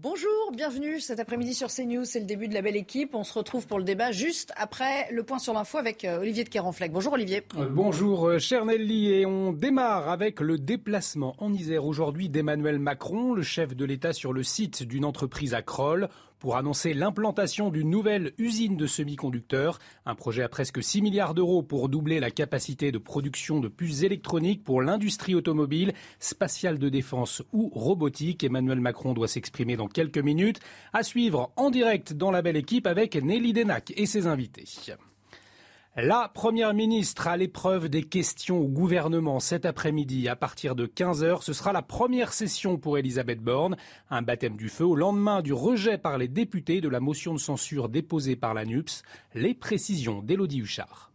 [0.00, 2.04] Bonjour, bienvenue cet après-midi sur CNews.
[2.04, 3.16] C'est le début de la belle équipe.
[3.16, 6.44] On se retrouve pour le débat juste après le point sur l'info avec euh, Olivier
[6.44, 6.92] de Kéranfleck.
[6.92, 7.42] Bonjour Olivier.
[7.56, 12.78] Euh, bonjour euh, cher Nelly et on démarre avec le déplacement en Isère aujourd'hui d'Emmanuel
[12.78, 16.08] Macron, le chef de l'État sur le site d'une entreprise à Kroll
[16.38, 21.62] pour annoncer l'implantation d'une nouvelle usine de semi-conducteurs, un projet à presque 6 milliards d'euros
[21.62, 27.42] pour doubler la capacité de production de puces électroniques pour l'industrie automobile, spatiale de défense
[27.52, 28.44] ou robotique.
[28.44, 30.60] Emmanuel Macron doit s'exprimer dans quelques minutes.
[30.92, 34.64] À suivre en direct dans la belle équipe avec Nelly Denac et ses invités.
[36.00, 41.42] La Première ministre à l'épreuve des questions au gouvernement cet après-midi à partir de 15h.
[41.42, 43.76] Ce sera la première session pour Elisabeth Borne.
[44.08, 47.40] Un baptême du feu au lendemain du rejet par les députés de la motion de
[47.40, 49.02] censure déposée par la NUPS.
[49.34, 51.07] Les précisions d'Élodie Huchard.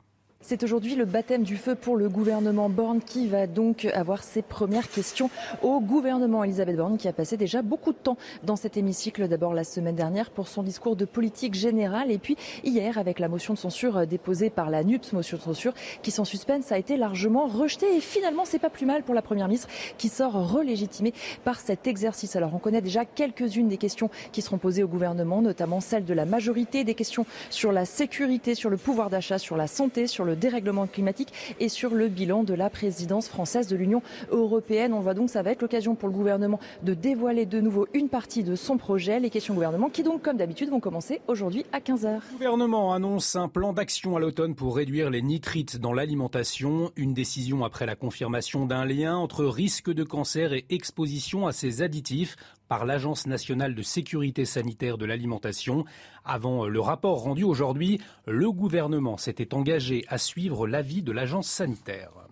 [0.45, 4.41] C'est aujourd'hui le baptême du feu pour le gouvernement Borne qui va donc avoir ses
[4.41, 5.29] premières questions
[5.61, 6.43] au gouvernement.
[6.43, 9.95] Elisabeth Borne qui a passé déjà beaucoup de temps dans cet hémicycle, d'abord la semaine
[9.95, 12.35] dernière pour son discours de politique générale et puis
[12.65, 16.25] hier avec la motion de censure déposée par la NUPS, motion de censure qui sans
[16.25, 19.69] suspense a été largement rejetée et finalement c'est pas plus mal pour la première ministre
[19.97, 21.13] qui sort relégitimée
[21.45, 22.35] par cet exercice.
[22.35, 26.13] Alors on connaît déjà quelques-unes des questions qui seront posées au gouvernement, notamment celles de
[26.13, 30.25] la majorité, des questions sur la sécurité, sur le pouvoir d'achat, sur la santé, sur
[30.25, 34.93] le dérèglement climatique et sur le bilan de la présidence française de l'Union européenne.
[34.93, 38.09] On voit donc ça va être l'occasion pour le gouvernement de dévoiler de nouveau une
[38.09, 39.19] partie de son projet.
[39.19, 42.19] Les questions gouvernement qui donc, comme d'habitude, vont commencer aujourd'hui à 15h.
[42.31, 46.91] Le gouvernement annonce un plan d'action à l'automne pour réduire les nitrites dans l'alimentation.
[46.95, 51.81] Une décision après la confirmation d'un lien entre risque de cancer et exposition à ces
[51.81, 52.35] additifs
[52.67, 55.85] par l'Agence nationale de sécurité sanitaire de l'alimentation.
[56.25, 62.22] Avant le rapport rendu aujourd'hui, le gouvernement s'était engagé à suivre l'avis de l'agence sanitaire.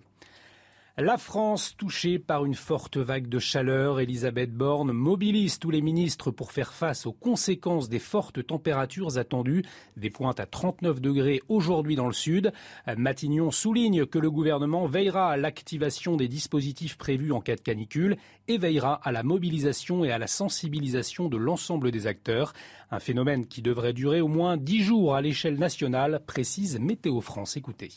[0.98, 6.32] La France touchée par une forte vague de chaleur, Elisabeth Borne mobilise tous les ministres
[6.32, 9.64] pour faire face aux conséquences des fortes températures attendues,
[9.96, 12.52] des pointes à 39 degrés aujourd'hui dans le sud.
[12.98, 18.18] Matignon souligne que le gouvernement veillera à l'activation des dispositifs prévus en cas de canicule
[18.50, 22.52] et veillera à la mobilisation et à la sensibilisation de l'ensemble des acteurs,
[22.92, 27.56] un phénomène qui devrait durer au moins 10 jours à l'échelle nationale, précise Météo France.
[27.56, 27.92] Écoutez.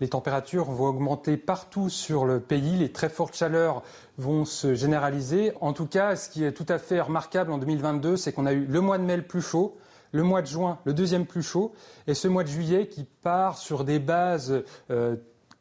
[0.00, 2.78] Les températures vont augmenter partout sur le pays.
[2.78, 3.82] Les très fortes chaleurs
[4.16, 5.52] vont se généraliser.
[5.60, 8.52] En tout cas, ce qui est tout à fait remarquable en 2022, c'est qu'on a
[8.52, 9.76] eu le mois de mai le plus chaud,
[10.12, 11.72] le mois de juin le deuxième plus chaud,
[12.06, 15.16] et ce mois de juillet qui part sur des bases euh,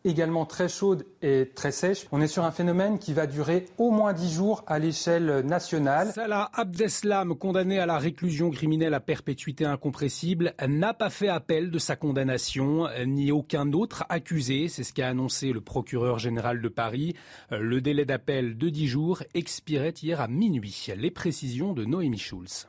[0.05, 2.07] également très chaude et très sèche.
[2.11, 6.11] On est sur un phénomène qui va durer au moins dix jours à l'échelle nationale.
[6.13, 11.79] Salah Abdeslam, condamné à la réclusion criminelle à perpétuité incompressible, n'a pas fait appel de
[11.79, 14.69] sa condamnation, ni aucun autre accusé.
[14.69, 17.15] C'est ce qu'a annoncé le procureur général de Paris.
[17.51, 20.87] Le délai d'appel de dix jours expirait hier à minuit.
[20.95, 22.68] Les précisions de Noémie Schulz.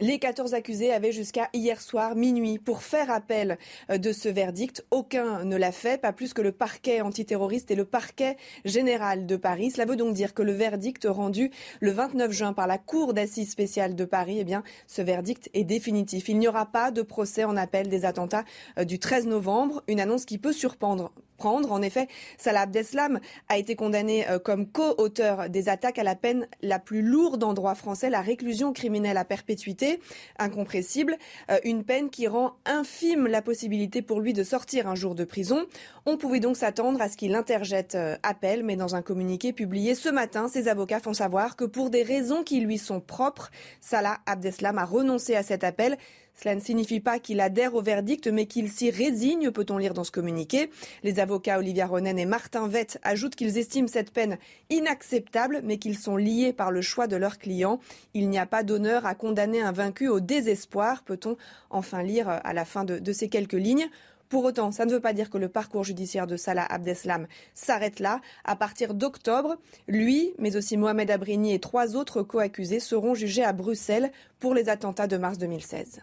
[0.00, 3.58] Les 14 accusés avaient jusqu'à hier soir minuit pour faire appel
[3.90, 4.86] euh, de ce verdict.
[4.92, 9.34] Aucun ne l'a fait, pas plus que le parquet antiterroriste et le parquet général de
[9.34, 9.72] Paris.
[9.72, 11.50] Cela veut donc dire que le verdict rendu
[11.80, 15.64] le 29 juin par la Cour d'assises spéciale de Paris, eh bien, ce verdict est
[15.64, 16.28] définitif.
[16.28, 18.44] Il n'y aura pas de procès en appel des attentats
[18.78, 21.10] euh, du 13 novembre, une annonce qui peut surprendre
[21.44, 26.48] En effet, Salah Abdeslam a été condamné euh, comme co-auteur des attaques à la peine
[26.62, 30.00] la plus lourde en droit français, la réclusion criminelle à perpétuité,
[30.38, 31.16] incompressible,
[31.50, 35.24] euh, une peine qui rend infime la possibilité pour lui de sortir un jour de
[35.24, 35.64] prison.
[36.06, 39.94] On pouvait donc s'attendre à ce qu'il interjette euh, appel, mais dans un communiqué publié
[39.94, 43.50] ce matin, ses avocats font savoir que pour des raisons qui lui sont propres,
[43.80, 45.96] Salah Abdeslam a renoncé à cet appel.
[46.40, 50.04] Cela ne signifie pas qu'il adhère au verdict, mais qu'il s'y résigne, peut-on lire dans
[50.04, 50.70] ce communiqué.
[51.02, 54.38] Les avocats Olivia Ronen et Martin Vett ajoutent qu'ils estiment cette peine
[54.70, 57.80] inacceptable, mais qu'ils sont liés par le choix de leurs clients.
[58.14, 61.36] Il n'y a pas d'honneur à condamner un vaincu au désespoir, peut-on
[61.70, 63.88] enfin lire à la fin de, de ces quelques lignes.
[64.28, 67.98] Pour autant, ça ne veut pas dire que le parcours judiciaire de Salah Abdeslam s'arrête
[67.98, 68.20] là.
[68.44, 69.56] À partir d'octobre,
[69.88, 74.68] lui, mais aussi Mohamed Abrini et trois autres co-accusés seront jugés à Bruxelles pour les
[74.68, 76.02] attentats de mars 2016.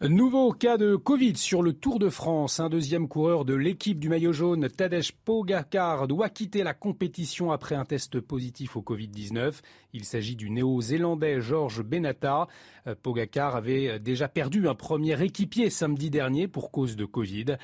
[0.00, 2.58] Nouveau cas de Covid sur le Tour de France.
[2.58, 7.76] Un deuxième coureur de l'équipe du maillot jaune, Tadej Pogacar, doit quitter la compétition après
[7.76, 9.60] un test positif au Covid-19.
[9.92, 12.48] Il s'agit du néo-zélandais Georges Benata.
[12.88, 17.56] Euh, Pogacar avait déjà perdu un premier équipier samedi dernier pour cause de Covid.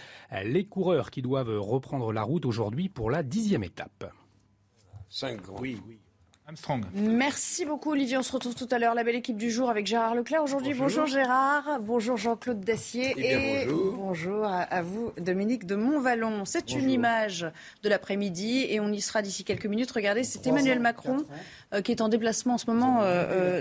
[0.44, 4.14] Les coureurs qui doivent reprendre la route aujourd'hui pour la dixième étape.
[5.60, 5.98] Oui, oui.
[6.94, 8.16] Merci beaucoup Olivier.
[8.16, 8.94] On se retrouve tout à l'heure.
[8.94, 10.42] La belle équipe du jour avec Gérard Leclerc.
[10.42, 11.06] Aujourd'hui, bonjour.
[11.06, 14.44] Gérard, bonjour Jean-Claude Dacier et, bonjour.
[14.44, 16.44] à, vous Dominique de Montvalon.
[16.44, 17.46] C'est une image
[17.82, 19.90] de l'après-midi et on y sera d'ici quelques minutes.
[19.90, 21.24] Regardez, c'est Emmanuel Macron
[21.84, 23.02] qui est en déplacement en ce moment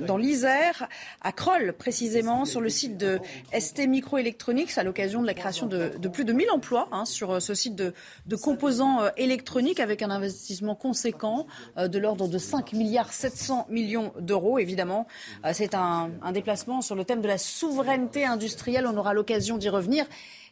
[0.02, 0.88] dans l'Isère,
[1.22, 3.20] à Kroll précisément, sur le site de
[3.58, 7.54] ST Microelectronics, à l'occasion de la création de, plus de 1000 emplois hein, sur ce
[7.54, 7.94] site de,
[8.36, 11.46] composants électroniques avec un investissement conséquent
[11.78, 14.60] de l'ordre de 5 milliards 700 millions d'euros.
[14.60, 15.08] Évidemment,
[15.54, 18.88] c'est un, un déplacement sur le thème de la souveraineté industrielle.
[18.88, 20.06] On aura l'occasion d'y revenir.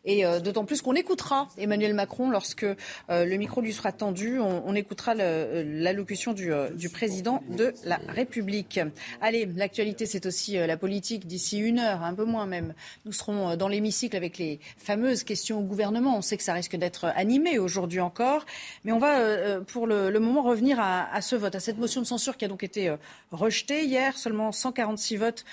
[0.07, 2.75] Et euh, d'autant plus qu'on écoutera Emmanuel Macron lorsque euh,
[3.09, 4.39] le micro lui sera tendu.
[4.39, 8.79] On, écoutera l'allocution du, euh, du, président de la République.
[9.21, 11.27] Allez, l'actualité, c'est aussi la politique.
[11.27, 12.73] D'ici une heure, un peu moins même,
[13.05, 16.15] nous serons dans l'hémicycle avec les fameuses questions au gouvernement.
[16.15, 18.45] On sait que ça risque d'être animé aujourd'hui encore.
[18.85, 22.37] Mais on va, pour le, moment, revenir à, ce vote, à cette motion de censure
[22.37, 22.95] qui a donc été
[23.31, 24.17] rejetée hier.
[24.17, 25.45] Seulement 146 votes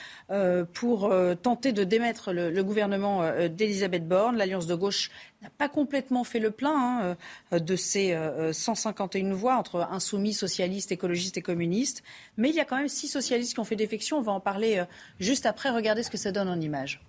[0.74, 1.12] pour
[1.42, 5.10] tenter de démettre le, le gouvernement d'Elisabeth Borne l'Alliance de gauche
[5.42, 7.16] n'a pas complètement fait le plein hein,
[7.52, 8.16] euh, de ces
[8.52, 12.02] 151 euh, voix entre insoumis, socialistes, écologistes et communistes.
[12.36, 14.18] Mais il y a quand même six socialistes qui ont fait défection.
[14.18, 14.84] On va en parler euh,
[15.18, 15.70] juste après.
[15.70, 17.00] Regardez ce que ça donne en image.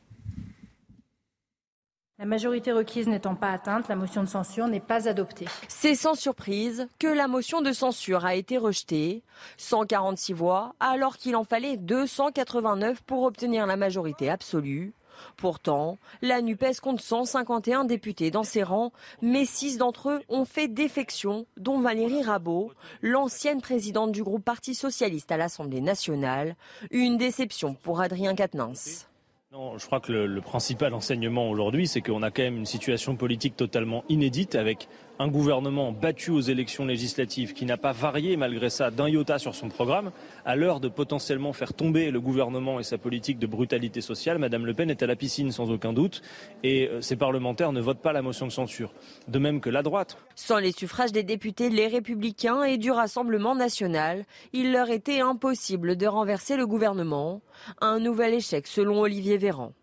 [2.17, 5.47] La majorité requise n'étant pas atteinte, la motion de censure n'est pas adoptée.
[5.67, 9.21] C'est sans surprise que la motion de censure a été rejetée.
[9.57, 14.93] 146 voix, alors qu'il en fallait 289 pour obtenir la majorité absolue.
[15.37, 18.91] Pourtant, la NUPES compte 151 députés dans ses rangs,
[19.21, 22.71] mais six d'entre eux ont fait défection, dont Valérie Rabault,
[23.01, 26.55] l'ancienne présidente du groupe Parti socialiste à l'Assemblée nationale.
[26.91, 29.07] Une déception pour Adrien Quatennens.
[29.51, 32.65] Non, je crois que le, le principal enseignement aujourd'hui, c'est qu'on a quand même une
[32.65, 34.89] situation politique totalement inédite avec
[35.19, 39.55] un gouvernement battu aux élections législatives qui n'a pas varié malgré ça d'un iota sur
[39.55, 40.11] son programme,
[40.45, 44.65] à l'heure de potentiellement faire tomber le gouvernement et sa politique de brutalité sociale, Madame
[44.65, 46.21] Le Pen est à la piscine sans aucun doute
[46.63, 48.93] et euh, ses parlementaires ne votent pas la motion de censure.
[49.27, 50.17] De même que la droite.
[50.35, 55.95] Sans les suffrages des députés, les républicains et du Rassemblement national, il leur était impossible
[55.95, 57.41] de renverser le gouvernement.
[57.81, 59.73] Un nouvel échec selon Olivier Véran.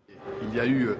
[0.43, 0.95] Il y a eu euh,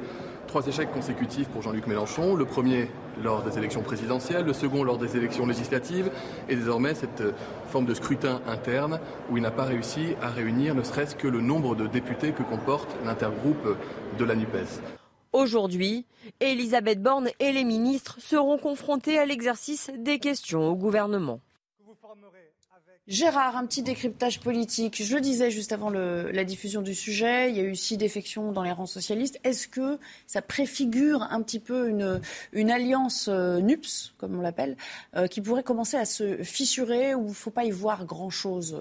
[0.48, 2.36] trois échecs consécutifs pour Jean-Luc Mélenchon.
[2.36, 2.88] Le premier
[3.22, 6.12] lors des élections présidentielles, le second lors des élections législatives,
[6.50, 7.32] et désormais cette euh,
[7.68, 9.00] forme de scrutin interne
[9.30, 12.44] où il n'a pas réussi à réunir ne serait-ce que le nombre de députés que
[12.44, 13.78] comporte l'intergroupe
[14.18, 14.82] de la NUPES.
[15.34, 16.06] Aujourd'hui,
[16.40, 21.40] Elisabeth Borne et les ministres seront confrontés à l'exercice des questions au gouvernement.
[23.08, 25.04] Gérard, un petit décryptage politique.
[25.04, 28.54] Je le disais juste avant la diffusion du sujet, il y a eu six défections
[28.54, 29.40] dans les rangs socialistes.
[29.44, 34.78] Est-ce que ça préfigure un petit peu une, alliance euh, NUPS, comme on l'appelle,
[35.18, 38.80] euh, qui pourrait commencer à se fissurer ou il ne faut pas y voir grand-chose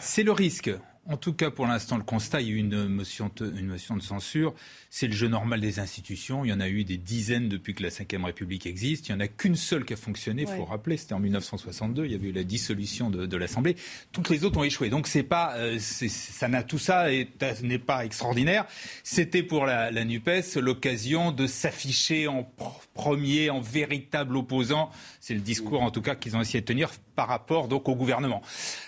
[0.00, 0.70] C'est le risque.
[1.06, 3.94] En tout cas, pour l'instant, le constat, il y a eu une motion, une motion
[3.94, 4.54] de censure.
[4.96, 6.44] C'est le jeu normal des institutions.
[6.44, 9.08] Il y en a eu des dizaines depuis que la Ve République existe.
[9.08, 10.42] Il n'y en a qu'une seule qui a fonctionné.
[10.42, 12.04] Il faut rappeler, c'était en 1962.
[12.04, 13.74] Il y avait eu la dissolution de, l'Assemblée.
[14.12, 14.90] Toutes les autres ont échoué.
[14.90, 18.66] Donc c'est pas, euh, ça n'a tout ça n'est pas extraordinaire.
[19.02, 22.48] C'était pour la, la Nupes l'occasion de s'afficher en
[22.94, 24.90] premier, en véritable opposant.
[25.18, 27.94] C'est le discours, en tout cas, qu'ils ont essayé de tenir par rapport donc au
[27.94, 28.42] gouvernement.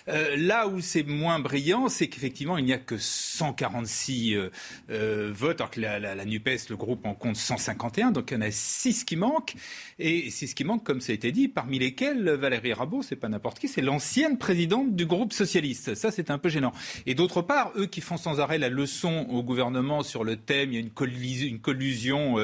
[0.08, 4.50] Euh, là où c'est moins brillant, c'est qu'effectivement, il n'y a que 146 euh,
[4.91, 8.37] euh, votes, alors que la, la, NUPES, le groupe, en compte 151, donc il y
[8.37, 9.54] en a 6 qui manquent.
[9.98, 13.28] Et 6 qui manquent, comme ça a été dit, parmi lesquels Valérie Rabault, c'est pas
[13.28, 15.94] n'importe qui, c'est l'ancienne présidente du groupe socialiste.
[15.94, 16.72] Ça, c'est un peu gênant.
[17.06, 20.72] Et d'autre part, eux qui font sans arrêt la leçon au gouvernement sur le thème,
[20.72, 22.36] il y a une collusion, une collusion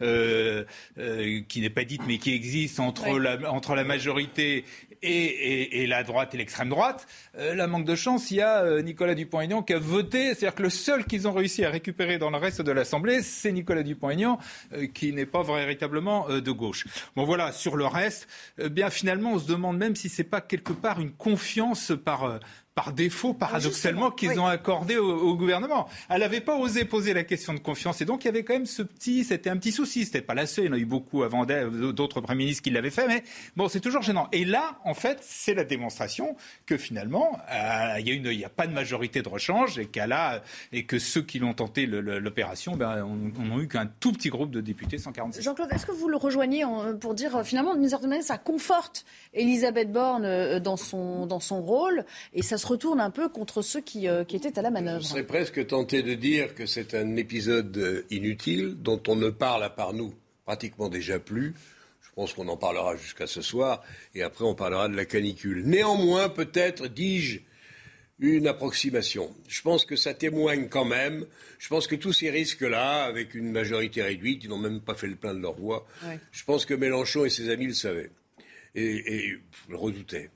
[0.00, 4.64] qui n'est pas dite, mais qui existe entre, la, entre la majorité
[5.02, 7.06] et, la droite et l'extrême droite.
[7.36, 10.34] Euh, la manque de chance, il y a euh, Nicolas Dupont-Aignan qui a voté.
[10.34, 13.52] C'est-à-dire que le seul qu'ils ont réussi à récupérer dans le reste de l'Assemblée, c'est
[13.52, 14.38] Nicolas Dupont-Aignan,
[14.72, 16.86] euh, qui n'est pas véritablement de gauche.
[17.16, 18.28] Bon voilà, sur le reste,
[18.70, 22.40] bien finalement, on se demande même si c'est pas quelque part une confiance par
[22.74, 25.88] par défaut, paradoxalement, qu'ils ont accordé au, gouvernement.
[26.08, 28.00] Elle n'avait pas osé poser la question de confiance.
[28.00, 30.04] Et donc, il y avait quand même ce petit, c'était un petit souci.
[30.04, 30.64] C'était pas la seule.
[30.64, 33.06] Il y en a eu beaucoup avant d'autres premiers ministres qui l'avaient fait.
[33.06, 33.22] Mais
[33.56, 34.28] bon, c'est toujours gênant.
[34.32, 36.36] Et là, en fait, c'est la démonstration
[36.66, 40.06] que finalement, euh, il n'y a, a, pas de majorité de rechange et, qu'à
[40.72, 44.60] et que ceux qui l'ont tenté l'opération, ben, on, eu qu'un tout petit groupe de
[44.60, 45.42] députés, 146.
[45.42, 46.64] Jean-Claude, est-ce que vous le rejoignez
[47.00, 51.40] pour dire, euh, finalement, d'une certaine manière, ça conforte Elisabeth Borne euh, dans son, dans
[51.40, 54.62] son rôle et ça se retourne un peu contre ceux qui, euh, qui étaient à
[54.62, 55.02] la manœuvre.
[55.02, 59.30] Je serais presque tenté de dire que c'est un épisode euh, inutile dont on ne
[59.30, 60.14] parle à part nous
[60.44, 61.54] pratiquement déjà plus.
[62.02, 63.82] Je pense qu'on en parlera jusqu'à ce soir
[64.14, 65.64] et après on parlera de la canicule.
[65.66, 67.40] Néanmoins, peut-être, dis-je,
[68.20, 69.34] une approximation.
[69.48, 71.26] Je pense que ça témoigne quand même.
[71.58, 75.08] Je pense que tous ces risques-là, avec une majorité réduite, ils n'ont même pas fait
[75.08, 75.84] le plein de leur voix.
[76.30, 78.10] Je pense que Mélenchon et ses amis le savaient
[78.76, 79.38] et, et
[79.68, 80.30] le redoutaient.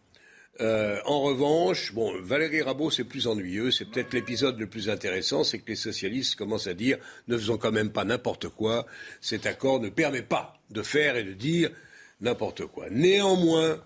[0.61, 3.71] Euh, en revanche, bon, Valérie Rabault, c'est plus ennuyeux.
[3.71, 6.99] C'est peut-être l'épisode le plus intéressant, c'est que les socialistes commencent à dire
[7.29, 8.87] ne faisons quand même pas n'importe quoi.
[9.21, 11.71] Cet accord ne permet pas de faire et de dire
[12.21, 12.87] n'importe quoi.
[12.91, 13.85] Néanmoins,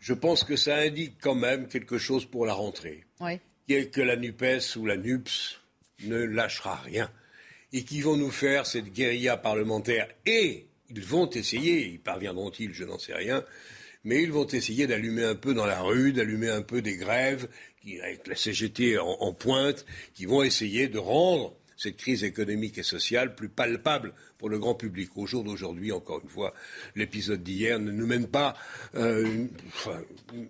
[0.00, 3.04] je pense que ça indique quand même quelque chose pour la rentrée.
[3.20, 3.40] Oui.
[3.68, 5.60] Que la NUPES ou la NUPS
[6.04, 7.10] ne lâchera rien.
[7.72, 10.08] Et qui vont nous faire cette guérilla parlementaire?
[10.24, 13.44] Et ils vont essayer, y parviendront-ils, je n'en sais rien,
[14.06, 17.48] mais ils vont essayer d'allumer un peu dans la rue, d'allumer un peu des grèves,
[18.02, 19.84] avec la CGT en pointe,
[20.14, 24.74] qui vont essayer de rendre cette crise économique et sociale plus palpable pour le grand
[24.74, 25.10] public.
[25.16, 26.52] Au jour d'aujourd'hui, encore une fois,
[26.94, 28.54] l'épisode d'hier ne nous mène pas.
[28.94, 29.98] Euh, enfin,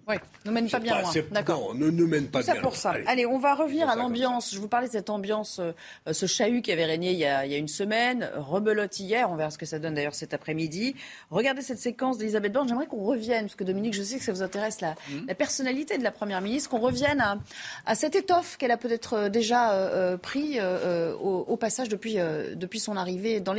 [0.08, 1.10] oui, ne mène pas bien loin.
[1.30, 1.74] D'accord.
[1.74, 2.78] Ne nous mène pas Tout bien ça pour loin.
[2.78, 2.90] ça.
[2.90, 3.04] Allez.
[3.06, 4.54] Allez, on va revenir à l'ambiance.
[4.54, 5.72] Je vous parlais de cette ambiance, euh,
[6.12, 9.30] ce chahut qui avait régné il y, a, il y a une semaine, rebelote hier.
[9.30, 10.94] On verra ce que ça donne d'ailleurs cet après-midi.
[11.30, 12.68] Regardez cette séquence d'Elisabeth Borne.
[12.68, 15.26] J'aimerais qu'on revienne, parce que Dominique, je sais que ça vous intéresse, la, Mmh.
[15.28, 17.38] la personnalité de la Première ministre, qu'on revienne à,
[17.84, 22.18] à cette étoffe qu'elle a peut-être euh, déjà euh, pris euh, au, au, passage depuis,
[22.18, 23.52] euh, depuis son arrivée dans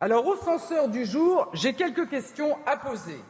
[0.00, 3.22] Alors, au censeur du jour, j'ai quelques questions à poser.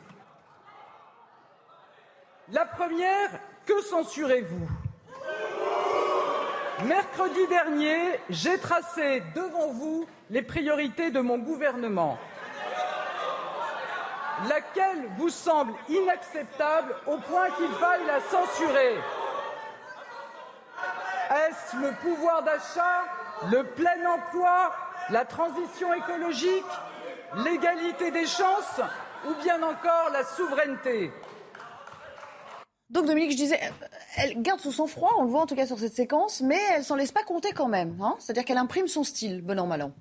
[2.53, 3.31] La première,
[3.67, 4.69] que censurez-vous?
[6.85, 12.19] Mercredi dernier, j'ai tracé devant vous les priorités de mon gouvernement.
[14.49, 18.97] Laquelle vous semble inacceptable au point qu'il faille la censurer?
[21.31, 23.05] Est-ce le pouvoir d'achat,
[23.51, 24.73] le plein emploi,
[25.09, 26.65] la transition écologique,
[27.45, 28.81] l'égalité des chances
[29.27, 31.11] ou bien encore la souveraineté
[32.91, 33.61] donc Dominique, je disais,
[34.17, 36.83] elle garde son froid, on le voit en tout cas sur cette séquence, mais elle
[36.83, 37.97] s'en laisse pas compter quand même.
[38.01, 39.93] Hein C'est-à-dire qu'elle imprime son style, bon an, mal an.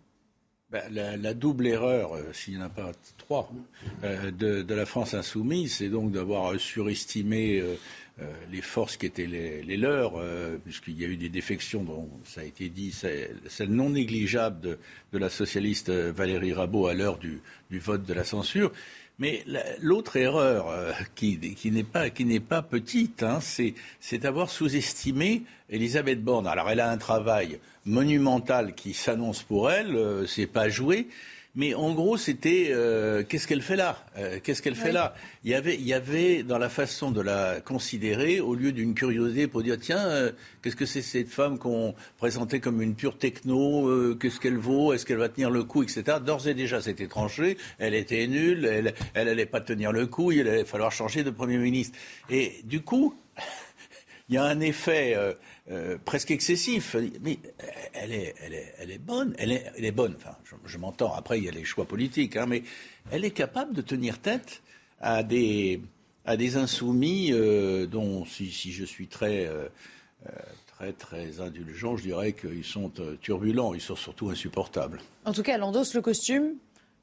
[0.71, 3.49] Ben, la, la, double erreur, euh, s'il n'y en a pas trois,
[4.03, 7.75] euh, de, de, la France insoumise, c'est donc d'avoir surestimé euh,
[8.51, 12.41] les forces qui étaient les, leurs, euh, puisqu'il y a eu des défections, dont ça
[12.41, 14.77] a été dit, c'est non négligeable
[15.11, 18.71] de, la socialiste Valérie Rabault à l'heure du, vote de la censure.
[19.19, 19.43] Mais
[19.81, 21.37] l'autre erreur euh, qui,
[21.71, 26.47] n'est pas, petite, hein, c'est d'avoir sous-estimé Elisabeth Borne.
[26.47, 31.07] Alors elle a un travail monumental qui s'annonce pour elle, euh, c'est pas joué.
[31.55, 34.05] Mais en gros, c'était euh, qu'est-ce qu'elle fait là?
[34.17, 35.15] Euh, Qu'est-ce qu'elle fait là?
[35.43, 38.93] Il y, avait, il y avait dans la façon de la considérer, au lieu d'une
[38.93, 43.17] curiosité pour dire tiens, euh, qu'est-ce que c'est cette femme qu'on présentait comme une pure
[43.17, 46.17] techno Qu'est-ce qu'elle vaut Est-ce qu'elle va tenir le coup, etc.
[46.23, 47.57] D'ores et déjà, c'était tranché.
[47.79, 48.65] Elle était nulle.
[48.65, 50.31] Elle, elle allait pas tenir le coup.
[50.31, 51.97] Il allait falloir changer de premier ministre.
[52.29, 53.15] Et du coup,
[54.29, 55.17] il y a un effet.
[55.71, 56.95] Euh, presque excessif.
[57.21, 57.37] Mais
[57.93, 59.35] elle est, elle est, elle est bonne.
[59.37, 60.15] Elle est, elle est bonne.
[60.17, 60.35] Enfin,
[60.65, 61.13] je, m'entends.
[61.13, 62.63] Après, il y a les choix politiques, hein, mais
[63.11, 64.63] elle est capable de tenir tête
[64.99, 65.81] à des,
[66.25, 69.67] à des insoumis euh, dont, si, je suis très, euh,
[70.79, 73.73] très, très indulgent, je dirais qu'ils sont euh, turbulents.
[73.73, 74.99] Ils sont surtout insupportables.
[75.25, 76.53] En tout cas, elle endosse le costume.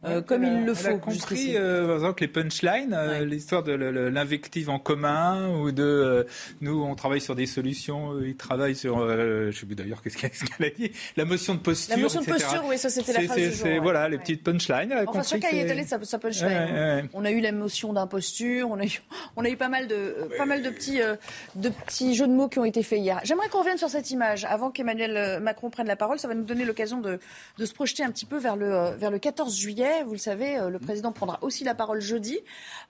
[0.05, 0.89] Euh, comme elle il le elle faut.
[0.89, 3.25] a compris, euh, par exemple, les punchlines, euh, ouais.
[3.25, 6.25] l'histoire de l'invective en commun, ou de euh,
[6.61, 10.19] nous, on travaille sur des solutions, ils travaillent sur, euh, je sais plus d'ailleurs qu'est-ce
[10.19, 10.31] qu'elle
[10.67, 11.97] a dit, la motion de posture.
[11.97, 12.37] La motion etc.
[12.37, 13.67] de posture, oui, ça c'était la phrase du jour.
[13.67, 13.79] Ouais.
[13.79, 14.93] Voilà, les petites punchlines.
[14.93, 16.47] Elle enfin, chacun y est allé sa, sa punchline.
[16.47, 19.01] Ouais, on a eu la motion d'imposture, on a eu,
[19.37, 21.17] on a eu pas mal de, pas mal de petits, euh,
[21.55, 23.21] de petits jeux de mots qui ont été faits hier.
[23.25, 26.19] J'aimerais qu'on revienne sur cette image avant qu'Emmanuel Macron prenne la parole.
[26.19, 27.19] Ça va nous donner l'occasion de,
[27.57, 29.86] de se projeter un petit peu vers le, vers le 14 juillet.
[30.05, 32.39] Vous le savez, le président prendra aussi la parole jeudi.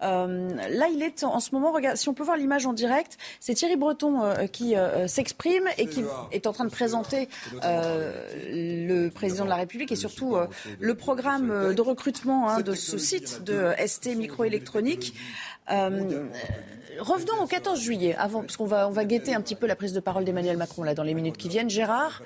[0.02, 3.16] Euh, là, il est en ce moment, regarde, si on peut voir l'image en direct,
[3.40, 7.28] c'est Thierry Breton euh, qui euh, s'exprime et qui est en train de présenter
[7.62, 10.36] le président de la République et surtout
[10.78, 15.14] le programme de recrutement hein, de ce site de ST microélectronique.
[15.70, 16.28] Euh,
[17.00, 19.76] revenons au 14 juillet, avant, parce qu'on va, on va guetter un petit peu la
[19.76, 21.70] prise de parole d'Emmanuel Macron là dans les minutes qui viennent.
[21.70, 22.22] Gérard,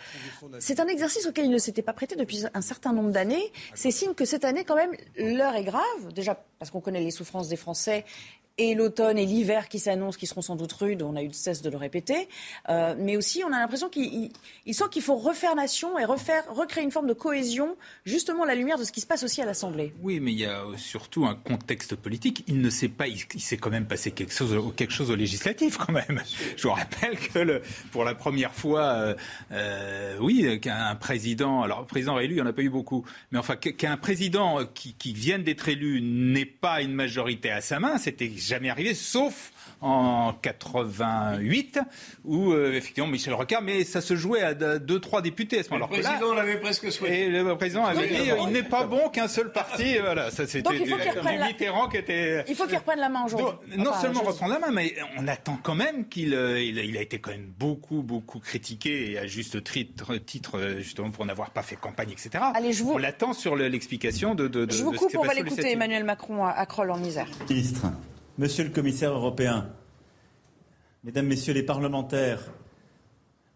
[0.59, 3.53] c'est un exercice auquel il ne s'était pas prêté depuis un certain nombre d'années.
[3.75, 6.13] C'est signe que cette année, quand même, l'heure est grave.
[6.15, 8.05] Déjà parce qu'on connaît les souffrances des Français
[8.61, 11.35] et l'automne et l'hiver qui s'annoncent, qui seront sans doute rudes, on a eu de
[11.35, 12.29] cesse de le répéter,
[12.69, 14.31] euh, mais aussi on a l'impression qu'il
[14.71, 18.55] sent qu'il faut refaire nation et refaire, recréer une forme de cohésion, justement à la
[18.55, 19.95] lumière de ce qui se passe aussi à l'Assemblée.
[20.03, 22.45] Oui, mais il y a surtout un contexte politique.
[22.49, 25.17] Il ne sait pas, il, il s'est quand même passé quelque chose, quelque chose au
[25.17, 26.21] législatif quand même.
[26.57, 27.63] Je vous rappelle que le,
[27.93, 29.15] pour la première fois, euh,
[29.53, 33.39] euh, oui, qu'un président, alors président élu, il n'y en a pas eu beaucoup, mais
[33.39, 37.97] enfin qu'un président qui, qui vienne d'être élu n'ait pas une majorité à sa main,
[37.97, 41.79] c'était jamais arrivé, sauf en 88,
[42.25, 45.71] où euh, effectivement Michel Rocard, mais ça se jouait à deux, trois députés à ce
[45.71, 45.97] moment-là.
[45.97, 47.21] Le président l'avait presque souhaité.
[47.23, 49.97] Et le président avait dit il n'est pas bon qu'un seul parti.
[50.11, 50.71] Voilà, ça c'était
[51.47, 52.45] Mitterrand qui était.
[52.49, 53.77] Il faut qu'il reprenne la main aujourd'hui.
[53.77, 57.21] Non seulement reprendre la main, mais on attend quand même qu'il euh, il, a été
[57.21, 61.77] quand même beaucoup beaucoup critiqué et à juste titre, titre justement pour n'avoir pas fait
[61.77, 62.43] campagne, etc.
[62.55, 62.93] Allez, je vous...
[62.93, 66.45] On l'attend sur l'explication de, de, de, Je vous coupe, on va l'écouter Emmanuel Macron
[66.45, 67.29] à, à Kroll en Isère.
[67.49, 67.87] Ministre.
[68.41, 69.69] Monsieur le commissaire européen,
[71.05, 72.41] Mesdames, Messieurs les parlementaires,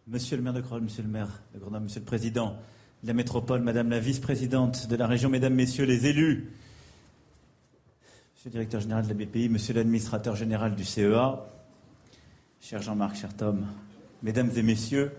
[0.07, 2.59] Monsieur le maire de Kroll, Monsieur le maire de Grenoble, Monsieur le président
[3.03, 6.53] de la métropole, Madame la vice-présidente de la région, Mesdames, Messieurs les élus,
[8.35, 11.47] Monsieur le directeur général de la BPI, Monsieur l'administrateur général du CEA,
[12.61, 13.65] cher Jean-Marc, cher Tom,
[14.23, 15.13] Mesdames et Messieurs,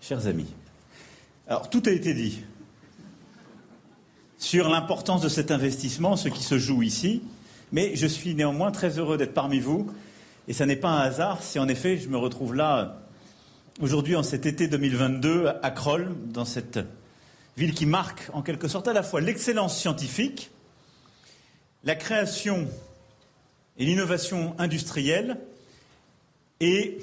[0.00, 0.52] chers amis.
[1.46, 2.42] Alors, tout a été dit
[4.36, 7.22] sur l'importance de cet investissement, ce qui se joue ici.
[7.72, 9.90] Mais je suis néanmoins très heureux d'être parmi vous.
[10.48, 13.02] Et ce n'est pas un hasard si en effet je me retrouve là
[13.80, 16.78] aujourd'hui en cet été 2022 à Kroll, dans cette
[17.56, 20.50] ville qui marque en quelque sorte à la fois l'excellence scientifique,
[21.84, 22.68] la création
[23.78, 25.38] et l'innovation industrielle
[26.60, 26.98] et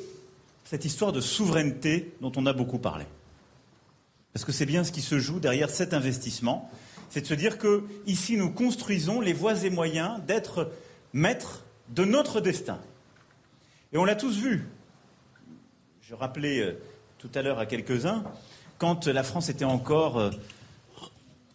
[0.64, 3.06] cette histoire de souveraineté dont on a beaucoup parlé.
[4.34, 6.72] Parce que c'est bien ce qui se joue derrière cet investissement
[7.14, 10.72] c'est de se dire que ici nous construisons les voies et moyens d'être
[11.14, 12.80] maîtres de notre destin.
[13.94, 14.68] Et on l'a tous vu.
[16.02, 16.72] Je rappelais euh,
[17.20, 18.24] tout à l'heure à quelques-uns,
[18.80, 20.32] quand la France était encore euh,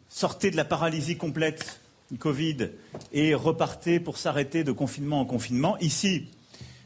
[0.08, 1.80] sortait de la paralysie complète
[2.12, 2.68] du Covid
[3.12, 6.28] et repartait pour s'arrêter de confinement en confinement, ici,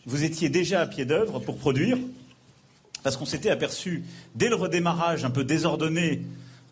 [0.07, 1.99] vous étiez déjà à pied d'œuvre pour produire,
[3.03, 4.03] parce qu'on s'était aperçu,
[4.35, 6.23] dès le redémarrage un peu désordonné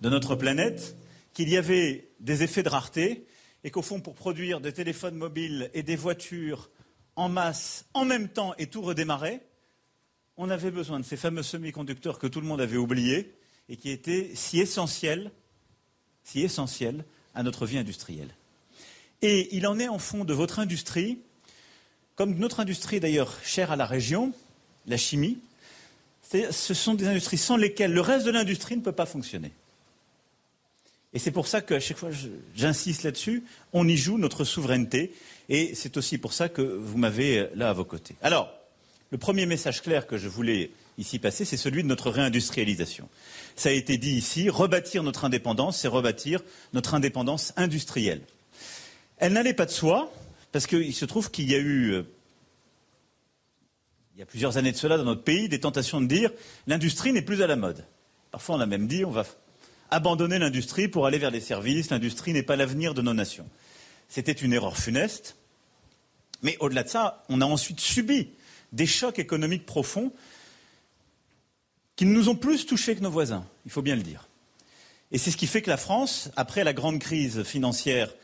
[0.01, 0.97] de notre planète,
[1.33, 3.27] qu'il y avait des effets de rareté
[3.65, 6.71] et qu'au fond, pour produire des téléphones mobiles et des voitures
[7.17, 9.41] en masse, en même temps et tout redémarrer,
[10.37, 13.35] on avait besoin de ces fameux semi-conducteurs que tout le monde avait oubliés
[13.69, 15.31] et qui étaient si essentiels,
[17.35, 18.35] à notre vie industrielle.
[19.23, 21.19] Et il en est en fond de votre industrie,
[22.15, 24.33] comme notre industrie d'ailleurs chère à la région,
[24.87, 25.39] la chimie.
[26.23, 29.53] Ce sont des industries sans lesquelles le reste de l'industrie ne peut pas fonctionner.
[31.13, 32.11] Et c'est pour ça qu'à chaque fois,
[32.55, 33.43] j'insiste là-dessus,
[33.73, 35.13] on y joue notre souveraineté.
[35.49, 38.15] Et c'est aussi pour ça que vous m'avez euh, là à vos côtés.
[38.23, 38.53] Alors,
[39.11, 43.09] le premier message clair que je voulais ici passer, c'est celui de notre réindustrialisation.
[43.57, 46.43] Ça a été dit ici, rebâtir notre indépendance, c'est rebâtir
[46.73, 48.23] notre indépendance industrielle.
[49.17, 50.13] Elle n'allait pas de soi,
[50.53, 52.03] parce qu'il se trouve qu'il y a eu, euh,
[54.15, 56.31] il y a plusieurs années de cela dans notre pays, des tentations de dire
[56.69, 57.85] l'industrie n'est plus à la mode.
[58.31, 59.25] Parfois, on a même dit on va
[59.91, 61.91] abandonner l'industrie pour aller vers les services.
[61.91, 63.49] L'industrie n'est pas l'avenir de nos nations.
[64.09, 65.37] C'était une erreur funeste.
[66.43, 68.29] Mais au-delà de ça, on a ensuite subi
[68.73, 70.13] des chocs économiques profonds
[71.97, 74.27] qui nous ont plus touchés que nos voisins, il faut bien le dire.
[75.13, 78.15] Et c'est ce qui fait que la France, après la grande crise financière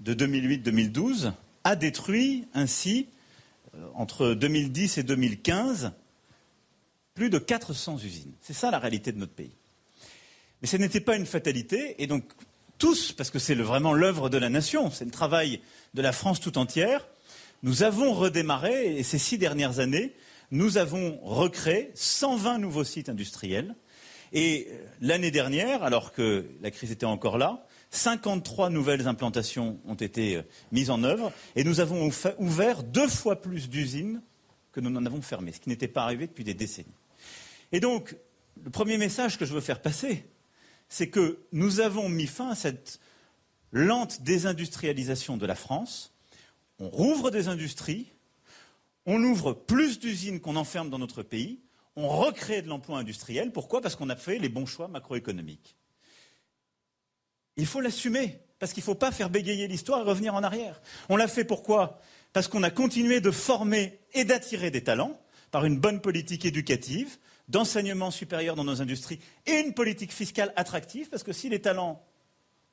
[0.00, 1.32] de 2008-2012,
[1.64, 3.08] a détruit ainsi,
[3.74, 5.92] euh, entre 2010 et 2015,
[7.14, 8.32] plus de 400 usines.
[8.42, 9.56] C'est ça la réalité de notre pays.
[10.62, 12.24] Mais ce n'était pas une fatalité, et donc
[12.78, 15.60] tous, parce que c'est vraiment l'œuvre de la nation, c'est le travail
[15.94, 17.06] de la France tout entière,
[17.62, 20.14] nous avons redémarré, et ces six dernières années,
[20.50, 23.74] nous avons recréé 120 nouveaux sites industriels.
[24.32, 29.94] Et euh, l'année dernière, alors que la crise était encore là, 53 nouvelles implantations ont
[29.94, 30.42] été euh,
[30.72, 34.20] mises en œuvre et nous avons ouvert deux fois plus d'usines
[34.72, 36.88] que nous n'en avons fermées, ce qui n'était pas arrivé depuis des décennies.
[37.72, 38.14] Et donc,
[38.62, 40.24] le premier message que je veux faire passer,
[40.88, 43.00] c'est que nous avons mis fin à cette
[43.72, 46.14] lente désindustrialisation de la France.
[46.78, 48.12] On rouvre des industries,
[49.06, 51.60] on ouvre plus d'usines qu'on enferme dans notre pays,
[51.96, 53.52] on recrée de l'emploi industriel.
[53.52, 53.80] Pourquoi?
[53.80, 55.76] Parce qu'on a fait les bons choix macroéconomiques.
[57.56, 60.80] Il faut l'assumer, parce qu'il ne faut pas faire bégayer l'histoire et revenir en arrière.
[61.08, 62.00] On l'a fait pourquoi?
[62.34, 65.18] Parce qu'on a continué de former et d'attirer des talents
[65.50, 67.16] par une bonne politique éducative,
[67.48, 72.02] d'enseignement supérieur dans nos industries et une politique fiscale attractive, parce que si les talents,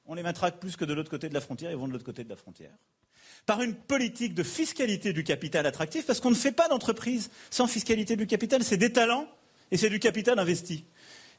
[0.06, 2.06] on les matraque plus que de l'autre côté de la frontière, ils vont de l'autre
[2.06, 2.74] côté de la frontière.
[3.46, 7.68] Par une politique de fiscalité du capital attractif, parce qu'on ne fait pas d'entreprise sans
[7.68, 9.28] fiscalité du capital, c'est des talents
[9.72, 10.86] et c'est du capital investi.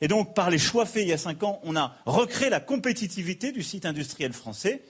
[0.00, 2.60] Et donc, par les choix faits il y a cinq ans, on a recréé la
[2.60, 4.82] compétitivité du site industriel français,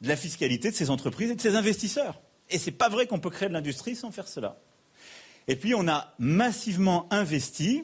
[0.00, 2.20] de la fiscalité de ces entreprises et de ces investisseurs.
[2.50, 4.58] Et ce n'est pas vrai qu'on peut créer de l'industrie sans faire cela.
[5.50, 7.82] Et puis, on a massivement investi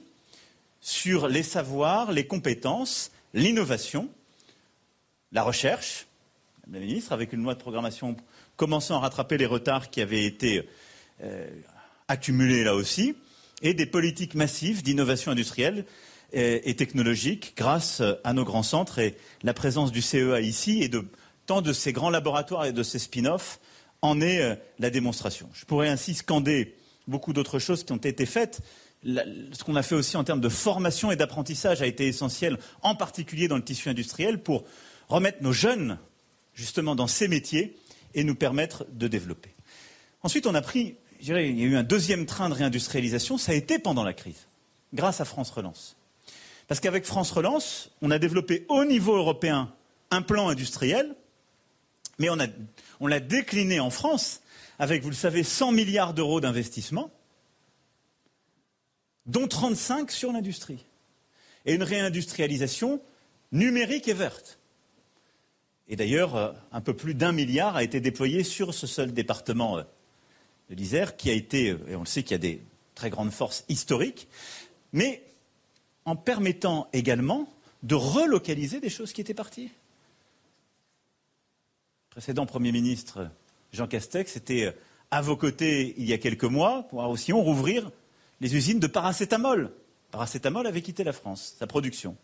[0.81, 4.09] sur les savoirs, les compétences, l'innovation,
[5.33, 6.07] la recherche,
[6.69, 8.17] Madame la ministre, avec une loi de programmation
[8.55, 10.69] commençant à rattraper les retards qui avaient été
[11.25, 11.49] euh,
[12.07, 13.17] accumulés là aussi,
[13.63, 15.87] et des politiques massives d'innovation industrielle
[16.33, 21.05] et, technologique grâce à nos grands centres et la présence du CEA ici et de
[21.47, 23.59] tant de ces grands laboratoires et de ces spin-offs
[24.03, 25.49] en est euh, la démonstration.
[25.53, 28.61] Je pourrais ainsi scander beaucoup d'autres choses qui ont été faites.
[29.05, 32.95] ce qu'on a fait aussi en termes de formation et d'apprentissage a été essentiel, en
[32.95, 34.65] particulier dans le tissu industriel, pour
[35.09, 35.99] remettre nos jeunes
[36.55, 37.77] justement dans ces métiers
[38.15, 39.51] et nous permettre de développer.
[40.23, 43.39] Ensuite, on a pris, je dirais, il y a eu un deuxième train de réindustrialisation,
[43.39, 44.47] ça a été pendant la crise,
[44.95, 45.97] grâce à France Relance.
[46.67, 49.73] Parce qu'avec France Relance, on a développé au niveau européen
[50.11, 51.15] un plan industriel,
[52.19, 52.29] mais
[53.01, 54.41] on l'a décliné en France
[54.79, 57.11] avec, vous le savez, 100 milliards d'euros d'investissement,
[59.27, 60.85] dont 35 sur l'industrie,
[61.65, 63.01] et une réindustrialisation
[63.53, 64.59] numérique et verte.
[65.89, 69.79] Et d'ailleurs, euh, un peu plus d'un milliard a été déployé sur ce seul département
[69.79, 69.83] euh,
[70.71, 72.61] de l'Isère, qui a été, euh, et on le sait qu'il y a des
[72.95, 74.29] très grandes forces historiques,
[74.93, 75.23] mais
[76.05, 77.49] en permettant également
[77.83, 79.71] de relocaliser des choses qui étaient parties.
[82.11, 83.31] Précédent Premier ministre
[83.73, 84.75] Jean Castex était
[85.11, 87.91] à vos côtés il y a quelques mois pour aussi rouvrir
[88.41, 89.73] les usines de paracétamol.
[90.11, 92.17] Paracétamol avait quitté la France, sa production.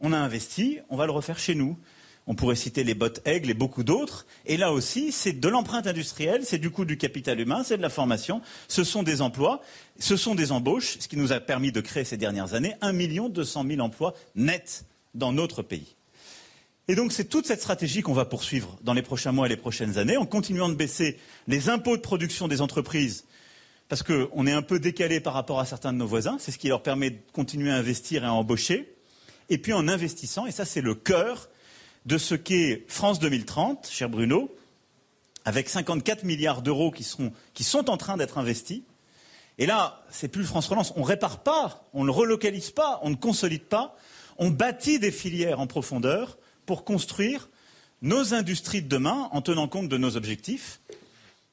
[0.00, 1.78] On a investi, on va le refaire chez nous.
[2.26, 4.26] On pourrait citer les bottes aigles et beaucoup d'autres.
[4.46, 7.82] Et là aussi, c'est de l'empreinte industrielle, c'est du coût du capital humain, c'est de
[7.82, 9.62] la formation, ce sont des emplois,
[9.98, 12.92] ce sont des embauches, ce qui nous a permis de créer ces dernières années 1
[13.30, 14.84] 200 000 emplois nets
[15.14, 15.96] dans notre pays.
[16.88, 19.56] Et donc c'est toute cette stratégie qu'on va poursuivre dans les prochains mois et les
[19.56, 23.24] prochaines années, en continuant de baisser les impôts de production des entreprises,
[23.88, 26.58] parce qu'on est un peu décalé par rapport à certains de nos voisins, c'est ce
[26.58, 28.94] qui leur permet de continuer à investir et à embaucher,
[29.48, 31.48] et puis en investissant, et ça c'est le cœur
[32.06, 34.54] de ce qu'est France 2030, cher Bruno,
[35.44, 38.82] avec 54 milliards d'euros qui, sont en train d'être investis.
[39.58, 40.92] Et là, c'est plus France Relance.
[40.96, 43.96] On ne répare pas, on ne relocalise pas, on ne consolide pas.
[44.38, 46.38] On bâtit des filières en profondeur
[46.70, 47.48] pour construire
[48.00, 50.80] nos industries de demain en tenant compte de nos objectifs,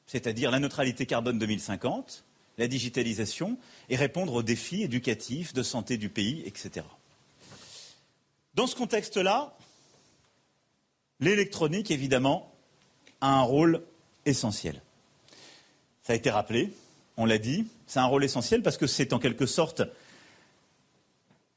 [0.06, 2.22] c'est-à-dire la neutralité carbone 2050,
[2.56, 6.86] la digitalisation, et répondre aux défis éducatifs, de santé du pays, etc.
[8.54, 9.58] Dans ce contexte-là,
[11.20, 12.54] L'électronique, évidemment,
[13.20, 13.82] a un rôle
[14.24, 14.80] essentiel.
[16.04, 16.72] Ça a été rappelé,
[17.16, 19.82] on l'a dit, c'est un rôle essentiel parce que c'est en quelque sorte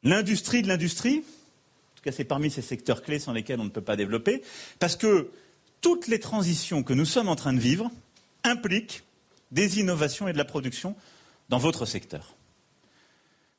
[0.02, 1.24] l'industrie de l'industrie.
[2.02, 4.42] Tout cas, c'est parmi ces secteurs clés sans lesquels on ne peut pas développer.
[4.80, 5.30] Parce que
[5.82, 7.92] toutes les transitions que nous sommes en train de vivre
[8.44, 9.04] impliquent
[9.52, 10.96] des innovations et de la production
[11.50, 12.36] dans votre secteur.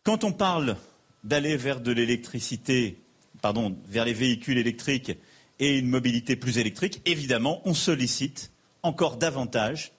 [0.03, 0.77] Quand on parle
[1.23, 2.99] d'aller vers de l'électricité,
[3.43, 5.13] pardon, vers les véhicules électriques
[5.61, 8.51] et une mobilité plus électrique, évidemment, on sollicite
[8.83, 9.93] encore davantage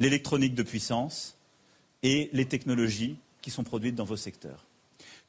[0.00, 1.36] l'électronique de puissance
[2.02, 4.64] et les technologies qui sont produites dans vos secteurs.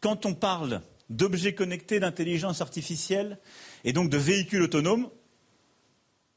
[0.02, 3.40] Quand on parle d'objets connectés, d'intelligence artificielle
[3.84, 5.10] et donc de véhicules autonomes,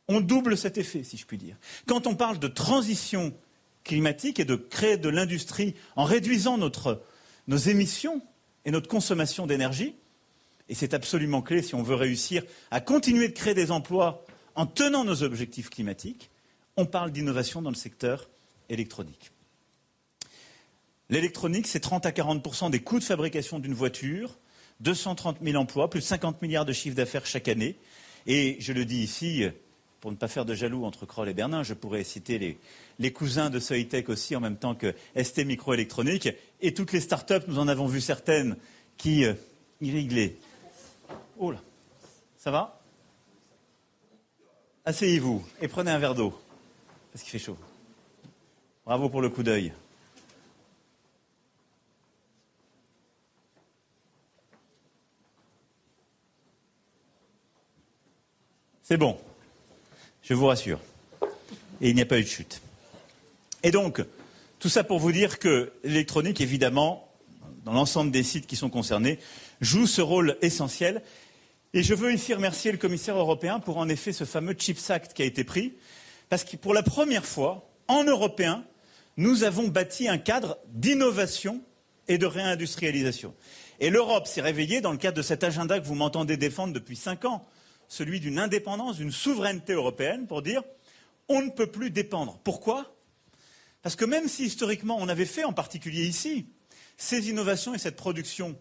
[0.09, 1.57] on double cet effet, si je puis dire.
[1.87, 3.33] Quand on parle de transition
[3.85, 8.23] climatique et de créer de l'industrie en réduisant nos émissions
[8.65, 9.95] et notre consommation d'énergie,
[10.69, 14.67] et c'est absolument clé si on veut réussir à continuer de créer des emplois en
[14.67, 16.31] tenant nos objectifs climatiques,
[16.77, 18.29] on parle d'innovation dans le secteur
[18.69, 19.33] électronique.
[21.09, 24.39] L'électronique, c'est 30 à 40% des coûts de fabrication d'une voiture,
[24.81, 27.77] 230 000 emplois, plus de 50 milliards de chiffre d'affaires chaque année.
[28.27, 29.45] Et je le dis ici,
[30.01, 32.59] pour ne pas faire de jaloux entre Kroll et Bernin, je pourrais citer
[32.99, 36.29] les, cousins de Soitec aussi en même temps que ST Microélectronique.
[36.61, 38.57] Et toutes les start-up, nous en avons vu certaines
[38.97, 39.35] qui euh,
[39.81, 40.37] irriglaient
[41.39, 41.61] Oh là,
[42.39, 42.81] ça va?
[44.85, 46.39] Asseyez-vous et prenez un verre d'eau,
[47.13, 47.57] parce qu'il fait chaud.
[48.85, 49.73] Bravo pour le coup d'œil.
[58.91, 59.17] C'est bon,
[60.21, 60.81] je vous rassure.
[61.81, 62.61] Et il n'y a pas eu de chute.
[63.63, 64.03] Et donc,
[64.59, 67.09] tout ça pour vous dire que l'électronique, évidemment,
[67.65, 69.21] dans l'ensemble des sites qui sont concernés,
[69.61, 71.03] joue ce rôle essentiel.
[71.73, 75.13] Et je veux ici remercier le commissaire européen pour en effet ce fameux Chips Act
[75.13, 75.75] qui a été pris,
[76.29, 78.65] parce que pour la première fois, en européen,
[79.17, 81.63] nous avons bâti un cadre d'innovation
[82.09, 83.37] et de réindustrialisation.
[83.79, 86.97] Et l'Europe s'est réveillée dans le cadre de cet agenda que vous m'entendez défendre depuis
[86.97, 87.47] cinq ans,
[87.91, 90.63] celui d'une indépendance, d'une souveraineté européenne, pour dire
[91.29, 92.41] on ne peut plus dépendre.
[92.45, 92.97] Pourquoi?
[93.83, 96.47] Parce que même si historiquement on avait fait, en particulier ici,
[96.97, 98.59] ces innovations et cette production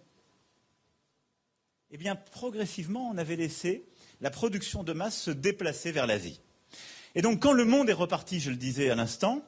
[1.91, 3.83] eh bien, progressivement, on avait laissé
[4.21, 6.39] la production de masse se déplacer vers l'Asie.
[7.15, 9.43] Et donc, quand le monde est reparti, je le disais à l'instant,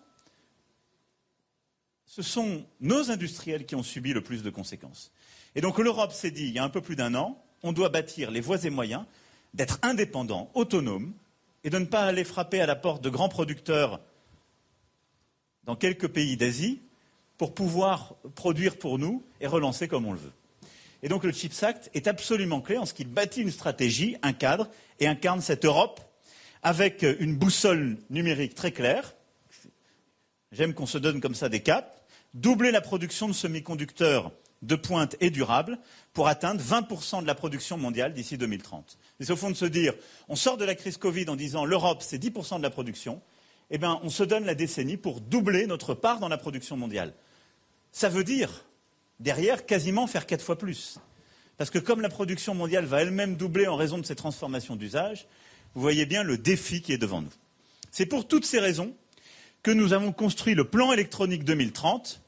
[2.07, 5.11] ce sont nos industriels qui ont subi le plus de conséquences.
[5.53, 7.89] Et donc, l'Europe s'est dit, il y a un peu plus d'un an, on doit
[7.89, 9.05] bâtir les voies et moyens
[9.53, 11.13] d'être indépendants, autonomes,
[11.63, 13.99] et de ne pas aller frapper à la porte de grands producteurs
[15.65, 16.81] dans quelques pays d'Asie
[17.37, 20.33] pour pouvoir produire pour nous et relancer comme on le veut.
[21.03, 24.33] Et donc le Chips Act est absolument clé en ce qu'il bâtit une stratégie, un
[24.33, 24.67] cadre
[24.99, 25.99] et incarne cette Europe
[26.63, 29.15] avec une boussole numérique très claire.
[30.51, 31.87] J'aime qu'on se donne comme ça des caps.
[32.33, 34.31] Doubler la production de semi-conducteurs
[34.61, 35.79] de pointe et durables
[36.13, 38.97] pour atteindre 20% de la production mondiale d'ici 2030.
[39.19, 39.93] C'est au fond de se dire,
[40.29, 43.21] on sort de la crise Covid en disant l'Europe c'est 10% de la production,
[43.69, 47.13] eh bien on se donne la décennie pour doubler notre part dans la production mondiale.
[47.91, 48.65] Ça veut dire
[49.19, 50.99] derrière quasiment faire quatre fois plus.
[51.57, 55.27] Parce que comme la production mondiale va elle-même doubler en raison de ces transformations d'usage,
[55.75, 57.31] vous voyez bien le défi qui est devant nous.
[57.91, 58.95] C'est pour toutes ces raisons
[59.63, 62.21] que nous avons construit le plan électronique 2030,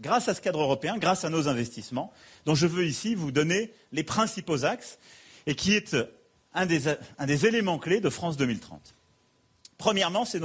[0.00, 2.12] grâce à ce cadre européen, grâce à nos investissements,
[2.46, 4.98] dont je veux ici vous donner les principaux axes
[5.46, 5.96] et qui est
[6.54, 8.94] un des, éléments clés de France 2030.
[9.76, 10.40] Premièrement, c'est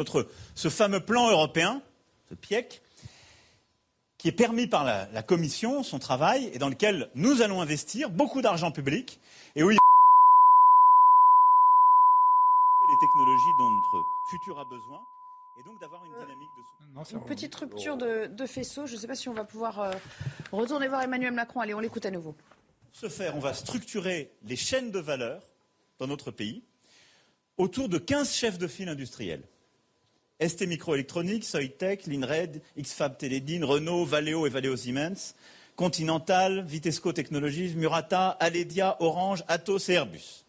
[0.55, 1.81] ce fameux plan européen,
[2.29, 2.81] ce PIEC,
[4.17, 8.41] qui est permis par la, Commission, son travail, et dans lequel nous allons investir beaucoup
[8.41, 9.19] d'argent public,
[9.55, 9.77] et où il
[12.87, 15.01] les technologies dont notre futur a besoin,
[15.59, 16.49] et donc d'avoir une dynamique
[17.11, 19.79] de Une petite rupture de, de faisceau, je ne sais pas si on va pouvoir
[19.79, 19.91] euh,
[20.51, 21.59] retourner voir Emmanuel Macron.
[21.59, 22.33] Allez, on l'écoute à nouveau.
[22.33, 25.43] Pour ce faire, on va structurer les chaînes de valeur
[25.99, 26.63] dans notre pays
[27.57, 29.43] autour de 15 chefs de file industriels.
[30.41, 35.35] ST Microelectronics, Soitec, Linred, XFAB Télédine, Renault, Valeo et Valeo Siemens,
[35.75, 40.42] Continental, Vitesco Technologies, Murata, Aledia, Orange, Atos et Airbus.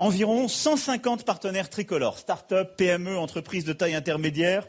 [0.00, 4.66] Environ 150 partenaires tricolores, start-up, PME, entreprises de taille intermédiaire,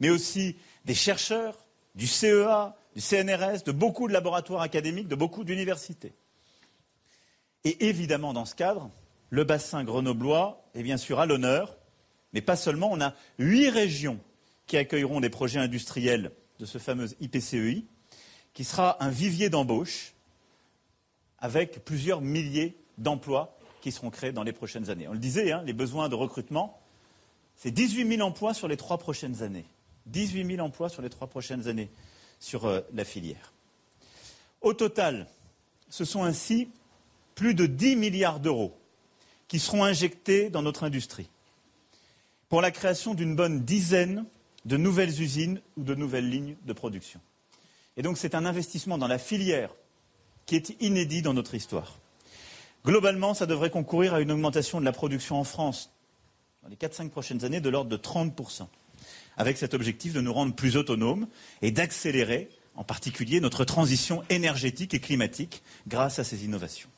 [0.00, 5.44] mais aussi des chercheurs, du CEA, du CNRS, de beaucoup de laboratoires académiques, de beaucoup
[5.44, 6.12] d'universités.
[7.62, 8.90] Et évidemment, dans ce cadre,
[9.30, 11.78] le bassin grenoblois est bien sûr à l'honneur,
[12.32, 12.90] mais pas seulement.
[12.90, 14.18] On a huit régions
[14.66, 17.84] qui accueilleront des projets industriels de ce fameux IPCEI,
[18.54, 20.14] qui sera un vivier d'embauche
[21.38, 25.06] avec plusieurs milliers d'emplois qui seront créés dans les prochaines années.
[25.08, 26.80] On le disait, hein, les besoins de recrutement,
[27.54, 29.66] c'est 18 000 emplois sur les trois prochaines années.
[30.06, 31.90] 18 000 emplois sur les trois prochaines années
[32.40, 33.52] sur euh, la filière.
[34.62, 35.26] Au total,
[35.90, 36.70] ce sont ainsi
[37.34, 38.74] plus de 10 milliards d'euros
[39.48, 41.28] qui seront injectés dans notre industrie
[42.48, 44.24] pour la création d'une bonne dizaine
[44.64, 47.20] de nouvelles usines ou de nouvelles lignes de production.
[47.98, 49.74] Et donc c'est un investissement dans la filière
[50.46, 51.98] qui est inédit dans notre histoire.
[52.84, 55.90] Globalement, ça devrait concourir à une augmentation de la production en France
[56.62, 58.66] dans les 4-5 prochaines années de l'ordre de 30%,
[59.36, 61.26] avec cet objectif de nous rendre plus autonomes
[61.62, 66.88] et d'accélérer en particulier notre transition énergétique et climatique grâce à ces innovations.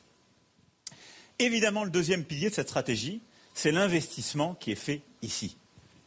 [1.39, 3.21] Évidemment, le deuxième pilier de cette stratégie,
[3.53, 5.55] c'est l'investissement qui est fait ici.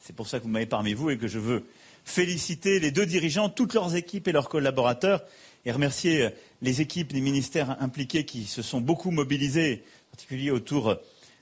[0.01, 1.64] C'est pour ça que vous m'avez parmi vous et que je veux
[2.05, 5.23] féliciter les deux dirigeants, toutes leurs équipes et leurs collaborateurs
[5.64, 6.31] et remercier euh,
[6.62, 10.96] les équipes des ministères impliqués qui se sont beaucoup mobilisés, en particulier autour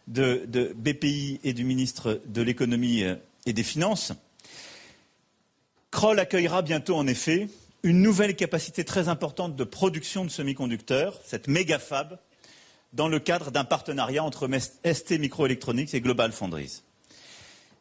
[0.07, 4.13] de, de BPI et du ministre de l'économie euh, et des finances.
[5.91, 7.49] Kroll accueillera bientôt, en effet,
[7.83, 12.19] une nouvelle capacité très importante de production de semi-conducteurs, cette méga fab,
[12.93, 14.49] dans le cadre d'un partenariat entre
[14.85, 16.83] ST Microelectronics et Global Foundries.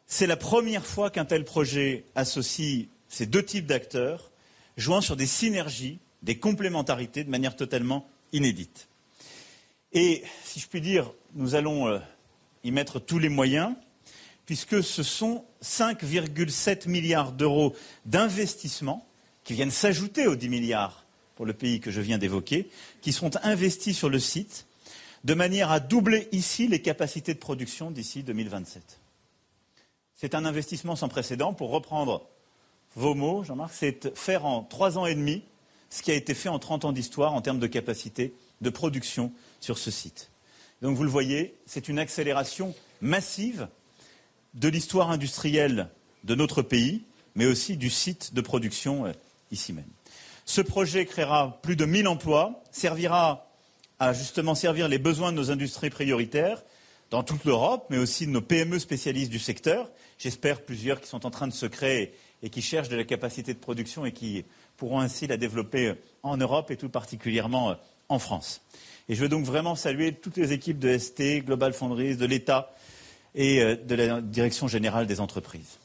[0.06, 4.30] C'est la première fois qu'un tel projet associe ces deux types d'acteurs,
[4.76, 8.88] jouant sur des synergies, des complémentarités de manière totalement inédite.
[9.92, 11.98] Et, si je puis dire, nous allons euh,
[12.64, 13.74] y mettre tous les moyens,
[14.44, 17.74] puisque ce sont 5,7 milliards d'euros
[18.06, 19.06] d'investissement
[19.44, 21.04] qui viennent s'ajouter aux 10 milliards
[21.36, 22.68] pour le pays que je viens d'évoquer,
[23.00, 24.66] qui seront investis sur le site
[25.24, 29.00] de manière à doubler ici les capacités de production d'ici 2027.
[30.14, 31.52] C'est un investissement sans précédent.
[31.52, 32.28] Pour reprendre
[32.94, 35.44] vos mots, Jean-Marc, c'est faire en trois ans et demi
[35.90, 39.32] ce qui a été fait en 30 ans d'histoire en termes de capacité de production
[39.60, 40.30] sur ce site.
[40.82, 43.68] Donc vous le voyez, c'est une accélération massive
[44.54, 45.90] de l'histoire industrielle
[46.24, 49.12] de notre pays, mais aussi du site de production euh,
[49.50, 49.88] ici même.
[50.44, 53.48] Ce projet créera plus de 1000 emplois, servira
[53.98, 56.62] à justement servir les besoins de nos industries prioritaires
[57.10, 59.90] dans toute l'Europe, mais aussi de nos PME spécialistes du secteur.
[60.18, 63.54] J'espère plusieurs qui sont en train de se créer et qui cherchent de la capacité
[63.54, 64.44] de production et qui
[64.78, 67.76] pourront ainsi la développer en Europe et tout particulièrement
[68.08, 68.62] en France.
[69.10, 72.74] Et je veux donc vraiment saluer toutes les équipes de ST, Global Foundries, de l'État,
[73.34, 75.78] et euh, de la Direction générale des entreprises.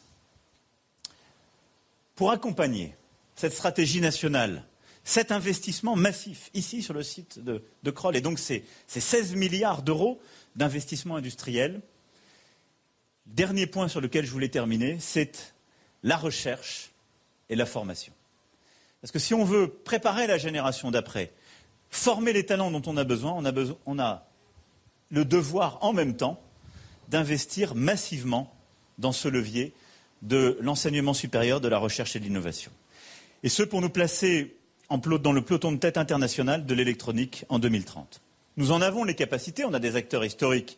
[2.16, 2.96] Pour accompagner
[3.36, 4.64] cette stratégie nationale,
[5.04, 9.82] cet investissement massif ici sur le site de, de et donc ces, ces 16 milliards
[9.82, 10.22] d'euros
[10.56, 11.82] d'investissement industriel,
[13.26, 15.54] dernier point sur lequel je voulais terminer, c'est
[16.04, 16.92] la recherche
[17.50, 18.14] et la formation.
[19.04, 21.34] Parce que si on veut préparer la génération d'après,
[21.90, 23.34] former les talents dont on a besoin,
[23.86, 24.28] on a,
[25.10, 26.42] le devoir en même temps
[27.10, 28.56] d'investir massivement
[29.00, 29.74] dans ce levier
[30.22, 32.72] de l'enseignement supérieur, de la recherche et de l'innovation.
[33.44, 34.56] Et ce, pour nous placer
[34.90, 38.22] dans le peloton de tête international de l'électronique en 2030.
[38.56, 40.78] Nous en avons les capacités, on a des acteurs historiques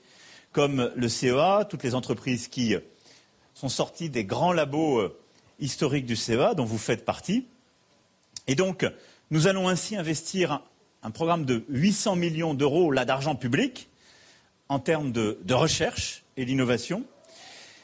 [0.52, 2.76] comme le CEA, toutes les entreprises qui
[3.54, 5.20] sont sorties des grands labos euh,
[5.60, 7.46] historiques du CEA, dont vous faites partie.
[8.54, 8.86] Donc,
[9.32, 10.62] nous allons ainsi investir
[11.02, 13.90] un programme de 800 millions d'euros d'argent public
[14.70, 17.04] en termes de, de recherche et d'innovation.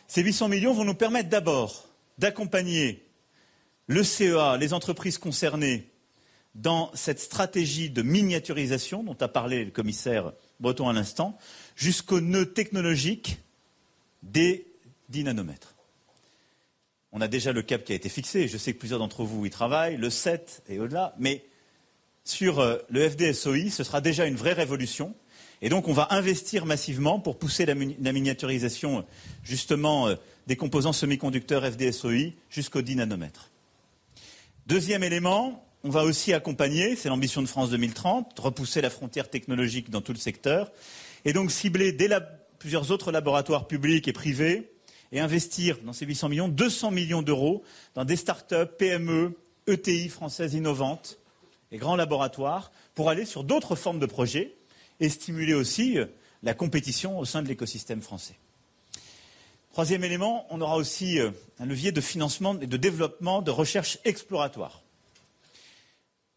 [0.08, 3.04] Ces 800 millions vont nous permettre d'abord d'accompagner
[3.88, 5.92] le CEA, les entreprises concernées,
[6.56, 11.38] dans cette stratégie de miniaturisation dont a parlé le commissaire Breton à l'instant,
[11.76, 13.40] jusqu'au nœud technologique
[14.22, 14.68] des
[15.10, 15.76] 10 nanomètres.
[17.14, 19.46] On a déjà le cap qui a été fixé, je sais que plusieurs d'entre vous
[19.46, 21.44] y travaillent, le 7 et au-delà, mais
[22.24, 25.14] sur euh, le FDSOI, ce sera déjà une vraie révolution.
[25.62, 29.06] Et donc, on va investir massivement pour pousser la, miniaturisation,
[29.44, 30.16] justement, euh,
[30.48, 33.52] des composants semi-conducteurs FDSOI jusqu'au 10 nanomètres.
[34.68, 39.90] Deuxième élément, on va aussi accompagner, c'est l'ambition de France 2030, repousser la frontière technologique
[39.90, 40.72] dans tout le secteur,
[41.26, 41.96] et donc cibler
[42.60, 44.72] plusieurs autres laboratoires publics et privés,
[45.12, 47.64] et investir dans ces 800 millions 200 millions d'euros
[47.96, 51.20] dans des start-up, PME, ETI françaises innovantes
[51.72, 54.56] et grands laboratoires pour aller sur d'autres formes de projets
[55.00, 56.06] et stimuler aussi euh,
[56.44, 58.36] la compétition au sein de l'écosystème français.
[59.72, 64.00] Troisième élément, on aura aussi euh, un levier de financement et de développement de recherche
[64.04, 64.82] exploratoire.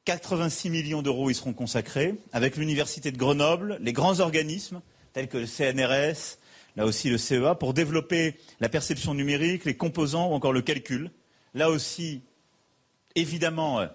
[0.05, 4.83] 86 millions d'euros y seront consacrés, avec l'Université de Grenoble, les grands organismes
[5.15, 6.39] tels que le CNRS,
[6.77, 11.11] là aussi le CEA, pour développer la perception numérique, les composants ou encore le calcul.
[11.55, 12.23] Là aussi,
[13.15, 13.87] évidemment, euh,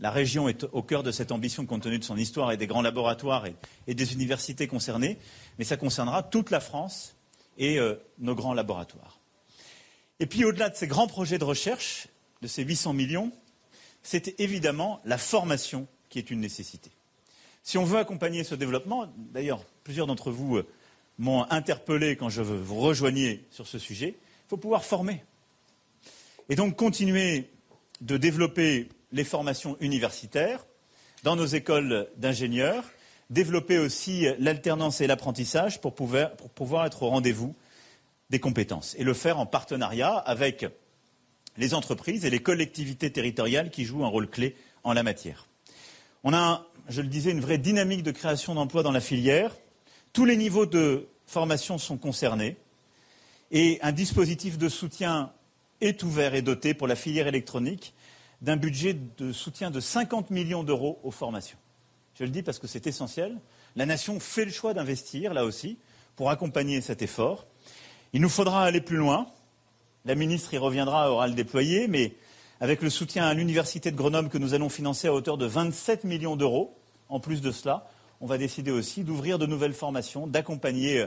[0.00, 2.66] la région est au cœur de cette ambition compte tenu de son histoire et des
[2.66, 3.46] grands laboratoires
[3.86, 5.18] et, des universités concernées,
[5.58, 7.16] mais ça concernera toute la France
[7.56, 9.18] et euh, nos grands laboratoires.
[10.20, 12.08] Et puis au-delà de ces grands projets de recherche,
[12.42, 13.32] de ces 800 millions,
[14.02, 16.90] c'est évidemment la formation qui est une nécessité.
[17.62, 20.66] Si on veut accompagner ce développement, d'ailleurs plusieurs d'entre vous euh,
[21.18, 25.24] m'ont interpellé quand je vous rejoignais sur ce sujet, il faut pouvoir former.
[26.48, 27.50] Et donc continuer
[28.00, 30.64] de développer les formations universitaires
[31.24, 32.84] dans nos écoles d'ingénieurs,
[33.30, 37.54] développer aussi l'alternance et l'apprentissage pour pouvoir, pour pouvoir être au rendez-vous
[38.30, 40.66] des compétences et le faire en partenariat avec
[41.56, 44.54] les entreprises et les collectivités territoriales qui jouent un rôle clé
[44.84, 45.48] en la matière.
[46.24, 49.56] On a, je le disais, une vraie dynamique de création d'emplois dans la filière.
[50.18, 52.56] Tous les niveaux de formation sont concernés
[53.52, 55.30] et un dispositif de soutien
[55.80, 57.94] est ouvert et doté pour la filière électronique
[58.42, 61.56] d'un budget de soutien de 50 millions d'euros aux formations.
[62.18, 63.38] Je le dis parce que c'est essentiel.
[63.76, 65.78] La nation fait le choix d'investir, là aussi,
[66.16, 67.46] pour accompagner cet effort.
[68.12, 69.28] Il nous faudra aller plus loin.
[70.04, 72.16] La ministre y reviendra, aura le déployer, mais
[72.60, 76.02] avec le soutien à l'Université de Grenoble que nous allons financer à hauteur de 27
[76.02, 76.76] millions d'euros,
[77.08, 77.86] en plus de cela,
[78.20, 81.06] on va décider aussi d'ouvrir de nouvelles formations, d'accompagner euh,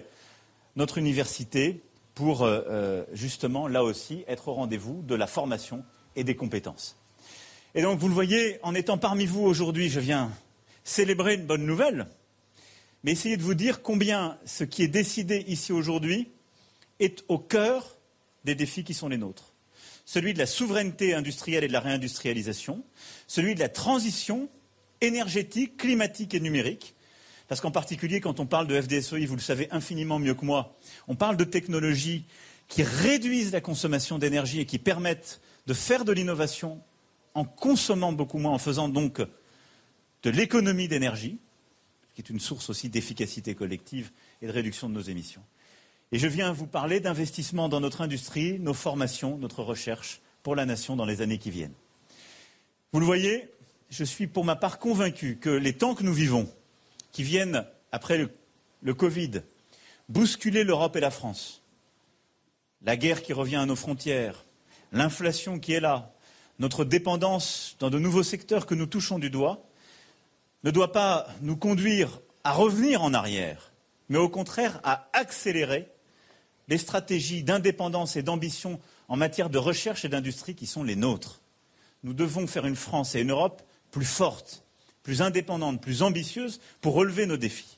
[0.75, 1.81] notre université
[2.15, 5.83] pour euh, euh, justement, là aussi, être au rendez-vous de la formation
[6.15, 6.97] et des compétences.
[7.75, 10.31] Et donc, vous le voyez, en étant parmi vous aujourd'hui, je viens
[10.83, 12.07] célébrer une bonne nouvelle,
[13.03, 16.29] mais essayer de vous dire combien ce qui est décidé ici aujourd'hui
[16.99, 17.97] est au cœur
[18.43, 19.53] des défis qui sont les nôtres.
[20.05, 22.83] Celui de la souveraineté industrielle et de la réindustrialisation,
[23.27, 24.49] celui de la transition
[24.99, 26.95] énergétique, climatique et numérique,
[27.51, 30.77] parce qu'en particulier, quand on parle de FDSOI, vous le savez infiniment mieux que moi,
[31.09, 32.23] on parle de technologies
[32.69, 36.81] qui réduisent la consommation d'énergie et qui permettent de faire de l'innovation
[37.33, 41.39] en consommant beaucoup moins, en faisant donc de l'économie d'énergie,
[42.15, 44.11] qui est une source aussi d'efficacité collective
[44.41, 45.43] et de réduction de nos émissions.
[46.13, 50.65] Et je viens vous parler d'investissement dans notre industrie, nos formations, notre recherche pour la
[50.65, 51.75] nation dans les années qui viennent.
[52.93, 53.49] Vous le voyez,
[53.89, 56.49] je suis pour ma part convaincu que les temps que nous vivons,
[57.11, 58.17] qui viennent après
[58.81, 59.41] le, Covid,
[60.09, 61.61] bousculer l'Europe et la France,
[62.83, 64.45] la guerre qui revient à nos frontières,
[64.91, 66.13] l'inflation qui est là,
[66.59, 69.63] notre dépendance dans de nouveaux secteurs que nous touchons du doigt
[70.63, 73.71] ne doit pas nous conduire à revenir en arrière,
[74.09, 75.87] mais au contraire à accélérer
[76.67, 81.41] les stratégies d'indépendance et d'ambition en matière de recherche et d'industrie qui sont les nôtres.
[82.03, 84.63] Nous devons faire une France et une Europe plus fortes,
[85.03, 87.77] plus indépendantes, plus ambitieuses pour relever nos défis,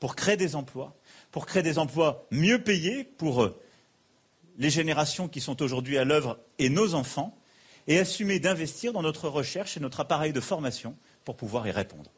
[0.00, 0.96] pour créer des emplois,
[1.30, 3.60] pour créer des emplois mieux payés pour euh,
[4.58, 7.36] les générations qui sont aujourd'hui à l'œuvre et nos enfants,
[7.86, 12.10] et assumer d'investir dans notre recherche et notre appareil de formation pour pouvoir y répondre.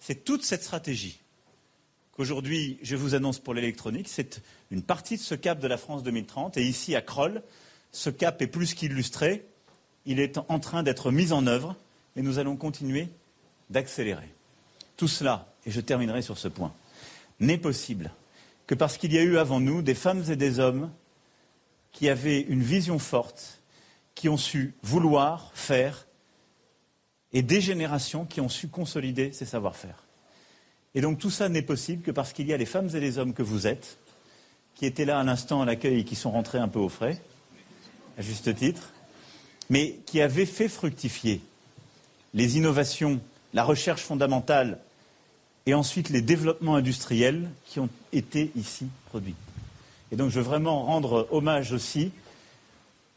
[0.00, 1.20] C'est toute cette stratégie
[2.12, 4.08] qu'aujourd'hui je vous annonce pour l'électronique.
[4.08, 6.56] C'est une partie de ce cap de la France 2030.
[6.56, 7.42] Et ici, à Kroll,
[7.92, 9.46] ce cap est plus qu'illustré.
[10.06, 11.76] Il est en train d'être mis en œuvre
[12.16, 13.08] et nous allons continuer
[13.72, 14.28] d'accélérer.
[14.96, 16.72] Tout cela, et je terminerai sur ce point,
[17.40, 18.12] n'est possible
[18.66, 20.90] que parce qu'il y a eu avant nous des femmes et des hommes
[21.90, 23.60] qui avaient une vision forte,
[24.14, 26.06] qui ont su vouloir faire,
[27.32, 30.04] et des générations qui ont su consolider ces savoir-faire.
[30.94, 33.18] Et donc tout ça n'est possible que parce qu'il y a les femmes et les
[33.18, 33.98] hommes que vous êtes,
[34.74, 37.20] qui étaient là à l'instant à l'accueil et qui sont rentrés un peu au frais,
[38.18, 38.92] à juste titre,
[39.70, 41.40] mais qui avaient fait fructifier
[42.34, 43.20] les innovations,
[43.54, 44.78] la recherche fondamentale
[45.66, 49.34] et ensuite les développements industriels qui ont été ici produits.
[50.10, 52.12] Et donc je veux vraiment rendre hommage aussi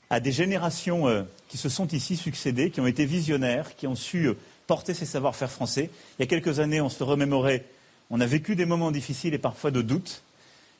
[0.09, 3.95] à des générations euh, qui se sont ici succédées, qui ont été visionnaires, qui ont
[3.95, 5.89] su euh, porter ces savoir-faire français.
[6.17, 7.65] Il y a quelques années, on se remémorait,
[8.09, 10.21] on a vécu des moments difficiles et parfois de doute.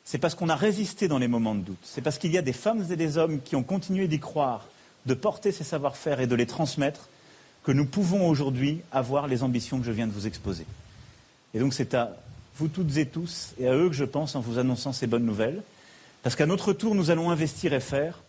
[0.04, 1.78] C'est parce qu'on a résisté dans les moments de doute.
[1.82, 4.68] C'est parce qu'il y a des femmes et des hommes qui ont continué d'y croire,
[5.06, 7.08] de porter ces savoir-faire et de les transmettre,
[7.66, 10.64] que nous pouvons aujourd'hui avoir les ambitions que je viens de vous exposer.
[11.52, 12.16] Et donc c'est à
[12.54, 15.26] vous toutes et tous et à eux que je pense en vous annonçant ces bonnes
[15.26, 15.64] nouvelles.
[16.22, 18.22] Parce qu'à notre tour, nous allons investir et faire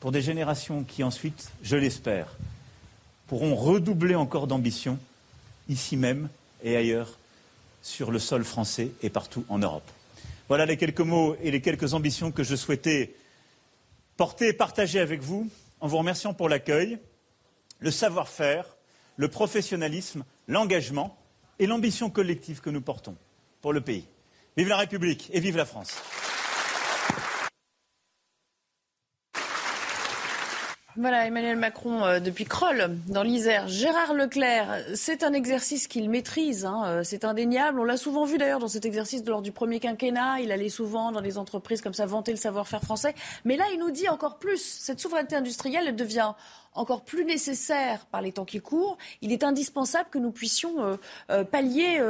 [0.00, 2.36] pour des générations qui ensuite, je l'espère,
[3.26, 4.98] pourront redoubler encore d'ambition,
[5.70, 6.28] ici même
[6.62, 7.18] et ailleurs,
[7.80, 9.90] sur le sol français et partout en Europe.
[10.48, 13.14] Voilà les quelques mots et les quelques ambitions que je souhaitais
[14.18, 15.48] porter et partager avec vous,
[15.80, 16.98] en vous remerciant pour l'accueil,
[17.78, 18.73] le savoir-faire,
[19.16, 21.16] le professionnalisme, l'engagement
[21.58, 23.16] et l'ambition collective que nous portons
[23.60, 24.06] pour le pays.
[24.56, 26.00] Vive la République et vive la France.
[30.96, 33.66] Voilà, Emmanuel Macron euh, depuis Kroll, dans l'Isère.
[33.66, 37.80] Gérard Leclerc, c'est un exercice qu'il maîtrise, hein, euh, c'est indéniable.
[37.80, 40.38] On l'a souvent vu d'ailleurs dans cet exercice lors du premier quinquennat.
[40.40, 43.12] Il allait souvent dans des entreprises comme ça vanter le savoir-faire français.
[43.44, 44.62] Mais là, il nous dit encore plus.
[44.62, 46.32] Cette souveraineté industrielle elle devient
[46.74, 48.96] encore plus nécessaire par les temps qui courent.
[49.20, 50.98] Il est indispensable que nous puissions
[51.30, 52.00] euh, pallier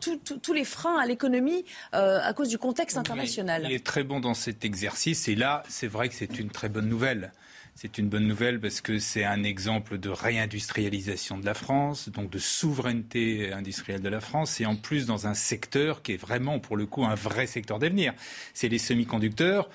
[0.00, 3.64] tous les freins à l'économie à cause du contexte international.
[3.66, 6.68] Il est très bon dans cet exercice et là, c'est vrai que c'est une très
[6.68, 7.32] bonne nouvelle.
[7.74, 12.30] C'est une bonne nouvelle parce que c'est un exemple de réindustrialisation de la France, donc
[12.30, 16.60] de souveraineté industrielle de la France, et en plus dans un secteur qui est vraiment,
[16.60, 18.12] pour le coup, un vrai secteur d'avenir.
[18.52, 19.68] C'est les semi-conducteurs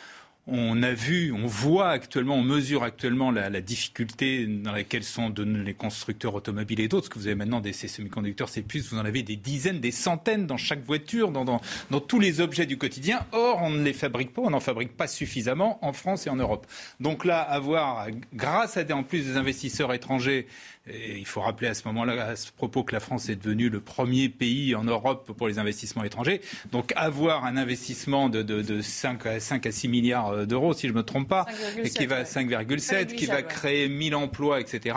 [0.47, 5.73] on a vu, on voit actuellement, on mesure actuellement la, difficulté dans laquelle sont les
[5.73, 7.07] constructeurs automobiles et d'autres.
[7.07, 9.79] Parce que vous avez maintenant des ces semi-conducteurs, c'est plus, vous en avez des dizaines,
[9.79, 11.59] des centaines dans chaque voiture, dans,
[11.99, 13.25] tous les objets du quotidien.
[13.33, 16.37] Or, on ne les fabrique pas, on n'en fabrique pas suffisamment en France et en
[16.37, 16.65] Europe.
[16.99, 20.47] Donc là, avoir, grâce à des, en plus des investisseurs étrangers,
[20.89, 23.69] et il faut rappeler à ce moment-là, à ce propos, que la France est devenue
[23.69, 26.39] le premier pays en Europe pour les investissements étrangers.
[26.71, 30.87] Donc avoir un investissement de, de, de 5, à, 5 à 6 milliards d'euros, si
[30.87, 31.45] je ne me trompe pas,
[31.77, 34.95] et qui va à 5,7, qui va créer 1000 emplois, etc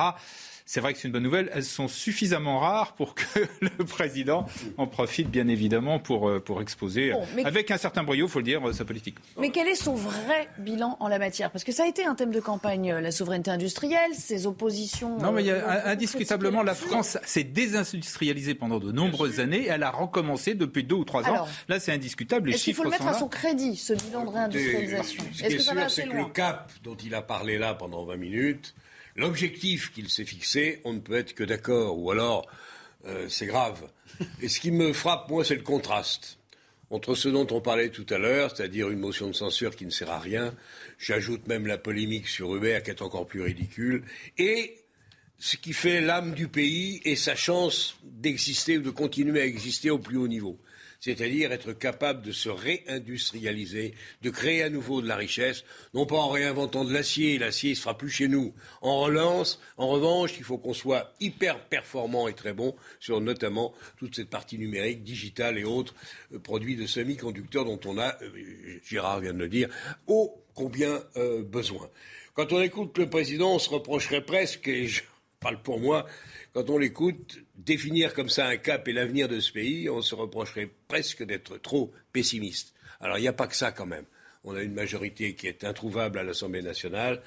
[0.70, 1.50] c'est vrai que c'est une bonne nouvelle.
[1.52, 3.24] Elles sont suffisamment rares pour que
[3.60, 4.46] le président
[4.76, 7.12] en profite, bien évidemment, pour, euh, pour exposer,
[7.44, 9.16] avec un certain brio, il faut le dire, sa politique.
[9.36, 11.50] Mais quel est son vrai bilan en la matière?
[11.50, 15.18] Parce que ça a été un thème de campagne, euh, la souveraineté industrielle, ses oppositions.
[15.18, 19.62] Non, mais il y a euh, indiscutablement, la France s'est désindustrialisée pendant de nombreuses années
[19.62, 21.48] et elle a recommencé depuis deux ou trois ans.
[21.68, 22.54] là, c'est indiscutable.
[22.54, 25.24] Est-ce qu'il faut le mettre à son crédit, ce bilan de réindustrialisation?
[25.32, 28.16] Ce qui est, sûr, c'est que le cap dont il a parlé là pendant 20
[28.16, 28.76] minutes,
[29.20, 32.46] L'objectif qu'il s'est fixé, on ne peut être que d'accord, ou alors
[33.04, 33.90] euh, c'est grave.
[34.40, 36.38] Et ce qui me frappe, moi, c'est le contraste
[36.88, 39.90] entre ce dont on parlait tout à l'heure, c'est-à-dire une motion de censure qui ne
[39.90, 40.54] sert à rien,
[40.98, 44.04] j'ajoute même la polémique sur Uber qui est encore plus ridicule,
[44.38, 44.78] et
[45.38, 49.90] ce qui fait l'âme du pays et sa chance d'exister ou de continuer à exister
[49.90, 50.58] au plus haut niveau
[51.00, 56.16] c'est-à-dire être capable de se réindustrialiser, de créer à nouveau de la richesse, non pas
[56.16, 58.54] en réinventant de l'acier, l'acier ne se fera plus chez nous.
[58.82, 63.74] En relance, en revanche, il faut qu'on soit hyper performant et très bon sur notamment
[63.96, 65.94] toute cette partie numérique, digitale et autres
[66.32, 69.68] euh, produits de semi-conducteurs dont on a, euh, Gérard vient de le dire,
[70.06, 71.88] ô combien euh, besoin.
[72.34, 75.02] Quand on écoute le président, on se reprocherait presque, et je
[75.40, 76.06] parle pour moi,
[76.52, 80.14] quand on l'écoute, définir comme ça un cap et l'avenir de ce pays, on se
[80.14, 82.74] reprocherait presque d'être trop pessimiste.
[83.00, 84.04] Alors il n'y a pas que ça quand même.
[84.42, 87.20] On a une majorité qui est introuvable à l'Assemblée nationale.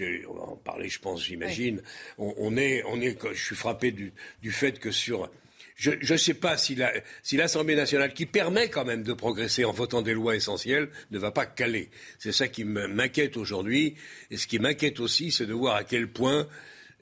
[0.00, 1.80] on va en parler, je pense, j'imagine.
[2.18, 4.12] On, est, on est, je suis frappé du,
[4.50, 5.30] fait que sur
[5.76, 10.00] je ne sais pas si l'Assemblée nationale, qui permet quand même de progresser en votant
[10.00, 11.90] des lois essentielles, ne va pas caler.
[12.18, 13.94] C'est ça qui m'inquiète aujourd'hui.
[14.30, 16.48] Et ce qui m'inquiète aussi, c'est de voir à quel point,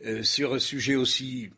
[0.04, 1.50] euh, sur un sujet aussi,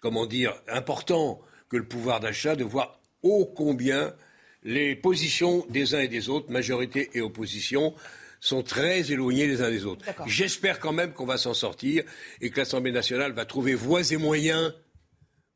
[0.00, 4.14] comment dire, important que le pouvoir d'achat, de voir ô combien
[4.62, 7.94] les positions des uns et des autres, majorité et opposition,
[8.40, 10.04] sont très éloignées les uns des autres.
[10.26, 12.04] J'espère quand même qu'on va s'en sortir
[12.40, 14.72] et que l'Assemblée nationale va trouver voies et moyens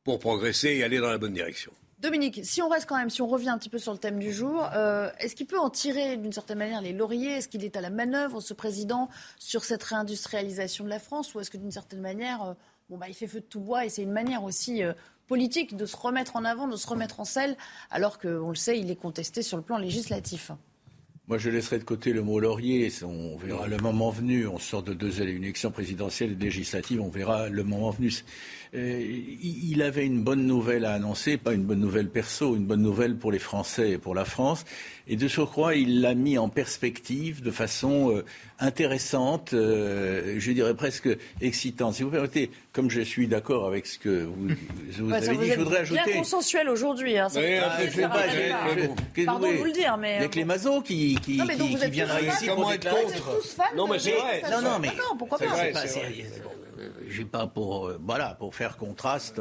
[0.04, 1.72] pour progresser et aller dans la bonne direction.
[1.98, 4.18] Dominique, si on reste quand même, si on revient un petit peu sur le thème
[4.18, 7.36] du jour, euh, est-ce qu'il peut en tirer d'une certaine manière les lauriers?
[7.36, 11.34] Est-ce qu'il est à la manœuvre, ce président, sur cette réindustrialisation de la France?
[11.34, 12.54] Ou est-ce que d'une certaine manière, euh,
[12.88, 14.92] bon, bah, il fait feu de tout bois et c'est une manière aussi euh,
[15.26, 17.56] politique de se remettre en avant, de se remettre en selle,
[17.90, 20.50] alors qu'on le sait, il est contesté sur le plan législatif.
[21.26, 22.92] Moi, je laisserai de côté le mot laurier.
[23.02, 24.46] On verra le moment venu.
[24.46, 27.00] On sort de deux élections présidentielles et législatives.
[27.00, 28.12] On verra le moment venu.
[28.74, 29.00] Euh,
[29.42, 33.16] il avait une bonne nouvelle à annoncer, pas une bonne nouvelle perso, une bonne nouvelle
[33.16, 34.64] pour les Français et pour la France.
[35.06, 38.24] Et de surcroît, il l'a mis en perspective de façon euh,
[38.58, 41.08] intéressante, euh, je dirais presque
[41.40, 41.94] excitante.
[41.94, 44.48] Si vous permettez, comme je suis d'accord avec ce que vous,
[44.98, 46.00] vous avez dit, je voudrais ajouter.
[46.06, 47.16] Bien consensuel aujourd'hui.
[47.16, 47.42] Hein, oui,
[47.90, 51.36] je vais pas, je, Pardon de vous le dire, mais avec les mazos qui qui,
[51.36, 53.04] non, mais donc qui, qui viendra ici pour déclarer.
[53.76, 54.42] Non, mais c'est vrai.
[54.50, 55.46] Non, non, mais pourquoi pas
[57.08, 59.40] J'ai pas pour euh, voilà pour faire contraste.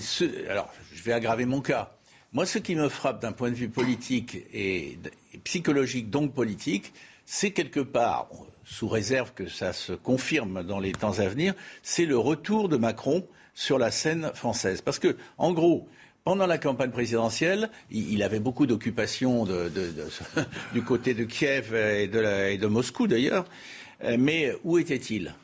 [0.00, 1.98] Ce, alors, je vais aggraver mon cas.
[2.32, 4.98] Moi, ce qui me frappe d'un point de vue politique et,
[5.44, 6.92] psychologique, donc politique,
[7.24, 8.28] c'est quelque part,
[8.64, 12.76] sous réserve que ça se confirme dans les temps à venir, c'est le retour de
[12.76, 14.82] Macron sur la scène française.
[14.82, 15.88] Parce que, en gros,
[16.22, 19.46] pendant la campagne présidentielle, il, avait beaucoup d'occupations
[20.74, 23.46] du côté de Kiev et de Moscou d'ailleurs.
[24.04, 25.34] Euh, mais où était-il?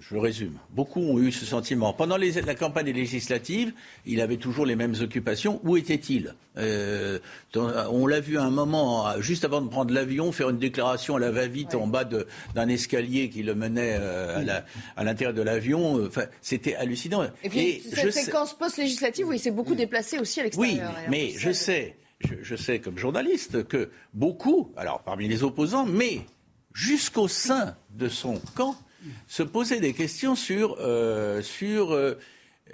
[0.00, 0.58] Je le résume.
[0.70, 1.92] Beaucoup ont eu ce sentiment.
[1.92, 3.72] Pendant la campagne législative,
[4.06, 5.60] il avait toujours les mêmes occupations.
[5.62, 7.20] Où était-il euh,
[7.54, 11.20] On l'a vu à un moment, juste avant de prendre l'avion, faire une déclaration à
[11.20, 14.60] la va-vite en bas d'un escalier qui le menait euh,
[14.96, 16.04] à l'intérieur de l'avion.
[16.04, 17.24] Enfin, C'était hallucinant.
[17.44, 20.92] Et puis, cette séquence post-législative où il s'est beaucoup déplacé aussi à l'extérieur.
[20.92, 21.96] Oui, mais je sais,
[22.42, 26.22] je sais comme journaliste que beaucoup, alors parmi les opposants, mais
[26.72, 28.74] jusqu'au sein de son camp,
[29.26, 32.14] se poser des questions sur, euh, sur euh,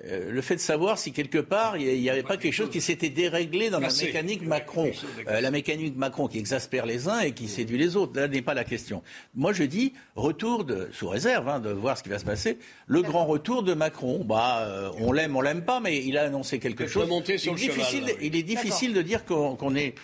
[0.07, 2.81] euh, le fait de savoir si quelque part il n'y avait pas quelque chose qui
[2.81, 4.91] s'était déréglé dans la mécanique Macron,
[5.29, 8.19] euh, la mécanique Macron qui exaspère les uns et qui séduit les autres.
[8.19, 9.03] Là n'est pas la question.
[9.35, 12.59] Moi je dis retour de, sous réserve hein, de voir ce qui va se passer,
[12.87, 14.25] le grand retour de Macron.
[14.25, 17.07] Bah euh, on l'aime, on l'aime pas, mais il a annoncé quelque chose.
[17.29, 19.95] il, est difficile, il est difficile de dire qu'on est,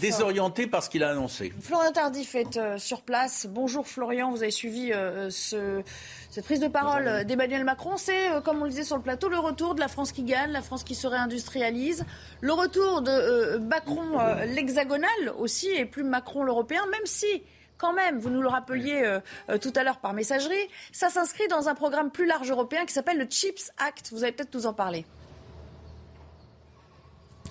[0.00, 1.52] désorienté par ce qu'il a annoncé.
[1.60, 3.46] Florian Tardif est sur place.
[3.50, 4.90] Bonjour Florian, vous avez suivi
[5.28, 5.82] ce
[6.36, 9.30] cette prise de parole d'Emmanuel Macron, c'est, euh, comme on le disait sur le plateau,
[9.30, 12.04] le retour de la France qui gagne, la France qui se réindustrialise,
[12.42, 15.08] le retour de euh, Macron euh, l'hexagonal
[15.38, 17.42] aussi, et plus Macron l'européen, même si
[17.78, 19.18] quand même, vous nous le rappeliez
[19.60, 20.54] tout à l'heure par messagerie,
[20.92, 24.12] ça s'inscrit dans un programme plus large européen qui s'appelle le CHIPS Act.
[24.12, 25.04] Vous allez peut-être nous en parler.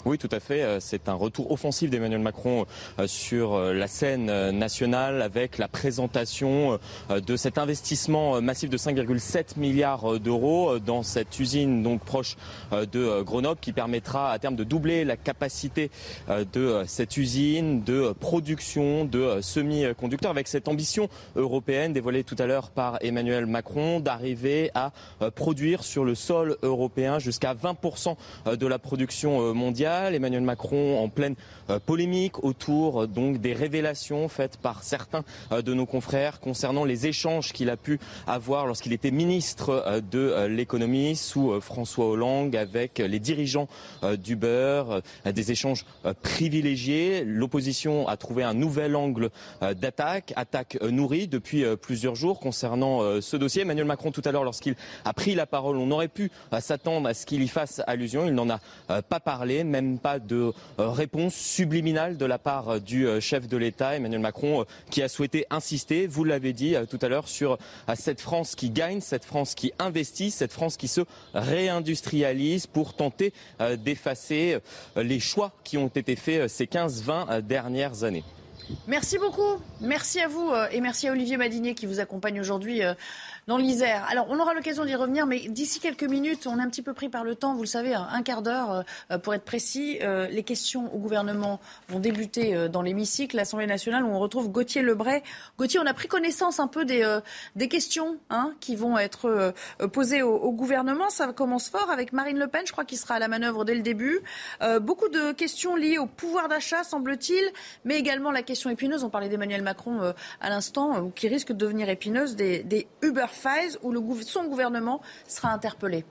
[0.07, 0.61] Oui, tout à fait.
[0.61, 2.67] Euh, c'est un retour offensif d'Emmanuel Macron
[2.99, 6.79] euh, sur euh, la scène nationale avec la présentation
[7.09, 12.35] de cet investissement massif de 5,7 milliards d'euros dans cette usine donc proche
[12.71, 15.89] de Grenoble qui permettra à terme de doubler la capacité
[16.29, 22.69] de cette usine de production de semi-conducteurs avec cette ambition européenne dévoilée tout à l'heure
[22.69, 24.91] par Emmanuel Macron d'arriver à
[25.35, 28.15] produire sur le sol européen jusqu'à 20%
[28.55, 31.35] de la production mondiale Emmanuel Macron en pleine
[31.85, 37.07] polémique autour euh, donc des révélations faites par certains euh, de nos confrères concernant les
[37.07, 43.19] échanges qu'il a pu avoir lorsqu'il était ministre de l'économie sous François Hollande avec les
[43.19, 43.67] dirigeants
[44.17, 45.85] du beurre, des échanges
[46.21, 47.23] privilégiés.
[47.25, 49.29] L'opposition a trouvé un nouvel angle
[49.61, 53.63] d'attaque, attaque nourrie depuis plusieurs jours concernant ce dossier.
[53.63, 57.13] Emmanuel Macron tout à l'heure lorsqu'il a pris la parole, on aurait pu s'attendre à
[57.13, 58.25] ce qu'il y fasse allusion.
[58.27, 63.07] Il n'en a pas parlé, même pas de réponse subliminale de la part euh, du
[63.07, 66.99] euh, chef de l'État, Emmanuel Macron, euh, qui a souhaité insister, vous l'avez dit tout
[67.01, 67.57] à l'heure, sur
[67.95, 71.01] cette France qui gagne, cette France qui investit, cette France qui se
[71.33, 73.33] réindustrialise pour tenter
[73.77, 74.59] d'effacer
[74.95, 78.23] les choix qui ont été faits ces 15-20 dernières années.
[78.87, 79.61] Merci beaucoup.
[79.81, 82.81] Merci à vous et merci à Olivier Madinier qui vous accompagne aujourd'hui
[83.47, 84.05] dans l'Isère.
[84.09, 86.93] Alors, on aura l'occasion d'y revenir, mais d'ici quelques minutes, on est un petit peu
[86.93, 87.53] pris par le temps.
[87.53, 89.99] Vous le savez, un quart d'heure, euh, pour être précis.
[90.01, 94.49] Euh, les questions au gouvernement vont débuter euh, dans l'hémicycle, l'Assemblée nationale, où on retrouve
[94.49, 95.21] Gauthier Lebray.
[95.59, 97.19] Gauthier, on a pris connaissance un peu des,
[97.55, 99.53] des questions hein, qui vont être
[99.91, 101.09] posées au, gouvernement.
[101.09, 103.75] Ça commence fort avec Marine Le Pen, je crois qu'il sera à la manœuvre dès
[103.75, 104.21] le début.
[104.81, 107.43] beaucoup de questions liées au pouvoir d'achat, semble-t-il,
[107.83, 111.89] mais également la question épineuse, on parlait d'Emmanuel Macron à l'instant, qui risque de devenir
[111.89, 116.05] épineuse, des, des Uber Files, où son gouvernement sera interpellé.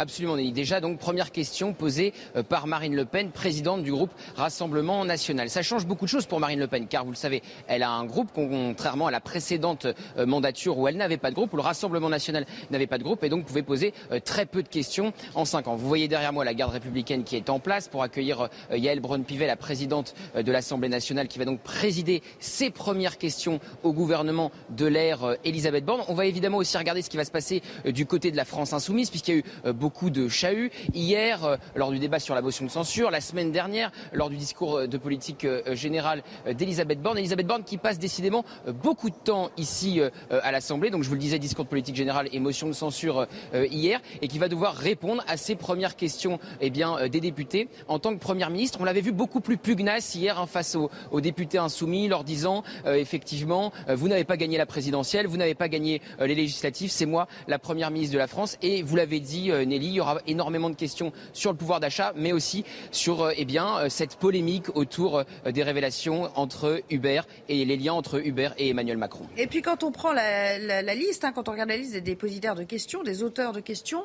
[0.00, 5.04] Absolument, Déjà, donc, première question posée euh, par Marine Le Pen, présidente du groupe Rassemblement
[5.04, 5.50] National.
[5.50, 7.90] Ça change beaucoup de choses pour Marine Le Pen, car vous le savez, elle a
[7.90, 9.86] un groupe, contrairement à la précédente
[10.16, 13.02] euh, mandature où elle n'avait pas de groupe, où le Rassemblement National n'avait pas de
[13.02, 15.76] groupe, et donc pouvait poser euh, très peu de questions en cinq ans.
[15.76, 19.46] Vous voyez derrière moi la garde républicaine qui est en place pour accueillir Yael Braun-Pivet,
[19.46, 24.86] la présidente de l'Assemblée nationale, qui va donc présider ses premières questions au gouvernement de
[24.86, 26.00] l'ère Elisabeth Borne.
[26.08, 28.72] On va évidemment aussi regarder ce qui va se passer du côté de la France
[28.72, 30.70] insoumise, puisqu'il y a eu beaucoup beaucoup de chahuts.
[30.94, 34.36] Hier, euh, lors du débat sur la motion de censure, la semaine dernière, lors du
[34.36, 37.18] discours euh, de politique euh, générale d'Elisabeth Borne.
[37.18, 38.44] Elisabeth Borne qui passe décidément
[38.84, 40.90] beaucoup de temps ici à l'Assemblée.
[40.90, 44.28] Donc je vous le disais, discours de politique générale et motion de censure hier, et
[44.28, 48.50] qui va devoir répondre à ces premières questions eh des députés en tant que Première
[48.50, 48.78] ministre.
[48.80, 53.72] On l'avait vu beaucoup plus pugnace hier hein, face aux, députés insoumis, leur disant effectivement,
[53.88, 57.58] vous n'avez pas gagné la présidentielle, vous n'avez pas gagné les législatives, c'est moi la
[57.58, 58.56] Première ministre de la France.
[58.62, 59.50] Et vous l'avez dit,
[59.86, 63.46] il y aura énormément de questions sur le pouvoir d'achat, mais aussi sur euh, eh
[63.58, 68.70] euh, cette polémique autour euh, des révélations entre Uber et les liens entre Uber et
[68.70, 69.26] Emmanuel Macron.
[69.36, 72.54] Et puis quand on prend la, liste, hein, quand on regarde la liste des dépositaires
[72.54, 74.04] de questions, des auteurs de questions,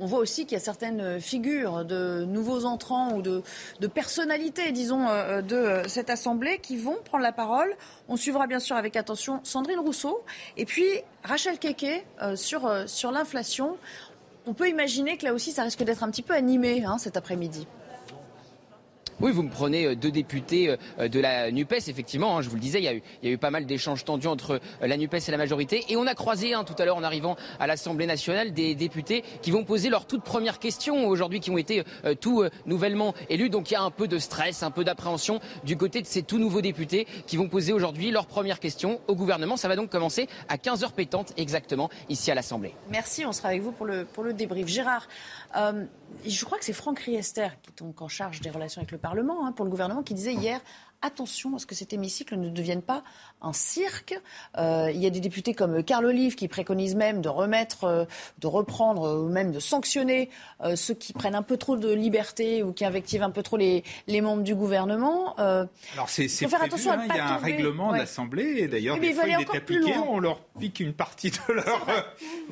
[0.00, 3.42] on voit aussi qu'il y a certaines figures de nouveaux entrants ou de,
[3.86, 5.06] personnalités, disons,
[5.40, 7.72] de cette Assemblée qui vont prendre la parole.
[8.08, 10.24] On suivra bien sûr avec attention Sandrine Rousseau
[10.56, 10.88] et puis
[11.22, 12.04] Rachel Keke
[12.34, 13.76] sur l'inflation
[14.46, 17.16] on peut imaginer que là aussi, ça risque d'être un petit peu animé hein, cet
[17.16, 17.66] après-midi.
[19.20, 22.56] Oui, vous me prenez euh, deux députés euh, de la NUPES, effectivement, hein, je vous
[22.56, 22.88] le disais, il y,
[23.28, 25.84] a eu, pas mal d'échanges tendus entre euh, la NUPES et la majorité.
[25.88, 29.52] Et on a croisé tout à l'heure en arrivant à l'Assemblée nationale des députés qui
[29.52, 31.82] vont poser leurs toutes premières questions aujourd'hui, qui ont été
[32.20, 33.50] tout nouvellement élus.
[33.50, 36.22] Donc il y a un peu de stress, un peu d'appréhension du côté de ces
[36.22, 39.56] tout nouveaux députés qui vont poser aujourd'hui leurs premières questions au gouvernement.
[39.56, 42.74] Ça va donc commencer à 15h pétantes exactement ici à l'Assemblée.
[42.90, 44.68] Merci, on sera avec vous pour le, pour le débrief.
[44.68, 45.08] Gérard,
[45.54, 48.98] je crois que c'est Franck Riester qui est donc en charge des relations avec le
[48.98, 50.60] Parlement, hein, pour le gouvernement, qui disait hier
[51.04, 53.02] attention à ce que cet hémicycle ne devienne pas
[53.42, 54.18] un cirque.
[54.58, 58.04] Euh, il y a des députés comme Carl Olive qui préconisent même de remettre, euh,
[58.38, 60.30] de reprendre ou même de sanctionner
[60.62, 63.56] euh, ceux qui prennent un peu trop de liberté ou qui invectivent un peu trop
[63.56, 65.36] les, les membres du gouvernement.
[65.36, 69.12] Alors c'est faire attention à hein, Il y a un règlement d'assemblée et d'ailleurs des
[69.12, 71.86] fois il est appliqué, on leur pique une partie de leur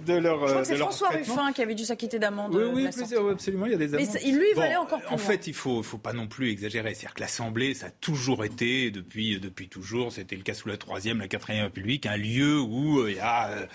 [0.07, 0.47] de leur.
[0.47, 2.55] Je crois que c'est François Ruffin qui avait dû s'acquitter d'amende.
[2.55, 4.09] Oui, oui, absolument, il y a des amendes.
[4.15, 6.51] Mais lui, il va aller encore plus En fait, il faut, faut pas non plus
[6.51, 6.95] exagérer.
[6.95, 10.77] C'est-à-dire que l'Assemblée, ça a toujours été, depuis, depuis toujours, c'était le cas sous la
[10.77, 13.67] Troisième, la Quatrième République, un lieu où euh, il y a euh,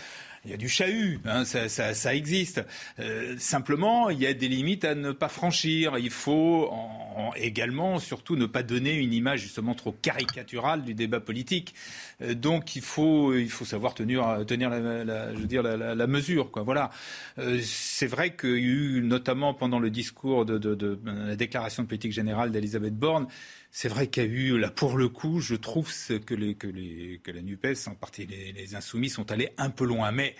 [0.48, 2.64] il y a du chahut, hein, ça, ça, ça, existe.
[3.00, 5.98] Euh, simplement, il y a des limites à ne pas franchir.
[5.98, 11.20] Il faut en, également, surtout, ne pas donner une image justement trop caricaturale du débat
[11.20, 11.76] politique.
[12.22, 15.96] Euh, donc, il faut, il faut savoir tenir, tenir la, la je veux dire, la,
[15.96, 16.52] la, mesure.
[16.52, 16.64] Quoi.
[16.64, 16.90] Voilà.
[17.38, 21.36] Euh, c'est vrai qu'il y a eu, notamment pendant le discours de, de, de la
[21.36, 23.28] déclaration de politique générale d'Elisabeth Borne,
[23.72, 25.92] c'est vrai qu'il y a eu, là, pour le coup, je trouve
[26.26, 29.70] que, les, que, les, que la NUPES, en partie les, les, Insoumis, sont allés un
[29.70, 30.12] peu loin.
[30.12, 30.36] Mais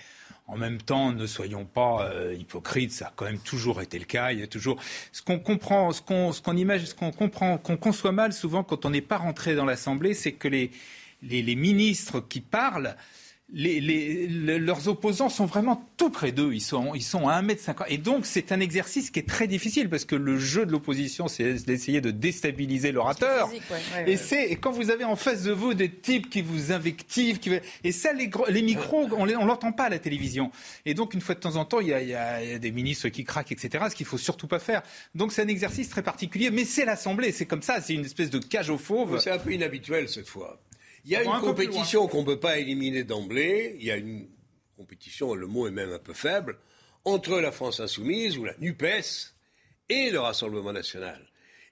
[0.48, 4.06] en même temps, ne soyons pas euh, hypocrites, ça a quand même toujours été le
[4.06, 4.32] cas.
[4.32, 7.58] Il y a toujours ce qu'on comprend, ce qu'on ce qu'on imagine, ce qu'on comprend,
[7.58, 10.72] qu'on conçoit mal souvent quand on n'est pas rentré dans l'Assemblée, c'est que les,
[11.22, 12.96] les, les ministres qui parlent
[13.54, 14.28] les,
[14.60, 16.54] leurs opposants sont vraiment tout près d'eux.
[16.54, 17.86] Ils sont, ils sont à 1m50.
[17.88, 21.30] Et donc, c'est un exercice qui est très difficile parce que le jeu de l'opposition,
[21.30, 23.50] c'est d'essayer de déstabiliser l'orateur.
[24.06, 27.52] et c'est, quand vous avez en face de vous des types qui vous invectivent, qui,
[27.84, 30.52] et ça, les, les micros, on ne l'entend pas à la télévision.
[30.86, 32.10] Et donc, une fois de temps en temps, il y a, il
[32.50, 33.86] y a des ministres qui craquent, etc.
[33.90, 34.82] Ce qu'il faut surtout pas faire.
[35.16, 36.50] Donc, c'est un exercice très particulier.
[36.52, 37.32] Mais c'est l'Assemblée.
[37.32, 37.80] C'est comme ça.
[37.80, 39.20] C'est une espèce de cage aux fauves.
[39.22, 40.60] C'est un peu inhabituel cette fois.
[41.08, 43.78] Il y a une compétition qu'on ne peut pas éliminer d'emblée.
[43.80, 44.28] Il y a une
[44.76, 46.58] compétition, le mot est même un peu faible,
[47.06, 49.34] entre la France insoumise ou la NUPES
[49.88, 51.26] et le Rassemblement national.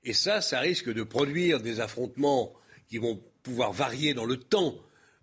[0.06, 2.54] Et ça, ça risque de produire des affrontements
[2.88, 4.78] qui vont pouvoir varier dans le temps.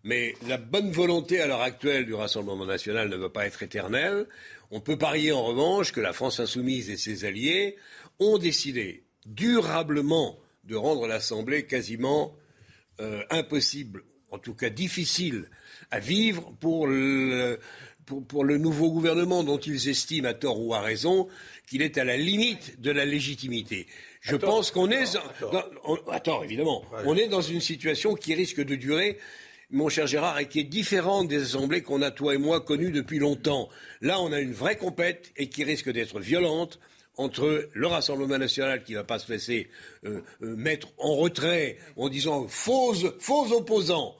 [0.04, 4.26] Mais la bonne volonté à l'heure actuelle du Rassemblement national ne va pas être éternelle.
[4.70, 7.76] On peut parier en revanche que la France insoumise et ses alliés
[8.18, 12.36] ont décidé durablement de rendre l'Assemblée quasiment
[13.00, 15.44] euh, impossible en tout cas difficile
[15.90, 17.60] à vivre pour le,
[18.06, 21.28] pour, le nouveau gouvernement dont ils estiment, à tort ou à raison,
[21.68, 23.86] qu'il est à la limite de la légitimité.
[24.20, 25.18] Je pense qu'on est.
[26.10, 26.84] Attends, évidemment.
[27.04, 29.18] On est dans une situation qui risque de durer
[29.70, 32.92] mon cher Gérard, et qui est différente des assemblées qu'on a, toi et moi, connues
[32.92, 33.70] depuis longtemps.
[34.02, 36.78] Là, on a une vraie compète et qui risque d'être violente
[37.16, 39.68] entre le Rassemblement national qui ne va pas se laisser
[40.04, 44.16] euh, euh, mettre en retrait en disant faux, faux opposants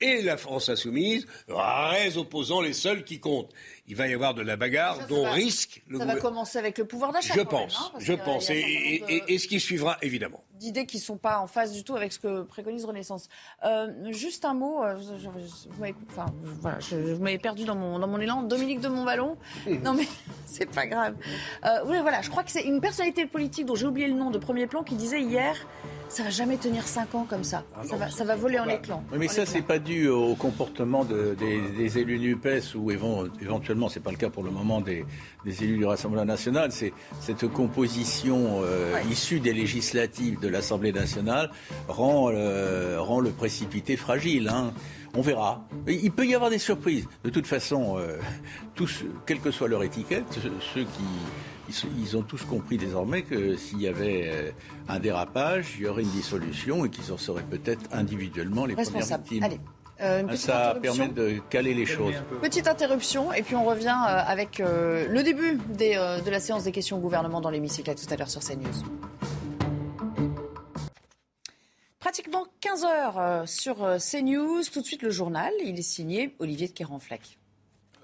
[0.00, 3.50] et la France insoumise, vrais opposants, les seuls qui comptent.
[3.88, 6.84] Il va y avoir de la bagarre dont risque le Ça va commencer avec le
[6.84, 7.34] pouvoir d'achat.
[7.34, 10.42] Je pense, hein, je pense, et, ce qui suivra évidemment.
[10.54, 13.28] D'idées qui ne sont pas en phase du tout avec ce que préconise Renaissance.
[13.64, 18.42] Euh, juste un mot, euh, je, vous m'avez perdu dans mon, dans mon élan.
[18.42, 19.36] Dominique de Montballon,
[19.84, 20.06] non mais
[20.46, 21.14] c'est pas grave.
[21.64, 24.30] Euh, oui, voilà, je crois que c'est une personnalité politique dont j'ai oublié le nom
[24.30, 25.54] de premier plan qui disait hier
[26.08, 27.64] ça va jamais tenir 5 ans comme ça.
[27.74, 29.00] Ah ça, va, ça, va, voler en éclats.
[29.16, 34.16] mais ça, c'est pas dû au comportement des, élus NUPES ou éventuellement, c'est pas le
[34.16, 35.04] cas pour le moment des,
[35.44, 36.72] élus du Rassemblement national.
[36.72, 41.50] C'est cette composition euh, issue des législatives de l'Assemblée nationale
[41.88, 44.48] rend, euh, rend le précipité fragile.
[44.48, 44.72] Hein.
[45.14, 45.66] On verra.
[45.88, 47.06] Il peut y avoir des surprises.
[47.24, 48.18] De toute façon, euh,
[48.74, 50.24] tous, quelle que soit leur étiquette,
[50.74, 51.04] ceux qui
[51.68, 54.50] ils, ont tous compris désormais que s'il y avait euh,
[54.88, 59.06] un dérapage, il y aurait une dissolution et qu'ils en seraient peut-être individuellement les premières
[59.18, 59.42] victimes.
[59.42, 59.60] Allez.
[60.02, 62.14] Euh, ça permet de caler les choses.
[62.42, 66.98] Petite interruption et puis on revient euh, avec le début de la séance des questions
[66.98, 68.84] au gouvernement dans l'hémicycle tout à l'heure sur CNews.
[71.98, 74.62] Pratiquement 15 heures sur CNews.
[74.70, 75.52] Tout de suite le journal.
[75.64, 77.38] Il est signé Olivier de Kéranfleck.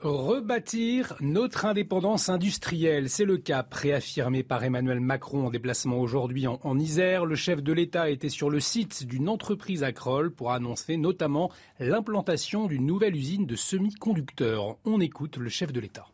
[0.03, 6.79] Rebâtir notre indépendance industrielle, c'est le cap réaffirmé par Emmanuel Macron en déplacement aujourd'hui en,
[6.81, 7.25] Isère.
[7.25, 11.53] Le chef de l'État était sur le site d'une entreprise à Kroll pour annoncer notamment
[11.79, 14.77] l'implantation d'une nouvelle usine de semi-conducteurs.
[14.85, 16.09] On écoute le chef de l'État.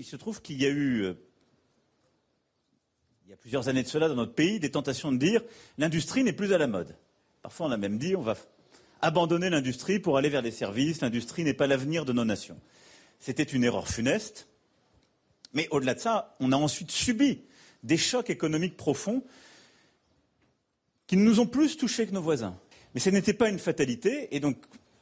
[0.00, 1.14] Il se trouve qu'il y a eu, euh,
[3.24, 5.40] il y a plusieurs années de cela dans notre pays, des tentations de dire
[5.78, 6.94] l'industrie n'est plus à la mode.
[7.40, 8.36] Parfois on a même dit on va
[9.00, 12.60] abandonner l'industrie pour aller vers les services, l'industrie n'est pas l'avenir de nos nations.
[13.20, 14.48] C'était une erreur funeste.
[15.54, 17.42] Mais au-delà de ça, on a ensuite subi
[17.82, 19.22] des chocs économiques profonds
[21.06, 22.58] qui nous ont plus touchés que nos voisins.
[22.94, 24.56] Mais ce n'était pas une fatalité, et donc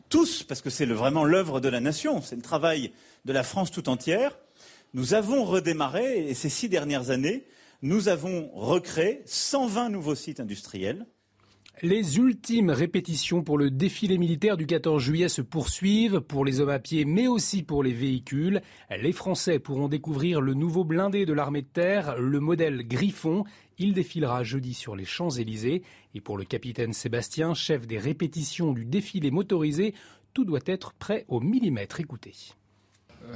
[0.08, 2.92] tous, parce que c'est vraiment l'œuvre de la nation, c'est le travail
[3.24, 4.38] de la France tout entière,
[4.94, 7.44] nous avons redémarré, et ces six dernières années,
[7.82, 11.06] nous avons recréé 120 nouveaux sites industriels,
[11.82, 16.70] les ultimes répétitions pour le défilé militaire du 14 juillet se poursuivent pour les hommes
[16.70, 18.62] à pied mais aussi pour les véhicules.
[18.90, 23.44] Les Français pourront découvrir le nouveau blindé de l'armée de terre, le modèle Griffon.
[23.78, 25.82] Il défilera jeudi sur les Champs-Élysées.
[26.14, 29.92] Et pour le capitaine Sébastien, chef des répétitions du défilé motorisé,
[30.32, 32.00] tout doit être prêt au millimètre.
[32.00, 32.32] Écoutez.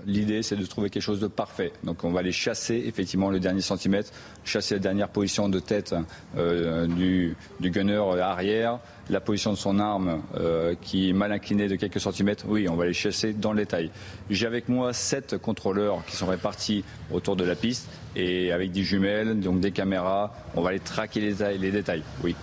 [0.07, 1.73] L'idée, c'est de trouver quelque chose de parfait.
[1.85, 4.11] Donc, on va aller chasser effectivement le dernier centimètre,
[4.45, 5.95] chasser la dernière position de tête
[6.37, 8.79] euh, du, gunner arrière,
[9.09, 12.45] la position de son arme euh, qui est mal inclinée de quelques centimètres.
[12.49, 13.91] Oui, on va les chasser dans le détail.
[14.31, 18.83] J'ai avec moi sept contrôleurs qui sont répartis autour de la piste et avec des
[18.83, 20.35] jumelles, donc des caméras.
[20.55, 22.03] On va aller traquer les, les détails.
[22.23, 22.35] Oui.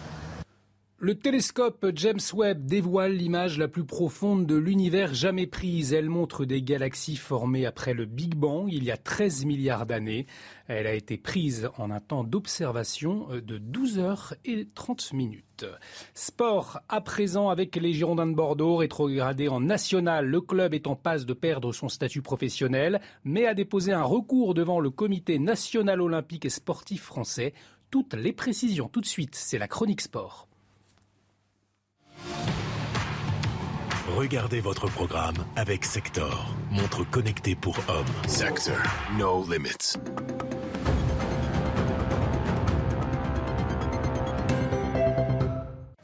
[1.00, 5.94] Le télescope James Webb dévoile l'image la plus profonde de l'univers jamais prise.
[5.94, 10.26] Elle montre des galaxies formées après le Big Bang il y a 13 milliards d'années.
[10.68, 15.68] Elle a été prise en un temps d'observation de 12 heures et 30 minutes.
[16.16, 20.26] Sport à présent avec les Girondins de Bordeaux rétrogradés en national.
[20.26, 24.56] Le club est en passe de perdre son statut professionnel mais a déposé un recours
[24.56, 27.54] devant le comité national olympique et sportif français.
[27.92, 30.47] Toutes les précisions tout de suite, c'est la chronique sport.
[34.16, 38.06] Regardez votre programme avec Sector, montre connectée pour hommes.
[38.28, 38.76] Sector,
[39.18, 39.98] no limits.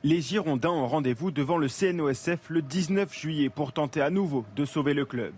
[0.06, 4.66] Les Girondins ont rendez-vous devant le CNOSF le 19 juillet pour tenter à nouveau de
[4.66, 5.34] sauver le club.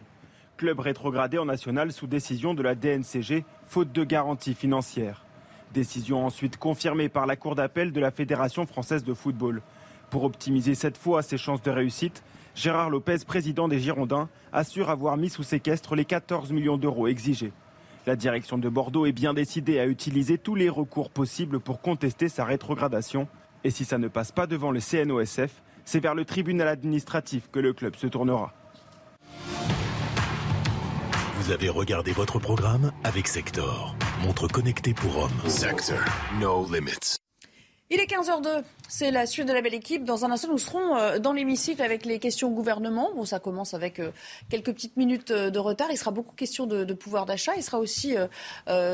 [0.57, 5.23] Club rétrogradé en national sous décision de la DNCG, faute de garantie financière.
[5.71, 9.61] Décision ensuite confirmée par la Cour d'appel de la Fédération française de football.
[10.09, 12.23] Pour optimiser cette fois ses chances de réussite,
[12.55, 17.51] Gérard Lopez, président des Girondins, assure avoir mis sous séquestre les 14 millions d'euros exigés.
[18.05, 22.29] La direction de Bordeaux est bien décidée à utiliser tous les recours possibles pour contester
[22.29, 23.27] sa rétrogradation.
[23.63, 27.59] Et si ça ne passe pas devant le CNOSF, c'est vers le tribunal administratif que
[27.59, 28.53] le club se tournera.
[31.39, 35.49] Vous avez regardé votre programme avec Sector, montre connectée pour hommes.
[35.49, 35.99] Sector,
[36.39, 37.17] no limits.
[37.91, 40.03] Il est 15h02 C'est la suite de la belle équipe.
[40.03, 43.11] Dans un instant, nous serons euh, dans l'hémicycle avec les questions au gouvernement.
[43.15, 44.11] Bon, ça commence avec euh,
[44.49, 45.87] quelques petites minutes euh, de retard.
[45.91, 47.53] Il sera beaucoup question de, pouvoir d'achat.
[47.57, 48.15] Il sera aussi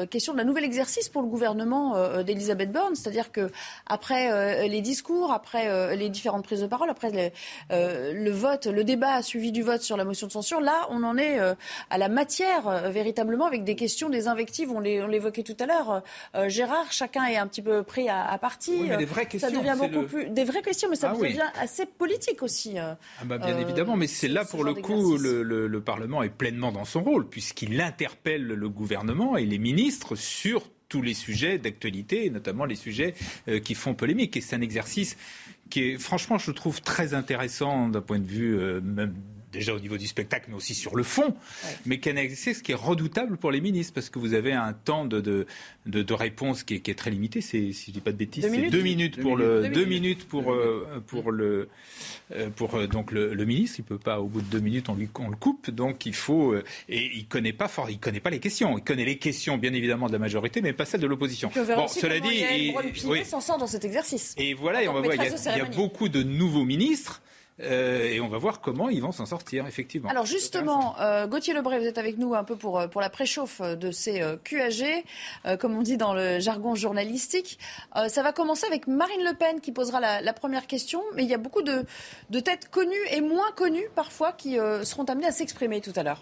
[0.10, 2.96] question d'un nouvel exercice pour le gouvernement d'Elisabeth Borne.
[2.96, 3.52] C'est-à-dire que
[3.86, 7.32] après les discours, après les différentes prises de parole, après
[7.70, 11.18] le vote, le débat suivi du vote sur la motion de censure, là, on en
[11.18, 11.40] est
[11.90, 14.72] à la matière véritablement avec des questions, des invectives.
[14.72, 16.02] On l'évoquait tout à l'heure.
[16.50, 18.72] Gérard, chacun est un petit peu pris à, partie.
[18.72, 22.80] Oui, mais les vraies questions, des vraies questions, mais ça ah devient assez politique aussi.
[22.80, 26.22] Euh, ah bah bien euh, évidemment, mais c'est là pour le coup le, le, Parlement
[26.22, 31.14] est pleinement dans son rôle puisqu'il interpelle le gouvernement et les ministres sur tous les
[31.14, 33.16] sujets d'actualité, notamment les sujets
[33.48, 34.38] euh, qui font polémique.
[34.38, 35.18] Et c'est un exercice
[35.70, 39.16] qui est, franchement, je trouve très intéressant d'un point de vue même
[39.52, 41.36] déjà au niveau du spectacle, mais aussi sur le fond.
[41.86, 42.00] Mais
[42.36, 45.20] c'est ce qui est redoutable pour les ministres, parce que vous avez un temps de,
[45.22, 45.46] de,
[45.86, 47.42] de, réponse qui est, qui est, très limité.
[47.42, 50.52] C'est, si je dis pas de bêtises, c'est deux minutes pour le, deux minutes pour,
[50.52, 51.70] euh, pour le,
[52.34, 53.80] euh, pour euh, donc le, ministre.
[53.80, 55.70] Il peut pas, au bout de deux minutes, on lui, on le coupe.
[55.70, 58.78] Donc il faut, et il connaît pas fort, il connaît pas les questions.
[58.78, 61.52] Il connaît les questions, bien évidemment, de la majorité, mais pas celles de l'opposition.
[61.56, 62.76] Bon, cela dit, et,
[63.06, 63.26] oui.
[63.26, 64.34] s'en sort dans cet exercice.
[64.38, 67.22] Et voilà, et on va voir, il y a beaucoup de nouveaux ministres.
[67.64, 70.10] Euh, et on va voir comment ils vont s'en sortir, effectivement.
[70.10, 73.10] Alors justement, euh, Gauthier Lebray, vous êtes avec nous un peu pour, euh, pour la
[73.10, 75.04] préchauffe de ces QAG,
[75.60, 77.60] comme on dit dans le jargon journalistique.
[78.08, 81.34] ça va commencer avec Marine Le Pen qui posera la, première question, mais il y
[81.34, 81.86] a beaucoup de,
[82.30, 86.22] de, têtes connues et moins connues parfois qui seront amenées à s'exprimer tout à l'heure.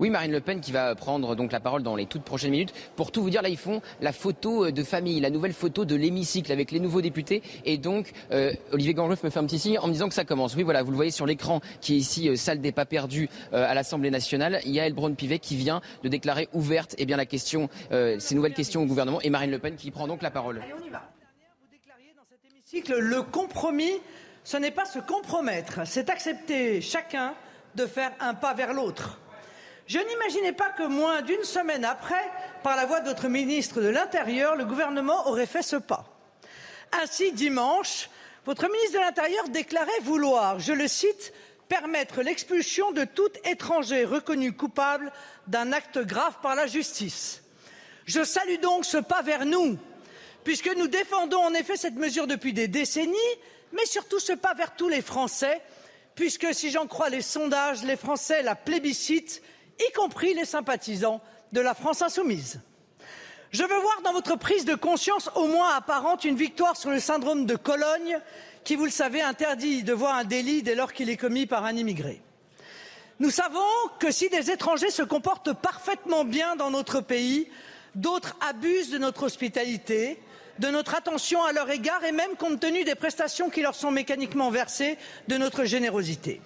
[0.00, 2.74] Oui, Marine Le Pen qui va prendre donc la parole dans les toutes prochaines minutes.
[2.96, 5.84] Pour tout vous dire, là, ils font la photo euh, de famille, la nouvelle photo
[5.84, 7.42] de l'hémicycle avec les nouveaux députés.
[7.64, 10.24] Et donc, euh, Olivier Gangloff me fait un petit signe en me disant que ça
[10.24, 10.56] commence.
[10.56, 13.28] Oui, voilà, vous le voyez sur l'écran qui est ici, euh, salle des pas perdus
[13.52, 14.60] à l'Assemblée nationale.
[14.64, 18.34] Il y a Elbron Pivet qui vient de déclarer ouverte eh bien, la question, ces
[18.34, 19.20] nouvelles questions au gouvernement.
[19.20, 20.60] Et Marine Le Pen qui prend donc la parole.
[20.62, 21.02] Allez, on y va.
[21.60, 23.92] Vous déclariez dans cet hémicycle le compromis,
[24.42, 27.34] ce n'est pas se compromettre, c'est accepter chacun
[27.76, 29.18] de faire un pas vers l'autre.
[29.86, 32.30] Je n'imaginais pas que moins d'une semaine après,
[32.62, 36.06] par la voix de votre ministre de l'Intérieur, le gouvernement aurait fait ce pas.
[37.02, 38.08] Ainsi, dimanche,
[38.46, 41.34] votre ministre de l'Intérieur déclarait vouloir, je le cite,
[41.68, 45.12] permettre l'expulsion de tout étranger reconnu coupable
[45.48, 47.42] d'un acte grave par la justice.
[48.06, 49.78] Je salue donc ce pas vers nous,
[50.44, 53.16] puisque nous défendons en effet cette mesure depuis des décennies,
[53.72, 55.60] mais surtout ce pas vers tous les Français,
[56.14, 59.42] puisque si j'en crois les sondages, les Français la plébiscitent
[59.78, 61.20] y compris les sympathisants
[61.52, 62.60] de la France insoumise.
[63.50, 66.98] Je veux voir dans votre prise de conscience au moins apparente une victoire sur le
[66.98, 68.18] syndrome de Cologne,
[68.64, 71.64] qui, vous le savez, interdit de voir un délit dès lors qu'il est commis par
[71.64, 72.20] un immigré.
[73.20, 73.60] Nous savons
[74.00, 77.48] que si des étrangers se comportent parfaitement bien dans notre pays,
[77.94, 80.18] d'autres abusent de notre hospitalité,
[80.58, 83.92] de notre attention à leur égard et même compte tenu des prestations qui leur sont
[83.92, 84.98] mécaniquement versées,
[85.28, 86.40] de notre générosité.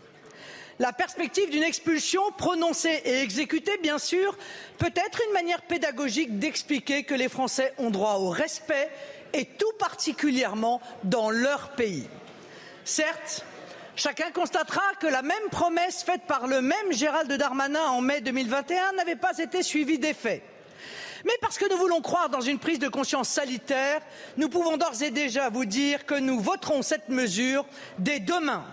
[0.78, 4.38] La perspective d'une expulsion prononcée et exécutée, bien sûr,
[4.78, 8.88] peut être une manière pédagogique d'expliquer que les Français ont droit au respect
[9.32, 12.06] et tout particulièrement dans leur pays.
[12.84, 13.44] Certes,
[13.96, 18.92] chacun constatera que la même promesse faite par le même Gérald Darmanin en mai 2021
[18.92, 20.44] n'avait pas été suivie d'effet.
[21.24, 24.00] Mais parce que nous voulons croire dans une prise de conscience sanitaire,
[24.36, 27.66] nous pouvons d'ores et déjà vous dire que nous voterons cette mesure
[27.98, 28.64] dès demain.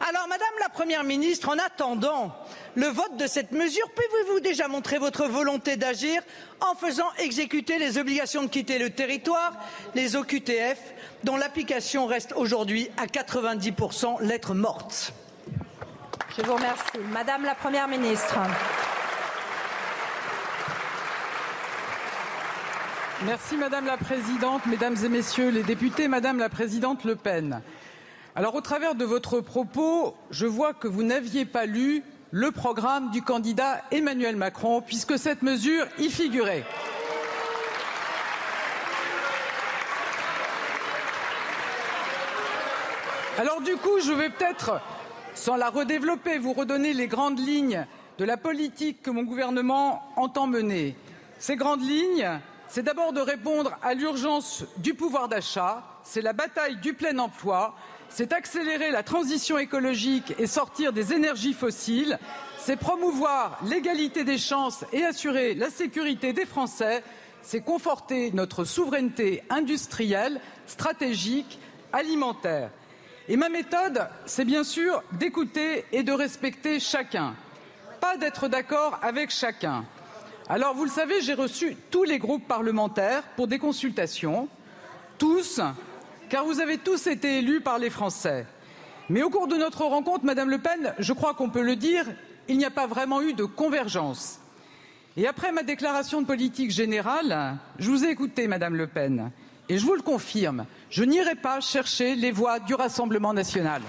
[0.00, 2.32] Alors, Madame la Première ministre, en attendant
[2.76, 6.22] le vote de cette mesure, pouvez-vous déjà montrer votre volonté d'agir
[6.60, 9.52] en faisant exécuter les obligations de quitter le territoire,
[9.94, 10.78] les OQTF,
[11.24, 15.12] dont l'application reste aujourd'hui à 90% lettres mortes?
[16.36, 16.98] Je vous remercie.
[17.10, 18.38] Madame la Première ministre.
[23.26, 27.62] Merci Madame la Présidente, Mesdames et Messieurs les députés, Madame la Présidente Le Pen.
[28.36, 33.10] Alors, au travers de votre propos, je vois que vous n'aviez pas lu le programme
[33.10, 36.64] du candidat Emmanuel Macron, puisque cette mesure y figurait.
[43.38, 44.80] Alors du coup, je vais peut-être,
[45.34, 47.86] sans la redévelopper, vous redonner les grandes lignes
[48.18, 50.96] de la politique que mon gouvernement entend mener.
[51.38, 52.28] Ces grandes lignes,
[52.66, 57.76] c'est d'abord de répondre à l'urgence du pouvoir d'achat, c'est la bataille du plein emploi,
[58.08, 62.18] c'est accélérer la transition écologique et sortir des énergies fossiles,
[62.58, 67.02] c'est promouvoir l'égalité des chances et assurer la sécurité des Français,
[67.42, 71.58] c'est conforter notre souveraineté industrielle, stratégique,
[71.92, 72.70] alimentaire.
[73.28, 77.34] Et ma méthode, c'est bien sûr d'écouter et de respecter chacun,
[78.00, 79.84] pas d'être d'accord avec chacun.
[80.50, 84.48] Alors, vous le savez, j'ai reçu tous les groupes parlementaires pour des consultations.
[85.18, 85.60] Tous
[86.28, 88.46] car vous avez tous été élus par les Français.
[89.10, 92.04] Mais au cours de notre rencontre, Madame Le Pen, je crois qu'on peut le dire,
[92.48, 94.38] il n'y a pas vraiment eu de convergence.
[95.16, 99.30] Et après ma déclaration de politique générale, je vous ai écouté, Madame Le Pen,
[99.68, 103.82] et je vous le confirme, je n'irai pas chercher les voix du Rassemblement national.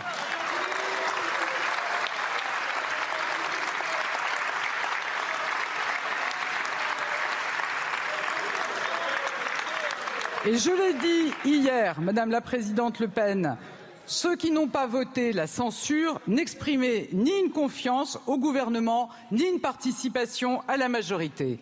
[10.46, 13.58] Je l'ai dit hier, Madame la Présidente Le Pen,
[14.06, 19.60] ceux qui n'ont pas voté la censure n'exprimaient ni une confiance au gouvernement, ni une
[19.60, 21.60] participation à la majorité.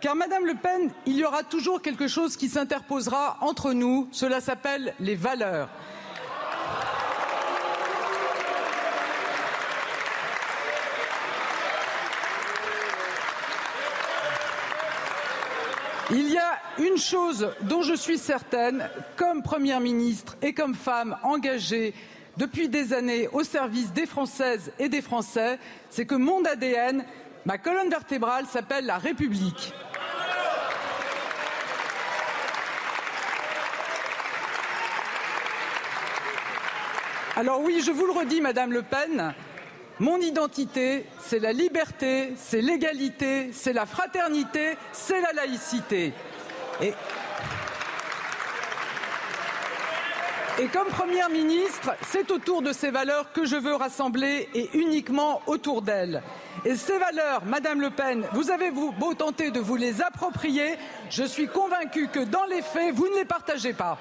[0.00, 4.40] Car, Madame Le Pen, il y aura toujours quelque chose qui s'interposera entre nous, cela
[4.40, 5.68] s'appelle les valeurs.
[17.00, 21.94] Chose dont je suis certaine, comme Première ministre et comme femme engagée
[22.36, 25.58] depuis des années au service des Françaises et des Français,
[25.90, 27.04] c'est que mon ADN,
[27.44, 29.72] ma colonne vertébrale s'appelle la République.
[37.36, 39.34] Alors oui, je vous le redis, Madame Le Pen,
[39.98, 46.12] mon identité, c'est la liberté, c'est l'égalité, c'est la fraternité, c'est la laïcité.
[46.82, 46.94] Et,
[50.72, 55.82] comme Première ministre, c'est autour de ces valeurs que je veux rassembler et uniquement autour
[55.82, 56.22] d'elles.
[56.64, 60.76] Et ces valeurs, Madame Le Pen, vous avez beau tenter de vous les approprier,
[61.08, 63.98] je suis convaincue que dans les faits, vous ne les partagez pas.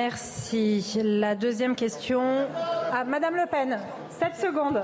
[0.00, 1.00] Merci.
[1.02, 2.22] La deuxième question
[2.92, 3.80] à Madame Le Pen.
[4.10, 4.82] 7 secondes.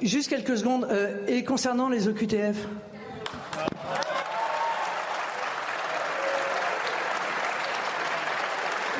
[0.00, 0.88] Juste quelques secondes.
[0.90, 2.56] Euh, et concernant les OQTF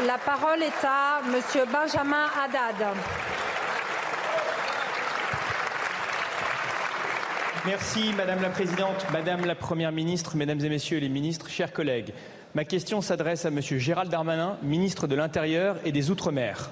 [0.07, 2.95] La parole est à Monsieur Benjamin Haddad.
[7.65, 12.13] Merci Madame la Présidente, Madame la Première ministre, Mesdames et Messieurs les ministres, chers collègues.
[12.55, 16.71] Ma question s'adresse à Monsieur Gérald Darmanin, ministre de l'Intérieur et des Outre-mer.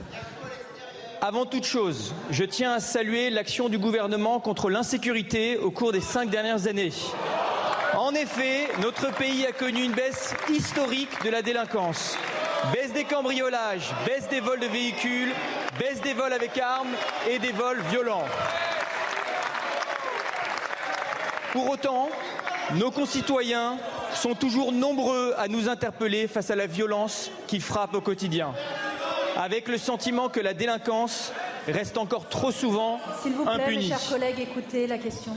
[1.20, 6.01] Avant toute chose, je tiens à saluer l'action du gouvernement contre l'insécurité au cours des
[6.01, 6.93] cinq dernières années.
[7.99, 12.16] En effet, notre pays a connu une baisse historique de la délinquance.
[12.72, 15.33] Baisse des cambriolages, baisse des vols de véhicules,
[15.80, 16.95] baisse des vols avec armes
[17.28, 18.28] et des vols violents.
[21.51, 22.09] Pour autant,
[22.76, 23.78] nos concitoyens
[24.14, 28.52] sont toujours nombreux à nous interpeller face à la violence qui frappe au quotidien,
[29.36, 31.32] avec le sentiment que la délinquance
[31.66, 33.88] reste encore trop souvent S'il vous plaît, mes impunie.
[33.88, 35.32] chers collègues, écoutez la question.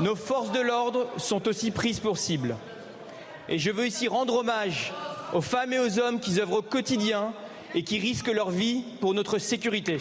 [0.00, 2.56] Nos forces de l'ordre sont aussi prises pour cible.
[3.48, 4.92] Et je veux ici rendre hommage
[5.32, 7.32] aux femmes et aux hommes qui œuvrent au quotidien
[7.74, 9.98] et qui risquent leur vie pour notre sécurité.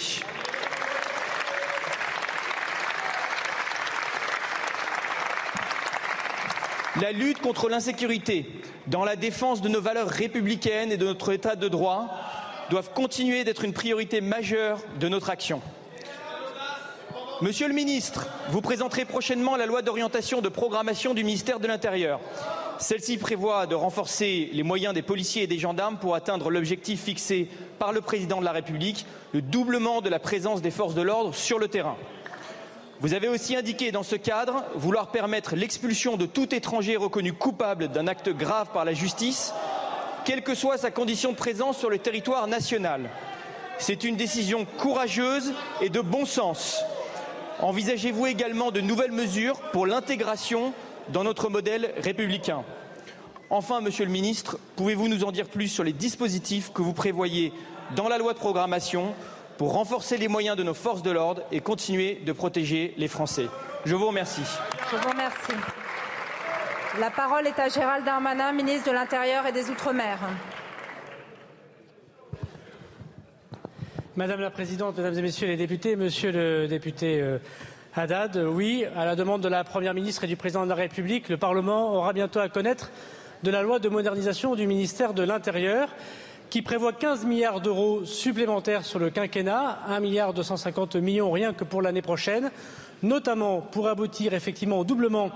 [7.00, 8.46] La lutte contre l'insécurité,
[8.88, 12.10] dans la défense de nos valeurs républicaines et de notre état de droit,
[12.70, 15.62] doivent continuer d'être une priorité majeure de notre action.
[17.42, 22.20] Monsieur le ministre, vous présenterez prochainement la loi d'orientation de programmation du ministère de l'Intérieur.
[22.78, 27.48] Celle-ci prévoit de renforcer les moyens des policiers et des gendarmes pour atteindre l'objectif fixé
[27.80, 31.34] par le président de la République, le doublement de la présence des forces de l'ordre
[31.34, 31.96] sur le terrain.
[33.02, 37.88] Vous avez aussi indiqué dans ce cadre vouloir permettre l'expulsion de tout étranger reconnu coupable
[37.88, 39.56] d'un acte grave par la justice,
[40.24, 43.10] quelle que soit sa condition de présence sur le territoire national.
[43.80, 46.84] C'est une décision courageuse et de bon sens.
[47.58, 50.72] Envisagez-vous également de nouvelles mesures pour l'intégration
[51.10, 52.64] dans notre modèle républicain?
[53.50, 57.52] Enfin, Monsieur le Ministre, pouvez-vous nous en dire plus sur les dispositifs que vous prévoyez
[57.96, 59.16] dans la loi de programmation
[59.62, 63.46] pour renforcer les moyens de nos forces de l'ordre et continuer de protéger les Français
[63.86, 64.42] Je vous remercie.
[64.90, 65.54] Je vous remercie.
[67.00, 70.18] La parole est à Gérald Darmanin, ministre de l'Intérieur et des Outre-mer.
[74.16, 77.38] Madame la Présidente, Mesdames et Messieurs les députés, Monsieur le député euh,
[77.96, 80.76] Haddad, euh, oui, à la demande de la Première ministre et du Président de la
[80.76, 82.90] République, le Parlement aura bientôt à connaître
[83.44, 85.90] de la loi de modernisation du ministère de l'Intérieur
[86.52, 91.64] qui prévoit 15 milliards d'euros supplémentaires sur le quinquennat, 1 milliard 250 millions rien que
[91.64, 92.52] pour l'année prochaine,
[93.04, 95.32] notamment pour aboutir effectivement au doublement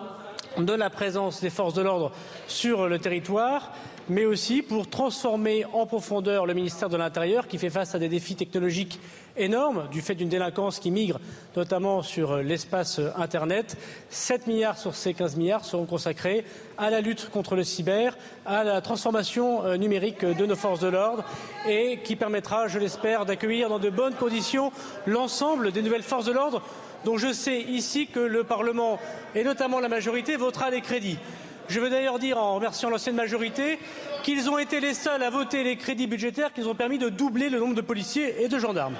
[0.58, 2.12] de la présence des forces de l'ordre
[2.48, 3.72] sur le territoire,
[4.10, 8.10] mais aussi pour transformer en profondeur le ministère de l'Intérieur qui fait face à des
[8.10, 9.00] défis technologiques
[9.38, 11.20] énormes du fait d'une délinquance qui migre
[11.56, 13.78] notamment sur l'espace Internet.
[14.10, 16.46] 7 milliards sur ces 15 milliards seront consacrés
[16.78, 20.88] à la lutte contre le cyber, à la transformation euh, numérique de nos forces de
[20.88, 21.24] l'ordre
[21.68, 24.72] et qui permettra, je l'espère, d'accueillir dans de bonnes conditions
[25.08, 26.62] l'ensemble des nouvelles forces de l'ordre
[27.06, 29.00] dont je sais ici que le Parlement
[29.36, 31.20] et notamment la majorité votera les crédits.
[31.68, 33.80] Je veux d'ailleurs dire, en remerciant l'ancienne majorité,
[34.24, 37.10] qu'ils ont été les seuls à voter les crédits budgétaires qui nous ont permis de
[37.10, 38.96] doubler le nombre de policiers et de gendarmes.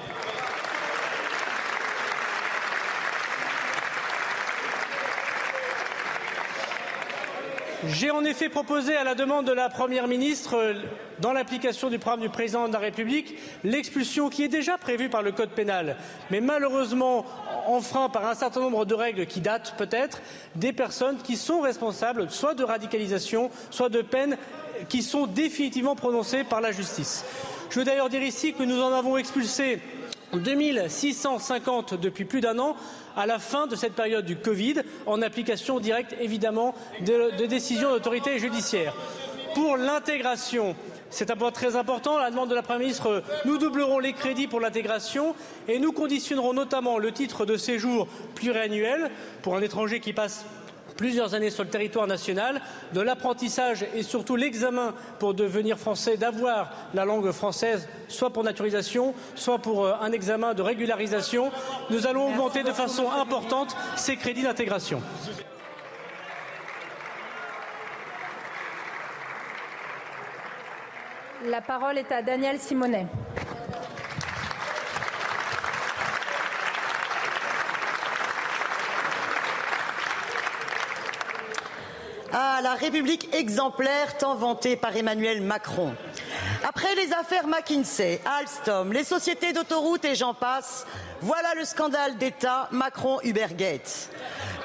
[7.88, 10.74] J'ai en effet proposé, à la demande de la Première ministre,
[11.20, 15.22] dans l'application du programme du président de la République, l'expulsion qui est déjà prévue par
[15.22, 15.96] le Code pénal,
[16.30, 17.24] mais malheureusement
[17.66, 20.20] enfreint par un certain nombre de règles qui datent peut-être,
[20.56, 24.36] des personnes qui sont responsables soit de radicalisation, soit de peines
[24.88, 27.24] qui sont définitivement prononcées par la justice.
[27.70, 29.80] Je veux d'ailleurs dire ici que nous en avons expulsé
[30.32, 32.76] 2650 depuis plus d'un an
[33.16, 38.38] à la fin de cette période du Covid, en application directe évidemment de, décisions d'autorité
[38.38, 38.94] judiciaire.
[39.54, 40.76] Pour l'intégration,
[41.08, 42.18] c'est un point très important.
[42.18, 45.34] La demande de la Première ministre, nous doublerons les crédits pour l'intégration
[45.66, 49.10] et nous conditionnerons notamment le titre de séjour pluriannuel
[49.40, 50.44] pour un étranger qui passe
[50.96, 52.60] plusieurs années sur le territoire national,
[52.92, 59.14] de l'apprentissage et surtout l'examen pour devenir français, d'avoir la langue française, soit pour naturalisation,
[59.34, 61.50] soit pour euh, un examen de régularisation.
[61.90, 65.02] Nous allons augmenter de façon importante ces crédits d'intégration.
[71.44, 73.06] La parole est à Daniel Simonet.
[82.32, 85.94] Ah, la République exemplaire tant vantée par Emmanuel Macron.
[86.68, 90.86] Après les affaires McKinsey, Alstom, les sociétés d'autoroutes et j'en passe,
[91.20, 94.10] voilà le scandale d'État Macron-Ubergate.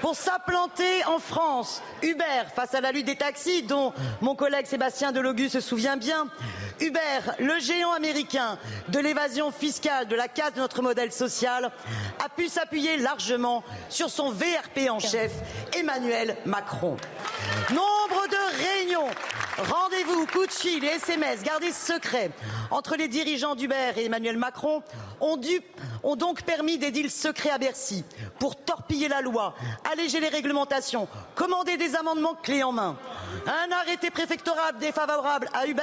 [0.01, 2.25] Pour s'implanter en France, Uber,
[2.55, 6.27] face à la lutte des taxis, dont mon collègue Sébastien Delogu se souvient bien,
[6.79, 6.99] Uber,
[7.37, 11.71] le géant américain de l'évasion fiscale, de la casse de notre modèle social,
[12.23, 15.31] a pu s'appuyer largement sur son VRP en chef,
[15.77, 16.97] Emmanuel Macron.
[17.69, 19.07] Nombre de réunions,
[19.57, 22.31] rendez-vous, coups de fil et SMS gardés secrets
[22.71, 24.81] entre les dirigeants d'Uber et Emmanuel Macron
[25.19, 25.37] ont,
[26.15, 28.03] donc permis des deals secrets à Bercy
[28.39, 29.53] pour torpiller la loi,
[29.91, 32.97] alléger les réglementations, commander des amendements clés en main.
[33.45, 35.81] Un arrêté préfectoral défavorable à Uber,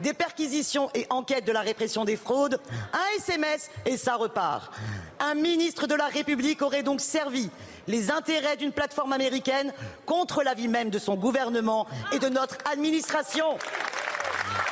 [0.00, 2.60] des perquisitions et enquêtes de la répression des fraudes,
[2.92, 4.72] un SMS et ça repart.
[5.20, 7.50] Un ministre de la République aurait donc servi
[7.86, 9.72] les intérêts d'une plateforme américaine
[10.06, 13.56] contre l'avis même de son gouvernement et de notre administration.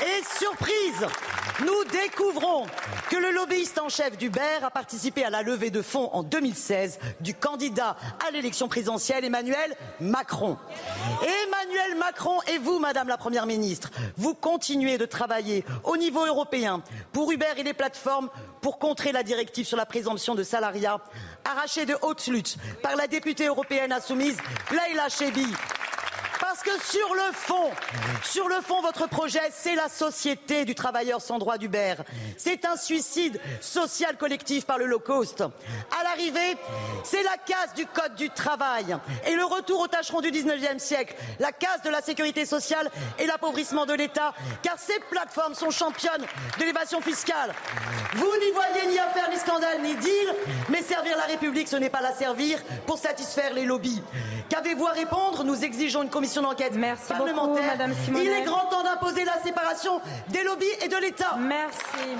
[0.00, 1.06] Et surprise,
[1.60, 2.66] nous découvrons
[3.10, 6.98] que le lobbyiste en chef d'Uber a participé à la levée de fonds en 2016
[7.20, 7.96] du candidat
[8.26, 10.56] à l'élection présidentielle Emmanuel Macron.
[11.22, 16.82] Emmanuel Macron et vous, Madame la Première ministre, vous continuez de travailler au niveau européen
[17.12, 18.30] pour Uber et les plateformes
[18.60, 20.98] pour contrer la directive sur la présomption de salariat
[21.44, 24.36] arrachée de haute lutte par la députée européenne insoumise
[24.70, 25.46] Leila Chebi.
[26.40, 27.70] Parce que sur le fond,
[28.24, 31.96] sur le fond, votre projet, c'est la société du travailleur sans droit d'Uber.
[32.38, 35.42] C'est un suicide social collectif par le low cost.
[35.42, 36.56] À l'arrivée,
[37.04, 41.14] c'est la casse du code du travail et le retour au tâcheron du 19e siècle,
[41.38, 44.32] la casse de la sécurité sociale et l'appauvrissement de l'État,
[44.62, 46.24] car ces plateformes sont championnes
[46.58, 47.54] de l'évasion fiscale.
[48.14, 50.34] Vous n'y voyez ni affaire, ni scandale, ni deal,
[50.70, 54.02] mais servir la République, ce n'est pas la servir pour satisfaire les lobbies.
[54.48, 55.44] Qu'avez-vous à répondre?
[55.44, 56.74] Nous exigeons une commission d'enquête
[57.08, 57.76] parlementaire.
[58.08, 61.36] Il est grand temps d'imposer la séparation des lobbies et de l'État.
[61.38, 62.16] Merci.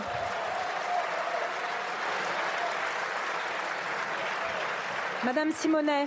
[5.24, 6.06] Madame Simonet.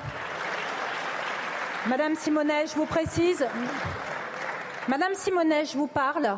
[1.87, 3.45] Madame Simonet, je vous précise.
[4.87, 6.37] Madame Simonet, je vous parle.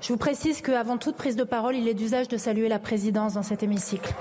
[0.00, 3.34] Je vous précise qu'avant toute prise de parole, il est d'usage de saluer la présidence
[3.34, 4.12] dans cet hémicycle.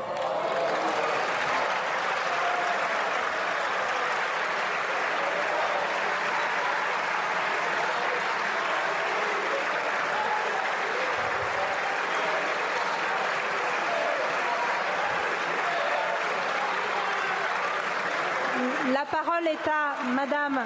[18.93, 20.60] La parole est à Madame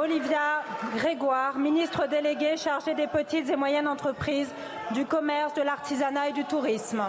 [0.00, 0.64] Olivia
[0.96, 4.48] Grégoire, ministre déléguée chargée des petites et moyennes entreprises,
[4.90, 7.04] du commerce, de l'artisanat et du tourisme.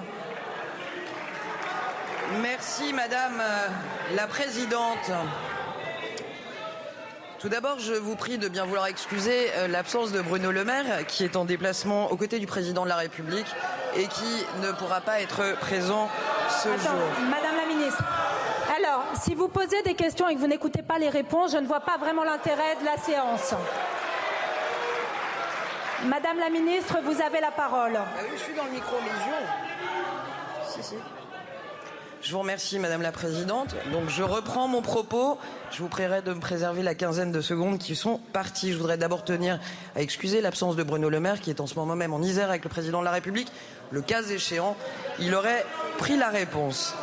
[2.39, 3.67] Merci Madame euh,
[4.15, 5.11] la Présidente.
[7.39, 11.07] Tout d'abord, je vous prie de bien vouloir excuser euh, l'absence de Bruno Le Maire,
[11.07, 13.47] qui est en déplacement aux côtés du président de la République
[13.95, 16.09] et qui ne pourra pas être présent
[16.63, 17.27] ce Attends, jour.
[17.27, 17.46] Madame
[19.15, 21.79] si vous posez des questions et que vous n'écoutez pas les réponses, je ne vois
[21.79, 23.53] pas vraiment l'intérêt de la séance.
[26.05, 27.93] Madame la ministre, vous avez la parole.
[27.95, 30.71] Ah je suis dans le micro, mais je...
[30.71, 30.95] Si, si.
[32.21, 33.75] Je vous remercie, Madame la Présidente.
[33.91, 35.37] Donc, je reprends mon propos.
[35.71, 38.73] Je vous prierai de me préserver la quinzaine de secondes qui sont parties.
[38.73, 39.59] Je voudrais d'abord tenir
[39.95, 42.49] à excuser l'absence de Bruno Le Maire, qui est en ce moment même en Isère
[42.49, 43.51] avec le Président de la République.
[43.91, 44.75] Le cas échéant,
[45.19, 45.65] il aurait
[45.97, 46.93] pris la réponse.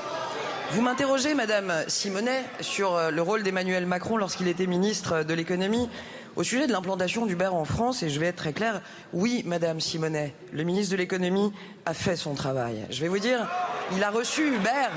[0.74, 5.88] Vous m'interrogez, Madame Simonet, sur euh, le rôle d'Emmanuel Macron lorsqu'il était ministre de l'économie.
[6.34, 8.82] Au sujet de l'implantation d'Uber en France, et je vais être très clair,
[9.12, 11.52] oui, Madame Simonet, le ministre de l'économie
[11.86, 12.84] a fait son travail.
[12.90, 13.48] Je vais vous dire,
[13.92, 14.88] il a reçu Uber.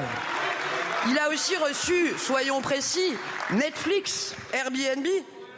[1.10, 3.14] Il a aussi reçu, soyons précis,
[3.52, 5.06] Netflix, Airbnb,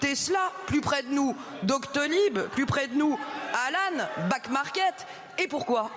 [0.01, 1.33] Tesla, plus près de nous,
[1.63, 3.17] Doctolib, plus près de nous,
[3.67, 5.07] Alan, Back Market.
[5.41, 5.89] Et pourquoi?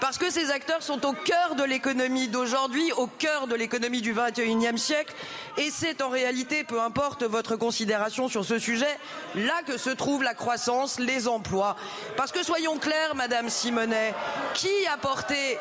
[0.00, 4.14] Parce que ces acteurs sont au cœur de l'économie d'aujourd'hui, au cœur de l'économie du
[4.14, 5.14] 21e siècle.
[5.58, 8.98] Et c'est en réalité, peu importe votre considération sur ce sujet,
[9.34, 11.76] là que se trouve la croissance, les emplois.
[12.16, 14.14] Parce que soyons clairs, Madame Simonet,
[14.52, 15.58] qui a porté,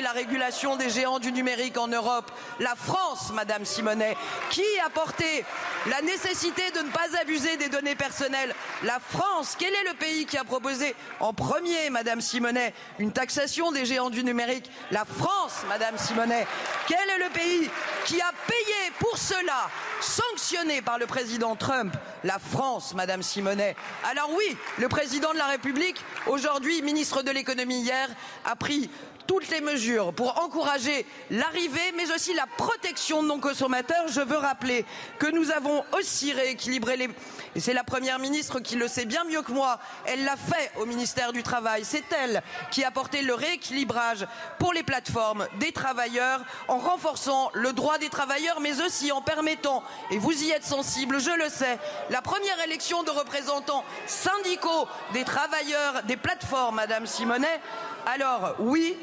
[0.00, 2.30] la régulation des géants du numérique en Europe?
[2.60, 4.16] La France, Madame Simonet.
[4.48, 5.44] Qui a porté
[5.86, 8.54] la nécessité de ne pas abuser des données personnelles?
[8.84, 9.54] La France.
[9.58, 14.10] Quel est le pays qui a proposé en premier, Madame Simonet, une taxation des géants
[14.10, 14.70] du numérique?
[14.90, 16.46] La France, Madame Simonet.
[16.86, 17.70] Quel est le pays
[18.06, 23.76] qui a payé pour cela, sanctionné par le président Trump, la France, Madame Simonet
[24.10, 25.96] Alors oui, le président de la République,
[26.26, 28.08] aujourd'hui ministre de l'économie hier,
[28.44, 28.90] a pris
[29.26, 34.08] toutes les mesures pour encourager l'arrivée, mais aussi la protection de nos consommateurs.
[34.08, 34.84] Je veux rappeler
[35.18, 37.08] que nous avons aussi rééquilibré les...
[37.54, 39.78] Et c'est la Première ministre qui le sait bien mieux que moi.
[40.06, 41.84] Elle l'a fait au ministère du Travail.
[41.84, 44.26] C'est elle qui a porté le rééquilibrage
[44.58, 49.82] pour les plateformes des travailleurs en renforçant le droit des travailleurs, mais aussi en permettant,
[50.10, 51.78] et vous y êtes sensible, je le sais,
[52.10, 57.60] la première élection de représentants syndicaux des travailleurs des plateformes, Madame Simonet.
[58.06, 58.96] Alors oui,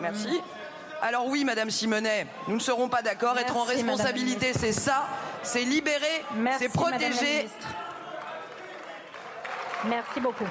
[0.00, 0.40] Merci.
[1.00, 3.38] Alors oui, Madame Simonet, nous ne serons pas d'accord.
[3.38, 5.06] Être en responsabilité, c'est ça.
[5.48, 7.38] C'est libérer, Merci, c'est protéger.
[7.38, 7.68] ministre.
[9.86, 10.44] Merci beaucoup.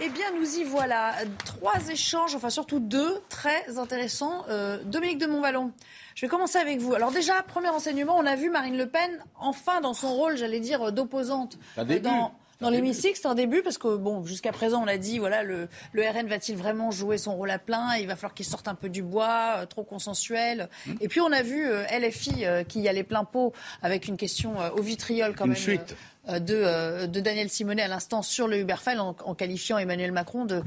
[0.00, 1.14] Eh bien, nous y voilà.
[1.44, 4.44] Trois échanges, enfin surtout deux, très intéressants.
[4.48, 5.72] Euh, Dominique de Montvalon,
[6.14, 6.94] je vais commencer avec vous.
[6.94, 10.60] Alors déjà, premier renseignement, on a vu Marine Le Pen, enfin dans son rôle, j'allais
[10.60, 12.32] dire, d'opposante dans,
[12.62, 13.18] dans l'hémicycle.
[13.20, 16.26] C'est un début parce que, bon, jusqu'à présent, on a dit, voilà, le, le RN
[16.26, 17.96] va-t-il vraiment jouer son rôle à plein?
[17.96, 20.68] Il va falloir qu'il sorte un peu du bois, euh, trop consensuel.
[20.86, 20.92] Mmh.
[21.00, 23.52] Et puis, on a vu euh, LFI euh, qui y allait plein pot
[23.82, 25.58] avec une question au vitriol quand Une même.
[25.60, 25.96] suite.
[26.28, 30.62] de, de Daniel Simonet à l'instant sur le Uberfile en, en qualifiant Emmanuel Macron de,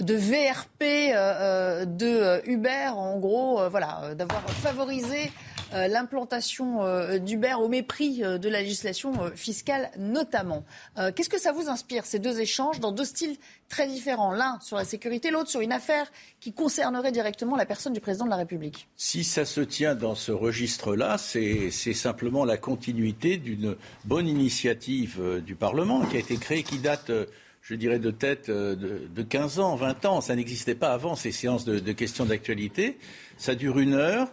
[0.00, 0.82] de VRP
[1.14, 5.30] euh, de Uber, en gros, euh, voilà, d'avoir favorisé
[5.74, 10.64] l'implantation euh, d'Uber au mépris euh, de la législation euh, fiscale notamment.
[10.98, 13.36] Euh, Qu'est-ce que ça vous inspire, ces deux échanges, dans deux styles
[13.68, 14.32] très différents?
[14.32, 16.10] L'un sur la sécurité, l'autre sur une affaire
[16.40, 18.88] qui concernerait directement la personne du président de la République?
[18.96, 25.40] Si ça se tient dans ce registre-là, c'est simplement la continuité d'une bonne initiative euh,
[25.40, 27.26] du Parlement qui a été créée, qui date, euh,
[27.62, 30.20] je dirais, de tête euh, de 15 ans, 20 ans.
[30.20, 32.98] Ça n'existait pas avant, ces séances de, de questions d'actualité.
[33.38, 34.28] Ça dure une heure.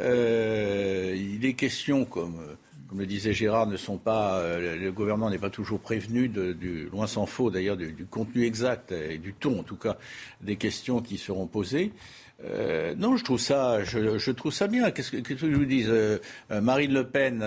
[0.00, 2.40] Euh, il est question, comme,
[2.88, 6.88] comme le disait Gérard, ne sont pas, euh, le gouvernement n'est pas toujours prévenu, de,
[6.90, 9.96] loin s'en faut d'ailleurs, du, contenu exact et du ton, en tout cas,
[10.40, 11.92] des questions qui seront posées.
[12.44, 14.90] Euh, non, je trouve ça, je, trouve ça bien.
[14.90, 16.18] Qu'est-ce que, je vous dis euh,
[16.50, 17.44] Marine Le Pen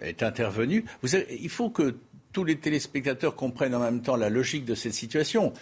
[0.00, 0.84] est intervenue.
[1.02, 1.96] Il faut que
[2.32, 5.52] tous les téléspectateurs comprennent en même temps la logique de cette situation.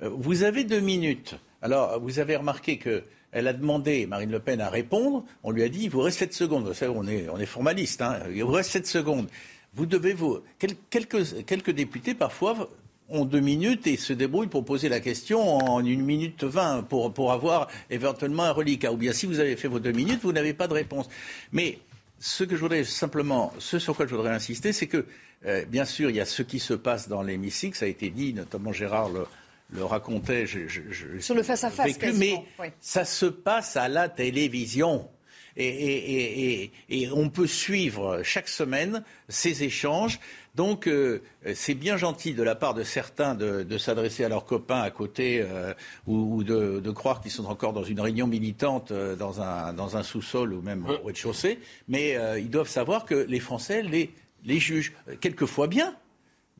[0.00, 1.34] Vous avez deux minutes.
[1.60, 3.02] Alors, vous avez remarqué que
[3.32, 5.24] elle a demandé, Marine Le Pen, à répondre.
[5.42, 6.66] On lui a dit, il vous reste 7 secondes.
[6.66, 8.00] Vous savez, on est, on est formaliste.
[8.02, 8.20] Hein.
[8.34, 9.28] Il vous reste 7 secondes.
[9.74, 10.40] Vous devez vous.
[10.58, 12.68] quel- quelques, députés, parfois,
[13.10, 17.12] ont deux minutes et se débrouillent pour poser la question en une minute vingt pour,
[17.12, 18.92] pour avoir éventuellement un reliquat.
[18.92, 21.08] Ou bien si vous avez fait vos deux minutes, vous n'avez pas de réponse.
[21.52, 21.78] Mais
[22.18, 25.06] ce que je voudrais simplement, ce sur quoi je voudrais insister, c'est que,
[25.46, 28.10] euh, bien sûr, il y a ce qui se passe dans l'hémicycle, ça a été
[28.10, 29.24] dit, notamment Gérard le,
[29.70, 30.46] le racontait.
[30.46, 32.72] Je, je- je- Sur le face-à-face, vécu, quasiment, mais oui.
[32.80, 35.08] ça se passe à la télévision.
[35.56, 36.70] et,
[37.12, 40.20] on peut suivre chaque semaine ces échanges.
[40.54, 41.22] Donc euh,
[41.54, 45.40] c'est bien gentil de la part de certains de, s'adresser à leurs copains à côté
[45.40, 45.72] euh,
[46.06, 50.02] ou, de, croire qu'ils sont encore dans une réunion militante euh, dans un, dans un
[50.02, 54.10] sous-sol ou même au rez-de-chaussée, mais ils doivent savoir que les Français les,
[54.44, 55.94] les jugent quelquefois bien,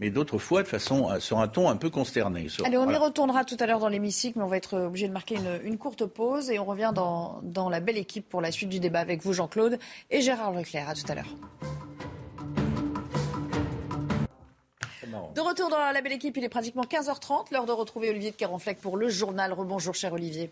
[0.00, 2.46] mais d'autres fois de façon sur un ton un peu consterné.
[2.64, 5.12] Allez, on y retournera tout à l'heure dans l'hémicycle, mais on va être obligé de
[5.12, 8.50] marquer une, une, courte pause et on revient dans, dans la belle équipe pour la
[8.50, 9.78] suite du débat avec vous, Jean-Claude
[10.10, 10.88] et Gérard Leclerc.
[10.88, 11.34] À tout à l'heure.
[15.34, 18.36] De retour dans la belle équipe, il est pratiquement 15h30, l'heure de retrouver Olivier de
[18.36, 19.52] Caronfleck pour le journal.
[19.52, 20.50] Rebonjour cher Olivier.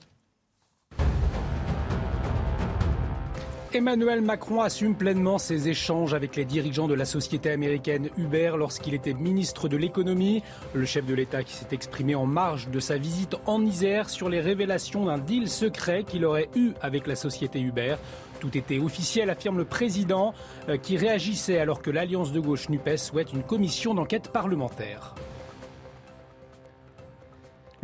[3.77, 8.95] Emmanuel Macron assume pleinement ses échanges avec les dirigeants de la société américaine Uber lorsqu'il
[8.95, 10.43] était ministre de l'économie.
[10.73, 14.31] Le chef de l'État qui s'est exprimé en marge de sa visite en Isère sur
[14.31, 17.97] les révélations d'un deal secret qu'il aurait eu avec la société Uber.
[18.41, 20.33] Tout était officiel, affirme le président,
[20.71, 25.15] euh, qui réagissait alors que l'Alliance de gauche NUPES souhaite une commission d'enquête parlementaire.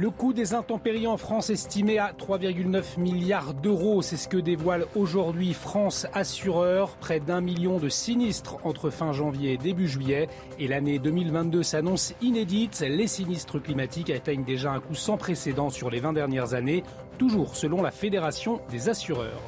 [0.02, 4.86] Le coût des intempéries en France estimé à 3,9 milliards d'euros, c'est ce que dévoile
[4.96, 6.96] aujourd'hui France Assureur.
[6.96, 10.26] Près d'un million de sinistres entre fin janvier et début juillet.
[10.58, 12.80] Et l'année 2022 s'annonce inédite.
[12.80, 16.82] Les sinistres climatiques atteignent déjà un coût sans précédent sur les 20 dernières années,
[17.16, 19.40] toujours selon la Fédération des assureurs.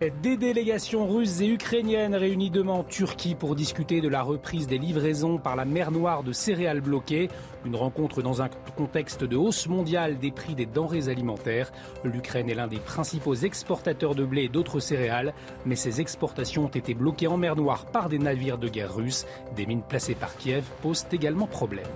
[0.00, 4.78] Des délégations russes et ukrainiennes réunies demain en Turquie pour discuter de la reprise des
[4.78, 7.28] livraisons par la mer Noire de céréales bloquées.
[7.64, 11.72] Une rencontre dans un contexte de hausse mondiale des prix des denrées alimentaires.
[12.04, 15.34] L'Ukraine est l'un des principaux exportateurs de blé et d'autres céréales,
[15.66, 19.26] mais ces exportations ont été bloquées en mer Noire par des navires de guerre russes.
[19.56, 21.88] Des mines placées par Kiev posent également problème.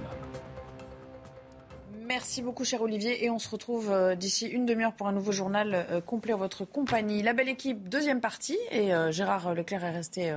[2.07, 3.25] Merci beaucoup, cher Olivier.
[3.25, 6.39] Et on se retrouve euh, d'ici une demi-heure pour un nouveau journal euh, complet en
[6.39, 7.23] votre compagnie.
[7.23, 8.59] La belle équipe, deuxième partie.
[8.71, 10.35] Et euh, Gérard Leclerc est resté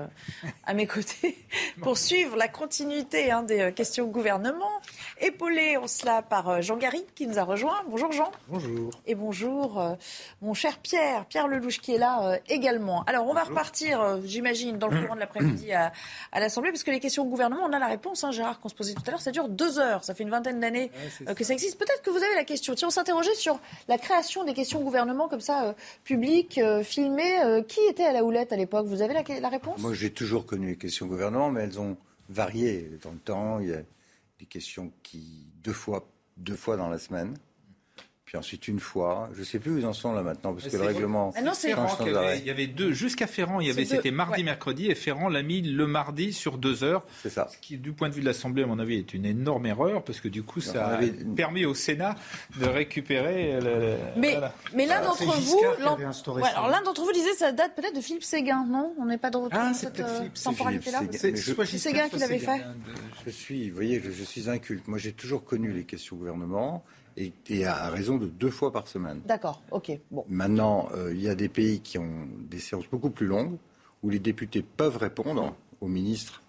[0.66, 1.38] à mes côtés
[1.82, 4.82] pour suivre la continuité hein, des questions au gouvernement.
[5.22, 7.82] Épaulé en cela par Jean Gary qui nous a rejoint.
[7.90, 8.32] Bonjour Jean.
[8.48, 8.92] Bonjour.
[9.08, 9.98] Et bonjour
[10.42, 13.04] mon cher Pierre, Pierre Lelouch qui est là également.
[13.04, 15.92] Alors on va repartir, j'imagine, dans le courant de l'après-midi à,
[16.34, 18.76] l'Assemblée, parce que les questions au gouvernement, on a la réponse, hein, Gérard, qu'on se
[18.76, 19.22] posait tout à l'heure.
[19.22, 20.04] Ça dure deux heures.
[20.04, 20.92] Ça fait une vingtaine d'années
[21.36, 21.80] que ça existe.
[21.80, 22.76] Peut-être que vous avez la question.
[22.76, 25.74] Tiens, on s'interrogeait sur la création des questions gouvernement comme ça, euh,
[26.04, 27.42] publiques, euh, filmées.
[27.44, 28.86] Euh, qui était à la houlette à l'époque?
[28.86, 29.80] Vous avez la, réponse?
[29.80, 31.98] Moi, j'ai toujours connu les questions gouvernement, mais elles ont
[32.30, 33.60] varié dans le temps.
[33.60, 33.82] Il y a
[34.40, 36.08] des questions qui, deux fois,
[36.38, 37.36] deux fois dans la semaine
[38.26, 39.30] puis ensuite une fois.
[39.34, 41.32] Je ne sais plus où ils en sont là maintenant, parce que le règlement.
[41.36, 42.92] Ah non, c'est il, y avait deux.
[42.92, 46.58] Jusqu'à Ferrand, il y avait c'était mardi, mercredi, et Ferrand l'a mis le mardi sur
[46.58, 47.04] deux heures.
[47.22, 47.48] C'est ça.
[47.52, 50.04] Ce qui, du point de vue de l'Assemblée, à mon avis, est une énorme erreur,
[50.04, 51.00] parce que du coup, ça a
[51.36, 52.16] permis au Sénat
[52.60, 53.60] de récupérer.
[54.18, 54.40] mais
[54.74, 58.66] mais l'un d'entre vous, alors l'un d'entre vous disait ça date peut-être de Philippe Séguin,
[58.68, 58.94] non?
[59.00, 61.02] On n'est pas de retour ah, cette euh, temporalité-là.
[61.12, 61.36] C'est
[61.78, 62.64] Séguin qui l'avait fait.
[63.26, 64.88] Je suis, vous voyez, je suis inculte.
[64.88, 66.84] Moi, j'ai toujours connu les questions au gouvernement
[67.18, 69.22] et, à raison de deux fois par semaine.
[69.26, 69.92] D'accord, ok.
[70.12, 70.26] Bon.
[70.28, 73.58] Maintenant, euh, il y a des pays qui ont des séances beaucoup plus longues,
[74.04, 76.42] où les députés peuvent répondre aux ministres.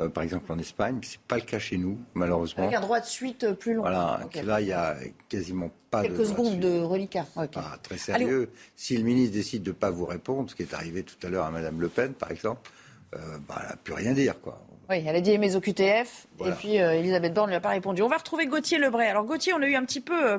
[0.00, 2.64] Euh, par exemple en Espagne, ce n'est pas le cas chez nous, malheureusement.
[2.64, 3.82] Avec un droit de suite plus long.
[3.82, 4.96] Voilà, là, il n'y a
[5.28, 6.16] quasiment pas Quelques de.
[6.16, 7.26] Quelques secondes de reliquat.
[7.36, 8.50] Ah, très sérieux.
[8.74, 11.28] Si le ministre décide de ne pas vous répondre, ce qui est arrivé tout à
[11.28, 12.70] l'heure à Mme Le Pen, par exemple,
[13.14, 14.40] euh, bah, elle n'a plus rien dire.
[14.40, 14.62] Quoi.
[14.90, 17.70] Oui, elle a dit mes OQTF, et puis euh, Elisabeth Borne ne lui a pas
[17.70, 18.02] répondu.
[18.02, 19.08] On va retrouver Gauthier Lebray.
[19.08, 20.32] Alors Gauthier, on a eu un petit peu...
[20.32, 20.38] Euh,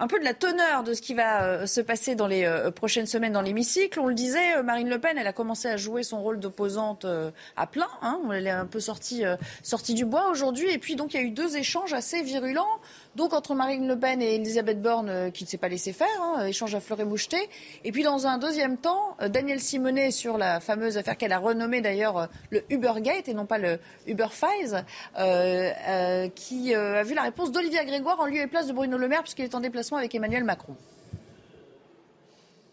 [0.00, 3.06] un peu de la teneur de ce qui va euh, se passer dans les prochaines
[3.06, 3.98] semaines dans l'hémicycle.
[3.98, 7.04] On le disait, Marine Le Pen, elle a commencé à jouer son rôle d'opposante
[7.56, 7.88] à plein.
[8.00, 8.20] Hein.
[8.32, 9.24] Elle est un peu sortie,
[9.64, 10.70] sortie du bois aujourd'hui.
[10.70, 12.78] Et puis, donc, il y a eu deux échanges assez virulents
[13.18, 16.06] donc entre Marine Le Pen et Elisabeth Borne, euh, qui ne s'est pas laissé faire,
[16.22, 17.36] hein, échange à fleur et moucheté.
[17.84, 21.38] Et puis dans un deuxième temps, euh, Daniel Simonet sur la fameuse affaire qu'elle a
[21.38, 24.28] renommée d'ailleurs euh, le Ubergate et non pas le Uber
[26.34, 29.22] qui a vu la réponse d'Olivier Grégoire en lieu et place de Bruno Le Maire
[29.22, 30.76] puisqu'il est en déplacement avec Emmanuel Macron.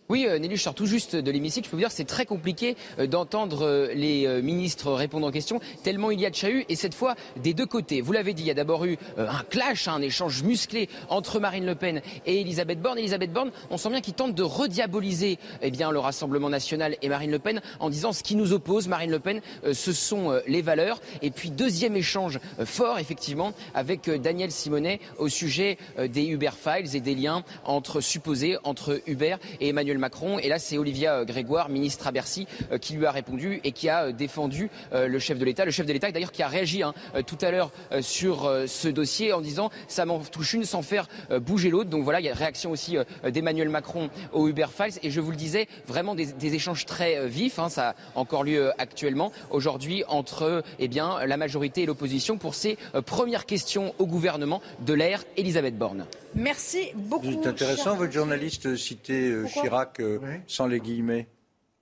[0.08, 1.66] Oui, euh, Nelly, je sors tout juste de l'hémicycle.
[1.66, 5.32] Je peux vous dire que c'est très compliqué euh, d'entendre euh, les ministres répondre aux
[5.32, 8.02] questions, tellement il y a de chahut, et cette fois des deux côtés.
[8.02, 11.66] Vous l'avez dit, il y a d'abord eu un clash, un échange musclé entre Marine
[11.66, 13.00] Le Pen et Elisabeth Borne.
[13.00, 17.10] Elisabeth Borne, on sent bien qu'il tente de rediaboliser eh bien, le Rassemblement national et
[17.10, 19.42] Marine Le Pen en disant ce qui nous oppose, Marine Le Pen,
[19.72, 21.02] ce sont les valeurs.
[21.22, 27.02] Et puis deuxième échange fort, effectivement, avec Daniel Simonet au sujet des Uber Files et
[27.02, 30.40] des liens entre supposés entre Uber et Emmanuel Emmanuel Macron.
[30.40, 32.48] Et là, c'est Olivia Grégoire, ministre à Bercy,
[32.82, 35.66] qui lui a répondu et qui a défendu le chef de l'État.
[35.66, 36.94] Le chef de l'État, d'ailleurs, qui a réagi hein,
[37.26, 41.08] tout à l'heure sur ce dossier en disant ça m'en touche une sans faire
[41.42, 41.90] bouger l'autre.
[41.90, 42.98] Donc voilà, il y a réaction aussi
[43.28, 45.00] d'Emmanuel Macron au Uber Files.
[45.04, 47.60] Et je vous le disais, vraiment des, échanges très vifs.
[47.60, 52.56] Hein, ça a encore lieu actuellement aujourd'hui entre eh bien, la majorité et l'opposition pour
[52.56, 56.06] ces premières questions au gouvernement de l'ère Elisabeth Borne.
[56.36, 57.28] Merci beaucoup.
[57.32, 59.48] C'est intéressant, votre journaliste citait euh,
[59.94, 61.28] Chirac euh, sans les guillemets.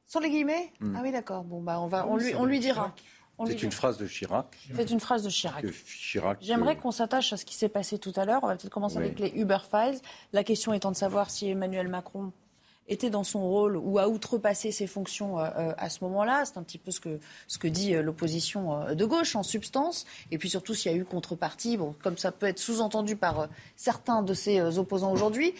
[0.05, 0.71] Sans les guillemets?
[0.79, 0.95] Hmm.
[0.97, 1.43] Ah oui, d'accord.
[1.43, 2.93] Bon, bah, on, va, on, lui, on lui dira.
[3.45, 4.55] C'est une phrase de Chirac.
[4.75, 5.65] C'est une phrase de Chirac.
[5.85, 8.43] Chirac J'aimerais euh, qu'on s'attache à ce qui s'est passé tout à l'heure.
[8.43, 9.99] On va peut-être commencer avec les Uber Files.
[10.33, 12.31] La question étant de savoir si Emmanuel Macron
[12.87, 16.43] était dans son rôle ou a outrepassé ses fonctions euh, euh, à ce moment-là.
[16.45, 20.05] C'est un petit peu ce que, ce que dit euh, l'opposition de gauche en substance.
[20.31, 23.47] Et puis surtout s'il y a eu contrepartie, bon, comme ça peut être sous-entendu par
[23.75, 25.53] certains de ses opposants aujourd'hui.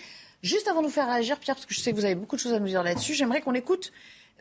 [0.44, 2.36] Juste avant de nous faire réagir, Pierre, parce que je sais que vous avez beaucoup
[2.36, 3.92] de choses à nous dire là-dessus, j'aimerais qu'on écoute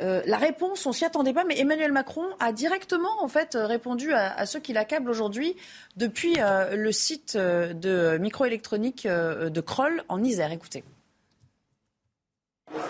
[0.01, 4.47] la réponse, on s'y attendait pas, mais Emmanuel Macron a directement en fait répondu à,
[4.47, 5.55] ceux qui l'accablent aujourd'hui
[5.97, 10.51] depuis le site de microélectronique de Kroll en Isère.
[10.51, 10.83] Écoutez.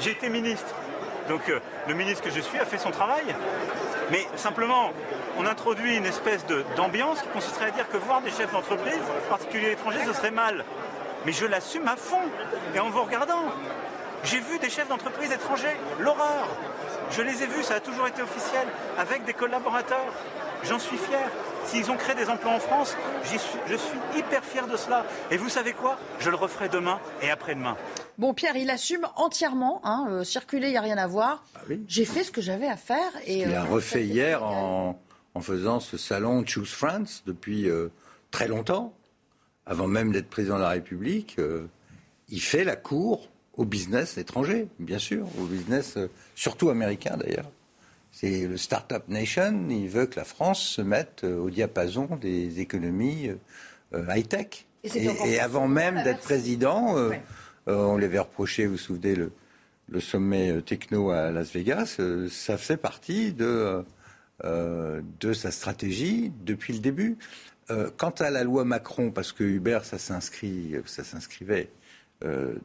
[0.01, 0.75] J'ai été ministre.
[1.29, 3.25] Donc euh, le ministre que je suis a fait son travail.
[4.11, 4.91] Mais simplement,
[5.39, 6.45] on introduit une espèce
[6.77, 10.31] d'ambiance qui consisterait à dire que voir des chefs d'entreprise, en particulier étrangers, ce serait
[10.31, 10.65] mal.
[11.27, 12.23] Mais je l'assume à fond.
[12.75, 13.45] Et en vous regardant,
[14.25, 16.49] j'ai vu des chefs d'entreprise étrangers, l'horreur.
[17.11, 18.67] Je les ai vus, ça a toujours été officiel,
[18.99, 20.13] avec des collaborateurs.
[20.65, 21.29] J'en suis fier.
[21.67, 23.39] S'ils ont créé des emplois en France, suis,
[23.69, 25.07] je suis hyper fier de cela.
[25.31, 25.99] Et vous savez quoi?
[26.19, 27.77] Je le referai demain et après-demain.
[28.19, 29.81] Bon, Pierre, il assume entièrement.
[29.85, 31.45] Hein, euh, circuler, il n'y a rien à voir.
[31.57, 33.11] Ah J'ai fait ce que j'avais à faire.
[33.27, 34.99] Et, il a euh, refait hier en,
[35.41, 37.89] faisant ce salon Choose France depuis euh,
[38.31, 38.95] très longtemps,
[39.67, 41.39] avant même d'être président de la République.
[42.29, 45.99] il fait la cour au business étranger, bien sûr, au business
[46.35, 47.51] surtout américain d'ailleurs.
[48.11, 49.69] C'est le Startup Nation.
[49.71, 53.31] Il veut que la France se mette au diapason des économies
[53.95, 54.67] high-tech.
[54.85, 57.13] Et, avant même d'être président, euh,
[57.67, 61.97] on l'avait reproché, vous vous souvenez, le, sommet euh, techno à Las Vegas.
[62.01, 63.85] Euh, ça fait partie de,
[64.43, 67.17] de sa stratégie depuis le début.
[67.97, 71.71] Quant à la loi Macron, parce que Uber, ça s'inscrit, ça s'inscrivait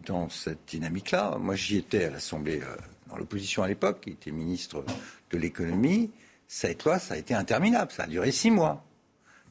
[0.06, 1.38] dans cette dynamique-là.
[1.40, 2.62] Moi, j'y étais à l'Assemblée,
[3.10, 4.84] dans l'opposition à l'époque, qui était ministre
[5.32, 6.12] de l'économie.
[6.48, 7.92] Cette loi, ça a été interminable.
[7.92, 8.84] Ça a duré six mois.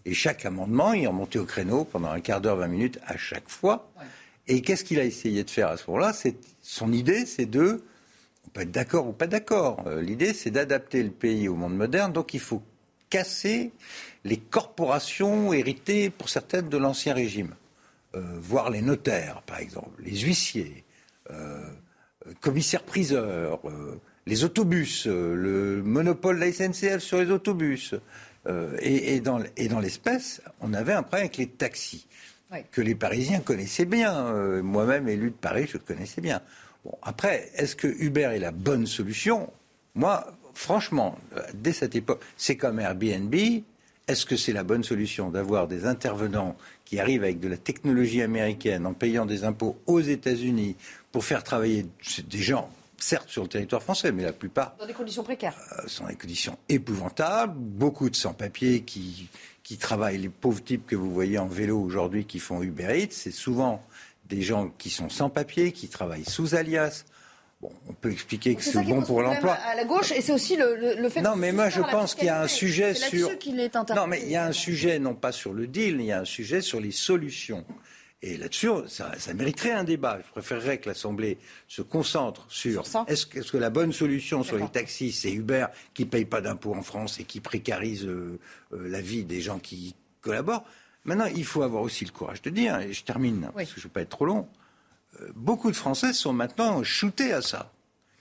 [0.05, 3.49] Et chaque amendement, il remontait au créneau pendant un quart d'heure, vingt minutes à chaque
[3.49, 3.91] fois.
[4.47, 6.13] Et qu'est-ce qu'il a essayé de faire à ce moment-là?
[6.63, 7.83] Son idée, c'est de,
[8.47, 11.77] on peut être d'accord ou pas d'accord, euh, l'idée, c'est d'adapter le pays au monde
[11.77, 12.63] moderne, donc il faut
[13.11, 13.73] casser
[14.25, 17.55] les corporations héritées, pour certaines, de l'Ancien Régime.
[18.15, 20.85] Euh, voir les notaires, par exemple, les huissiers,
[21.31, 21.61] euh,
[22.41, 23.61] commissaires-priseurs,
[24.27, 27.95] les autobus, le monopole de la SNCF sur les autobus.
[28.81, 32.09] et, et, dans, et dans l'espèce, on avait un problème avec les taxis
[32.71, 34.15] que les Parisiens connaissaient bien.
[34.27, 36.41] Euh, moi-même, élu de Paris, je le connaissais bien.
[36.85, 39.53] Bon, après, est-ce que Uber est la bonne solution?
[39.95, 40.27] Moi,
[40.57, 43.35] franchement, euh, dès cette époque, c'est comme Airbnb.
[44.09, 48.23] Est-ce que c'est la bonne solution d'avoir des intervenants qui arrivent avec de la technologie
[48.23, 50.77] américaine en payant des impôts aux États-Unis
[51.11, 51.87] pour faire travailler
[52.29, 54.75] des gens certes sur le territoire français, mais la plupart.
[54.79, 55.57] Dans des conditions précaires.
[55.79, 57.55] Euh, sont des conditions épouvantables.
[57.55, 59.29] Beaucoup de sans-papiers qui,
[59.63, 63.09] qui travaillent, les pauvres types que vous voyez en vélo aujourd'hui qui font Uber Eats,
[63.11, 63.83] c'est souvent
[64.29, 67.05] des gens qui sont sans papier, qui travaillent sous alias.
[67.61, 69.55] Bon, on peut expliquer que c'est bon pour l'emploi.
[69.55, 71.23] À la gauche, et c'est aussi le, le, fait.
[71.23, 73.31] Non, mais moi je pense qu'il y a un sujet sur.
[73.95, 76.21] non, mais il y a un sujet non pas sur le deal, il y a
[76.21, 77.65] un sujet sur les solutions.
[78.23, 80.19] Et là-dessus, ça, mériterait un débat.
[80.27, 81.39] Je préférerais que l'Assemblée
[81.69, 86.11] se concentre sur, est-ce que la bonne solution sur les taxis, c'est Uber qui ne
[86.11, 88.39] paye pas d'impôts en France et qui précarise euh,
[88.73, 90.65] euh, la vie des gens qui collaborent.
[91.05, 93.81] Maintenant, il faut avoir aussi le courage de dire, et je termine parce que je
[93.81, 94.49] ne veux pas être trop long,
[95.35, 97.73] beaucoup de Français sont maintenant shootés à ça.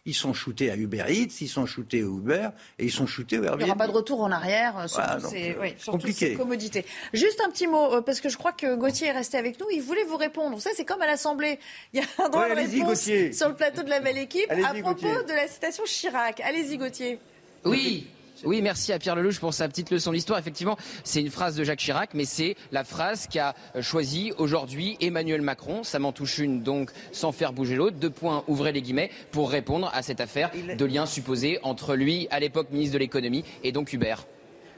[0.07, 3.39] Ils sont shootés à Uber Eats, ils sont shootés au Uber et ils sont shootés
[3.39, 3.61] au Airbnb.
[3.61, 6.85] Il n'y aura pas de retour en arrière euh, sur, ces, euh, commodités.
[7.11, 9.65] Juste un petit mot, euh, parce que je crois que Gauthier est resté avec nous.
[9.71, 10.55] Il voulait vous répondre.
[10.55, 11.59] Vous savez, c'est comme à l'Assemblée.
[11.93, 13.01] Il y a un droit de réponse
[13.35, 16.39] sur le plateau de la belle équipe à propos de la citation Chirac.
[16.41, 17.19] Allez-y, Gauthier.
[17.63, 18.05] Oui,
[18.45, 20.39] oui, merci à Pierre Lelouch pour sa petite leçon d'histoire.
[20.39, 25.41] Effectivement, c'est une phrase de Jacques Chirac, mais c'est la phrase qu'a choisi aujourd'hui Emmanuel
[25.41, 25.83] Macron.
[25.83, 27.97] Ça m'en touche une, donc, sans faire bouger l'autre.
[27.97, 32.27] Deux points, ouvrez les guillemets, pour répondre à cette affaire de lien supposé entre lui,
[32.31, 34.25] à l'époque ministre de l'économie, et donc Hubert.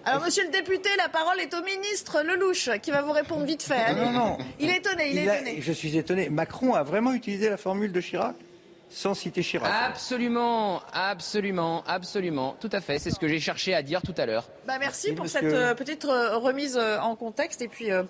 [0.05, 3.63] Alors, monsieur le député, la parole est au ministre Lelouch, qui va vous répondre vite
[3.63, 3.93] fait.
[3.93, 5.57] Non, non, Il est étonné, il, est étonné.
[5.59, 6.29] Je suis étonné.
[6.29, 8.35] Macron a vraiment utilisé la formule de Chirac?
[8.89, 9.71] Sans citer Chirac.
[9.85, 12.55] Absolument, absolument, absolument.
[12.59, 12.99] Tout à fait.
[12.99, 14.47] C'est ce que j'ai cherché à dire tout à l'heure.
[14.65, 18.03] Bah merci pour cette que- euh, petite euh, remise euh, en contexte et puis euh,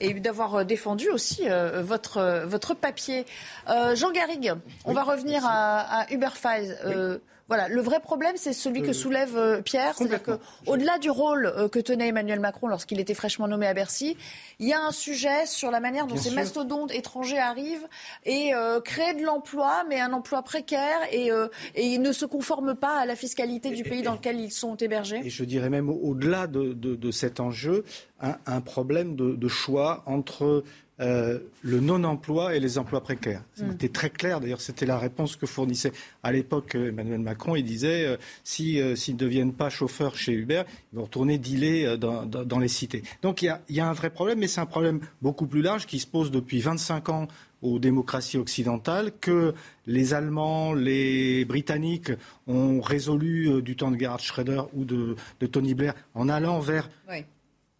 [0.00, 3.24] et d'avoir défendu aussi euh, votre votre papier.
[3.68, 4.52] Euh, Jean Garrigue,
[4.84, 6.76] on va revenir à, à Uber Files.
[6.84, 7.18] Euh,
[7.48, 11.46] Voilà, le vrai problème, c'est celui que soulève euh, Pierre, c'est-à-dire que au-delà du rôle
[11.46, 14.18] euh, que tenait Emmanuel Macron lorsqu'il était fraîchement nommé à Bercy,
[14.58, 16.38] il y a un sujet sur la manière dont Bien ces sûr.
[16.38, 17.86] mastodontes étrangers arrivent
[18.26, 22.26] et euh, créent de l'emploi, mais un emploi précaire et, euh, et ils ne se
[22.26, 25.20] conforment pas à la fiscalité du pays dans lequel ils sont hébergés.
[25.24, 27.84] Et je dirais même au- au-delà de, de- de cet enjeu,
[28.20, 30.64] un, un problème de, de choix entre
[31.00, 33.42] euh, le non-emploi et les emplois précaires.
[33.58, 33.70] Mm.
[33.70, 35.92] C'était très clair, d'ailleurs c'était la réponse que fournissait
[36.22, 37.54] à l'époque euh, Emmanuel Macron.
[37.56, 40.62] Il disait, euh, si, euh, s'ils ne deviennent pas chauffeurs chez Uber,
[40.92, 43.02] ils vont retourner dealer dans, dans- dans les cités.
[43.22, 45.46] Donc il y a, il y a un vrai problème, mais c'est un problème beaucoup
[45.46, 47.28] plus large qui se pose depuis 25 ans
[47.60, 49.52] aux démocraties occidentales que
[49.86, 52.12] les Allemands, les Britanniques
[52.46, 56.60] ont résolu euh, du temps de Gerhard Schroeder ou de, de Tony Blair en allant
[56.60, 57.24] vers Oui.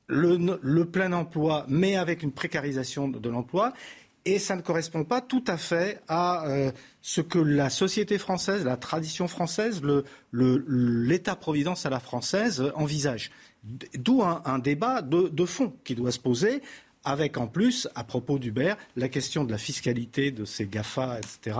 [0.08, 3.72] Le, le plein emploi, mais avec une précarisation de, l'emploi.
[4.24, 8.64] Et ça ne correspond pas tout à fait à euh, ce que la société française,
[8.64, 9.80] la tradition française,
[10.32, 13.30] l'État-providence à la française envisage.
[13.64, 16.62] D'où un, débat de, fond qui doit se poser
[17.04, 21.56] avec en plus, à propos d'Uber, la question de la fiscalité de ces GAFA, etc.,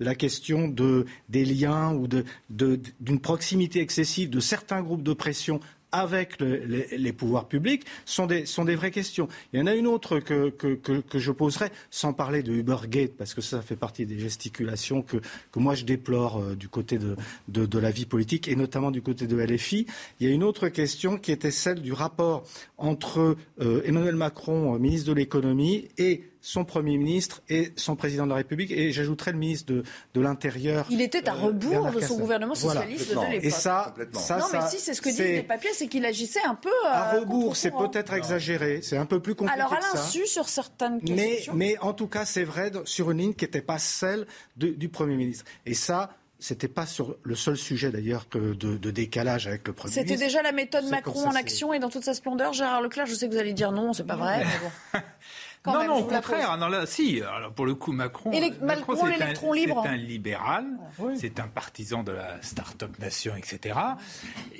[0.00, 2.08] la question de, des liens ou
[2.50, 5.60] d'une proximité excessive de certains groupes de pression
[5.92, 6.64] avec le-
[6.96, 9.28] les, pouvoirs publics sont des, sont des vraies questions.
[9.52, 12.52] Il y en a une autre que, que, que, que je poserai, sans parler de
[12.52, 15.18] Ubergate, parce que ça fait partie des gesticulations que,
[15.52, 17.16] que moi je déplore euh, du côté de,
[17.48, 19.86] de, de la vie politique, et notamment du côté de LFI.
[20.20, 22.44] Il y a une autre question qui était celle du rapport
[22.78, 28.24] entre euh, Emmanuel Macron, euh, ministre de l'économie, et son Premier ministre et son Président
[28.24, 30.86] de la République, et j'ajouterai le ministre de, de l'Intérieur.
[30.90, 32.80] Il était à euh, rebours de son gouvernement Voilà.
[32.82, 33.44] socialiste de l'époque.
[33.44, 36.04] Et ça, ça, non, mais ça, si, c'est ce que disent les papiers, c'est qu'il
[36.04, 39.60] agissait un peu euh, à rebours, contre c'est peut-être exagéré, c'est un peu plus compliqué
[39.60, 41.54] Alors, à l'insu sur certaines questions.
[41.54, 44.88] mais en tout cas, c'est vrai sur une ligne qui n'était pas celle de- du
[44.88, 45.44] Premier ministre.
[45.64, 46.10] Et ça,
[46.40, 50.16] c'était pas sur le seul sujet d'ailleurs que de, de décalage avec le Premier C'était
[50.16, 52.52] déjà la méthode Macron en action et dans toute sa splendeur.
[52.52, 54.38] Gérard Leclerc, je sais que vous allez dire non, c'est pas vrai.
[54.40, 55.00] mais bon.
[55.62, 56.56] Quand non, même, non, au contraire.
[56.58, 57.20] Non, là, si.
[57.22, 59.80] Alors, pour le coup, Macron, les- Macron, c'est un- l'électron libre.
[59.84, 60.66] C'est un libéral.
[61.14, 63.78] C'est un partisan de la start-up nation, etc.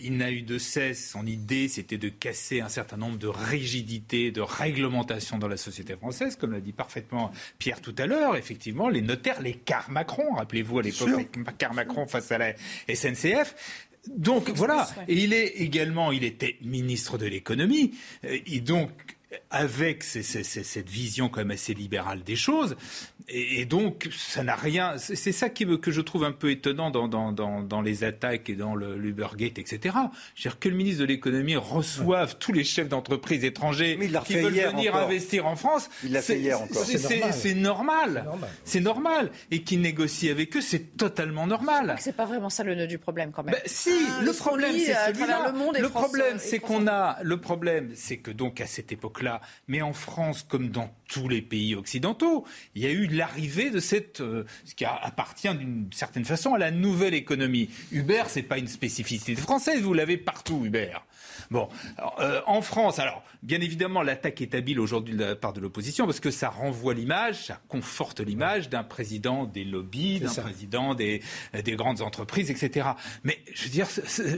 [0.00, 1.10] Il n'a eu de cesse.
[1.10, 5.96] Son idée, c'était de casser un certain nombre de rigidités, de réglementations dans la société
[5.96, 8.36] française, comme l'a dit parfaitement Pierre tout à l'heure.
[8.36, 10.34] Effectivement, les notaires, les cars Macron.
[10.34, 11.26] Rappelez-vous à l'époque, les
[11.58, 12.52] cars Macron face à la
[12.88, 13.54] SNCF.
[14.08, 18.90] Donc voilà, et il est également, il était ministre de l'économie, euh, et donc
[19.50, 22.76] avec ces- ces- ces- cette vision quand même assez libérale des choses,
[23.28, 24.96] et, et donc ça n'a rien.
[24.98, 28.50] C'est ça qui que je trouve un peu étonnant dans, dans, dans, dans les attaques
[28.50, 29.96] et dans le l'Ubergate, etc.
[30.36, 33.96] C'est-à-dire que le ministre de l'économie reçoive tous les chefs d'entreprise étrangers
[34.26, 35.06] qui veulent venir encore.
[35.08, 35.88] investir en France.
[36.04, 36.84] Il l'a fait C'est- hier encore.
[36.84, 38.24] c'est- normal.
[38.64, 39.30] c'est normal.
[39.50, 41.96] Et qu'il négocie avec eux, c'est totalement normal.
[42.00, 43.54] C'est pas vraiment ça le nœud du problème quand même.
[43.54, 45.26] Ben, si, Ah, le problème, c'est à celui-là.
[45.26, 47.18] travers le monde et Le France, problème, c'est qu'on a.
[47.22, 48.90] Le problème, c'est que donc à cette
[49.68, 53.80] mais en France comme dans tous les pays occidentaux, il y a eu l'arrivée de
[53.80, 57.70] cette, euh, ce qui appartient d'une certaine façon à la nouvelle économie.
[57.90, 60.92] Uber, c'est pas une spécificité française, vous l'avez partout, Uber.
[61.50, 61.68] Bon,
[62.18, 66.06] euh, en France, alors bien évidemment, l'attaque est habile aujourd'hui de la part de l'opposition
[66.06, 71.20] parce que ça renvoie l'image, ça conforte l'image d'un président des lobbies, d'un président des,
[71.64, 72.90] des grandes entreprises, etc.
[73.24, 73.88] Mais je veux dire,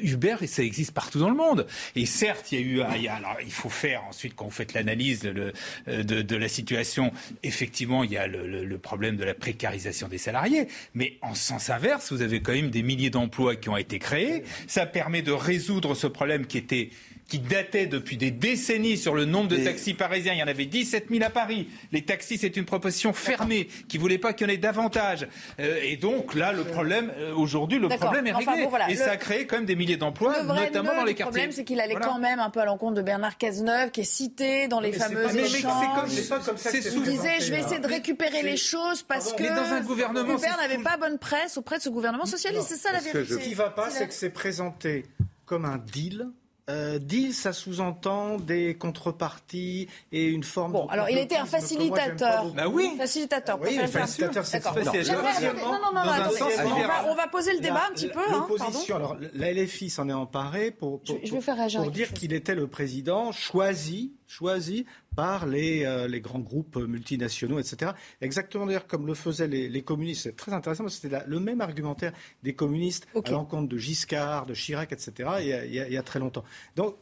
[0.02, 1.66] Uber, ça existe partout dans le monde.
[1.97, 4.35] Et certes, il y a eu, un- il y a- alors il faut faire ensuite
[4.35, 5.52] quand vous faites l'analyse de,
[5.86, 7.12] de la situation.
[7.43, 11.35] Effectivement, il y a le, le- le problème de la précarisation des salariés, mais en
[11.35, 14.44] sens inverse, vous avez quand même des milliers d'emplois qui ont été créés.
[14.66, 16.90] Ça permet de résoudre ce problème qui était
[17.28, 20.34] qui datait depuis des décennies sur le nombre de taxis parisiens.
[20.34, 21.68] Il y en avait 17 000 à Paris.
[21.90, 25.26] Les taxis, c'est une proposition fermée qui voulait pas qu'il y en ait davantage.
[25.59, 28.64] Euh, et donc là, le problème, euh, aujourd'hui, le problème est Enfin, réglé.
[28.64, 28.90] bon, voilà.
[28.90, 31.24] et Le- ça a créé quand même des milliers d'emplois, Le notamment dans les quartiers.
[31.30, 32.06] problème, c'est qu'il allait Voilà.
[32.09, 34.98] quand même un peu à l'encontre de Bernard Cazeneuve, qui est cité dans les Mais
[34.98, 35.94] pas- mais- mais c'est échanges.
[35.94, 38.51] comme- c'est pas comme ça que Il c'est disait, je vais essayer de récupérer Mais
[38.52, 41.88] les choses parce que dans un gouvernement, Hubert n'avait pas bonne presse auprès de ce
[41.88, 42.66] gouvernement socialiste.
[42.68, 43.32] C'est ça la vérité.
[43.32, 45.06] Ce qui va pas, C'est que c'est présenté
[45.46, 46.28] comme un deal.
[46.70, 50.73] Euh, deal, ça sous-entend des contreparties et une forme.
[50.73, 52.47] Bon, alors il était un facilitateur.
[52.55, 52.91] Bah oui.
[52.97, 53.59] Facilitateur.
[53.61, 56.36] Oui, facilitateur, c'est Non, non, non, dans un attendez.
[56.39, 57.05] sens on, va, libéral.
[57.11, 58.19] on va poser le débat La- un petit peu.
[58.19, 59.15] hein, L'opposition, pardon.
[59.16, 61.93] alors la LFI s'en est emparée pour, pour, Je- je vais faire réagir pour à
[61.93, 64.85] dire qu'il était le président choisi choisis
[65.16, 67.93] par les, euh, les, grands groupes multinationaux, etc.
[68.20, 70.23] Exactement d'ailleurs comme le faisaient les, les communistes.
[70.23, 72.12] C'est très intéressant, c'était le même argumentaire
[72.43, 75.31] des communistes à l'encontre de Giscard, de Chirac, etc.
[75.41, 76.45] Il y a, il y a, très longtemps.
[76.77, 76.97] Donc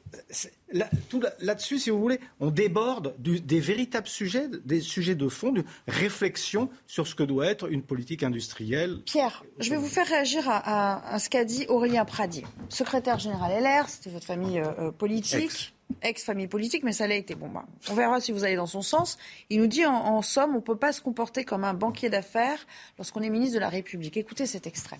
[0.72, 5.28] là, tout là-dessus, si vous voulez, on déborde du, des véritables sujets, des sujets de
[5.28, 9.00] fond, de réflexion sur ce que doit être une politique industrielle.
[9.04, 13.62] Pierre, je vais vous faire réagir à, à, ce qu'a dit Aurélien Pradi, secrétaire général
[13.62, 15.71] LR, c'était votre famille euh, politique
[16.02, 17.34] ex-famille politique, mais ça l'a été.
[17.34, 19.18] Bon, bah, on verra si vous allez dans son sens.
[19.50, 22.66] Il nous dit en, somme, on ne peut pas se comporter comme un banquier d'affaires
[22.98, 24.16] lorsqu'on est ministre de la République.
[24.16, 24.98] Écoutez cet extrait.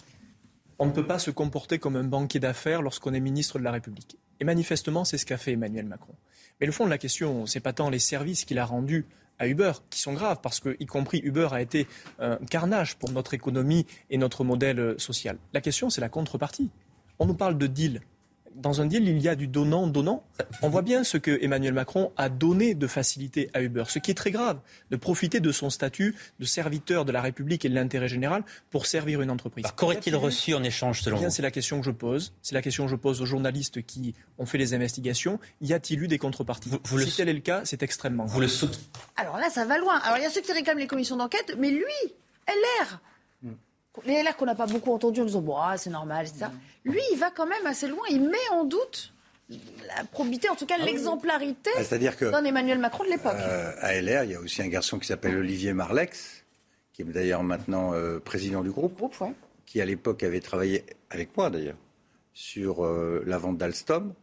[0.79, 3.71] On ne peut pas se comporter comme un banquier d'affaires lorsqu'on est ministre de la
[3.71, 4.19] République.
[4.41, 6.15] Et manifestement, c'est ce qu'a fait Emmanuel Macron.
[6.61, 9.07] Mais le fond de la question, c'est pas tant les services qu'il a rendus
[9.39, 11.87] à Uber, qui sont graves, parce que, y compris Uber a été
[12.19, 15.39] un carnage pour notre économie et notre modèle social.
[15.53, 16.71] La question, c'est la contrepartie.
[17.19, 18.03] On nous parle de deal
[18.57, 20.25] dans un deal, il y a du donnant-donnant.
[20.63, 24.11] On voit bien ce que Emmanuel Macron a donné de facilité à Uber, ce qui
[24.11, 24.59] est très grave,
[24.91, 28.87] de profiter de son statut de serviteur de la République et de l'intérêt général pour
[28.87, 29.67] servir une entreprise.
[29.77, 32.33] Qu'aurait-il reçu en échange selon eh vous C'est la question que je pose.
[32.43, 35.39] C'est la question que je pose aux journalistes qui ont fait les investigations.
[35.61, 38.35] Y a-t-il eu des contreparties Si tel est le cas, c'est extrêmement grave.
[38.35, 38.49] Vous le
[39.17, 39.99] Alors là, ça va loin.
[39.99, 41.85] Alors il y a ceux qui réclament les commissions d'enquête, mais lui,
[42.49, 43.01] LR,
[44.07, 46.47] les LR qu'on n'a pas beaucoup entendu en disant bon, ah, c'est normal, etc.
[46.85, 48.03] Lui, il va quand même assez loin.
[48.11, 49.13] Il met en doute
[49.49, 53.37] la probité, en tout cas ah l'exemplarité ah, d'un Emmanuel Macron de l'époque.
[53.39, 56.45] Euh, à LR, il y a aussi un garçon qui s'appelle Olivier Marlex,
[56.93, 59.03] qui est d'ailleurs maintenant euh, président du groupe,
[59.67, 61.77] qui à l'époque avait travaillé avec moi d'ailleurs
[62.33, 64.15] sur euh, la vente d'Alstom.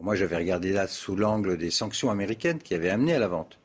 [0.00, 3.58] Moi, j'avais regardé là sous l'angle des sanctions américaines qui avaient amené à la vente.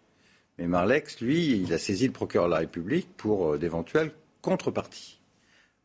[0.57, 4.11] Mais Marlex, lui, il a saisi le procureur de la République pour d'éventuelles
[4.41, 5.18] contreparties.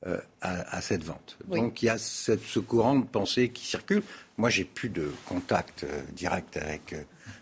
[0.06, 1.38] Euh, à, cette vente.
[1.48, 4.02] Donc il y a ce courant de pensée qui circule.
[4.36, 7.00] Moi, j'ai plus de contact euh, direct avec, euh,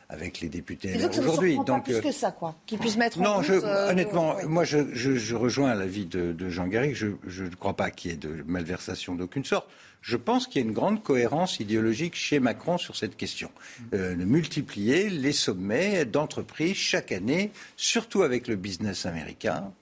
[0.08, 1.58] avec les députés aujourd'hui.
[1.66, 5.34] Donc plus que ça, quoi, qu'ils puissent mettre non, en je, honnêtement, moi, je, je,
[5.34, 6.94] rejoins l'avis de, de Jean Garrigue.
[6.94, 9.68] Je ne crois pas qu'il y ait de malversation d'aucune sorte.
[10.00, 13.50] Je pense qu'il y a une grande cohérence idéologique chez Macron sur cette question.
[13.90, 19.72] de multiplier les sommets d'entreprises chaque année, surtout avec le business américain,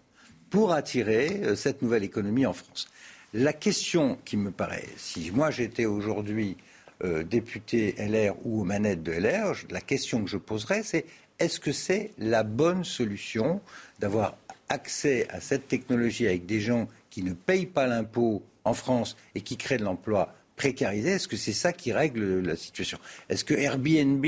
[0.50, 2.88] pour attirer euh, cette nouvelle économie en France.
[3.32, 6.56] La question qui me paraît, si moi j'étais aujourd'hui
[7.04, 11.06] euh, député LR ou aux manettes de LR, la question que je poserais, c'est
[11.38, 13.60] est-ce que c'est la bonne solution
[14.00, 14.36] d'avoir
[14.68, 19.40] accès à cette technologie avec des gens qui ne payent pas l'impôt en France et
[19.40, 21.12] qui créent de l'emploi précarisé?
[21.12, 22.98] Est-ce que c'est ça qui règle la situation?
[23.28, 24.26] Est-ce que Airbnb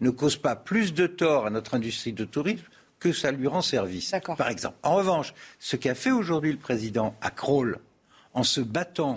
[0.00, 2.64] ne cause pas plus de tort à notre industrie de tourisme
[3.04, 4.76] que ça lui rend service, par exemple.
[4.82, 7.78] En revanche, ce qu'a fait aujourd'hui le président à Kroll,
[8.32, 9.14] en se battant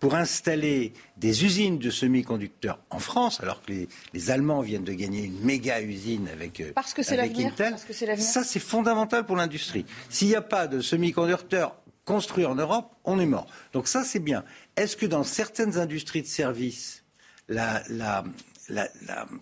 [0.00, 3.72] pour installer des usines de semi-conducteurs en France, alors que
[4.12, 7.76] les, Allemands viennent de gagner une méga usine avec, euh, parce que c'est Intel,
[8.18, 9.86] ça c'est fondamental pour l'industrie.
[10.10, 11.74] S'il n'y a pas de semi-conducteurs
[12.04, 13.46] construits en Europe, on est mort.
[13.72, 14.44] Donc ça c'est bien.
[14.76, 17.04] Est-ce que dans certaines industries de services,
[17.48, 17.82] la,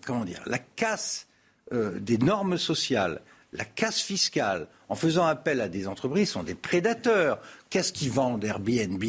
[0.05, 1.27] comment dire, la casse
[1.73, 3.21] euh, des normes sociales,
[3.51, 7.39] la casse fiscale, en faisant appel à des entreprises, sont des prédateurs.
[7.69, 9.03] Qu'est-ce qu'ils vendent Airbnb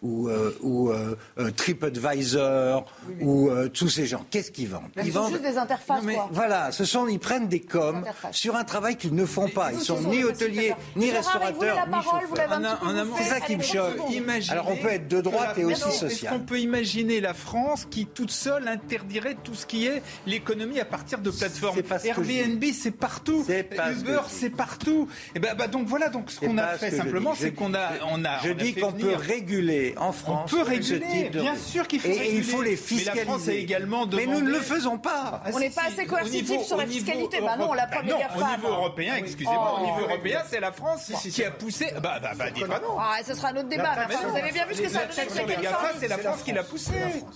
[0.00, 2.90] ou, euh, ou euh, euh, TripAdvisor
[3.20, 4.24] ou tous ces gens?
[4.30, 4.88] Qu'est-ce qu'ils vendent?
[5.04, 6.02] Ils vendent juste des interfaces.
[6.30, 8.02] Voilà, ce sont ils prennent des coms
[8.32, 9.72] sur un travail qu'ils ne font pas.
[9.72, 12.60] Ils sont ni hôteliers, ni restaurateurs, ni chauffeurs.
[13.18, 13.98] C'est ça qui me choque.
[14.48, 16.10] Alors on peut être de droite et aussi social.
[16.10, 20.80] Est-ce qu'on peut imaginer la France qui toute seule interdirait tout ce qui est l'économie
[20.80, 21.82] à partir de plateformes?
[22.02, 23.44] Airbnb, c'est partout.
[23.46, 25.06] Uber, c'est partout.
[25.34, 28.24] Et ben, bah, donc voilà, donc ce qu'on a fait simplement, c'est qu'on a, on
[28.24, 28.38] a.
[28.44, 30.52] Je dis qu'on peut réguler en France.
[30.52, 31.30] On peut réguler.
[31.30, 32.36] Bien sûr qu'il faut et, réguler.
[32.36, 33.10] il faut les fiscaliser.
[33.12, 35.42] Mais la France a également Mais nous ne le faisons pas.
[35.52, 37.40] On n'est pas assez coercitif sur la fiscalité.
[37.40, 41.10] Bah non, la première Non, au niveau européen, excusez-moi, au niveau européen, c'est la France
[41.20, 41.92] qui a poussé.
[42.02, 42.96] Bah, bah, bah, dites-moi non.
[42.98, 43.94] Ah, ce sera un autre débat.
[44.28, 46.42] Vous avez bien vu ce que ça a donné sur les GAFA, c'est la France
[46.42, 46.92] qui l'a poussé.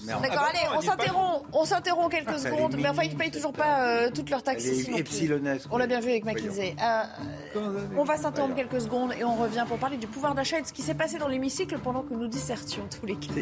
[0.06, 1.46] D'accord, allez, on s'interrompt.
[1.52, 2.76] On s'interrompt quelques secondes.
[2.78, 4.90] Mais enfin, ils ne payent toujours pas euh, toutes leurs taxes ici.
[5.70, 6.76] On l'a bien vu avec McKinsey.
[6.82, 7.02] Euh,
[7.96, 10.66] on va s'interrompre quelques secondes et on revient pour parler du pouvoir d'achat et de
[10.66, 13.34] ce qui s'est passé dans l'hémicycle pendant que nous dissertions tous les quatre.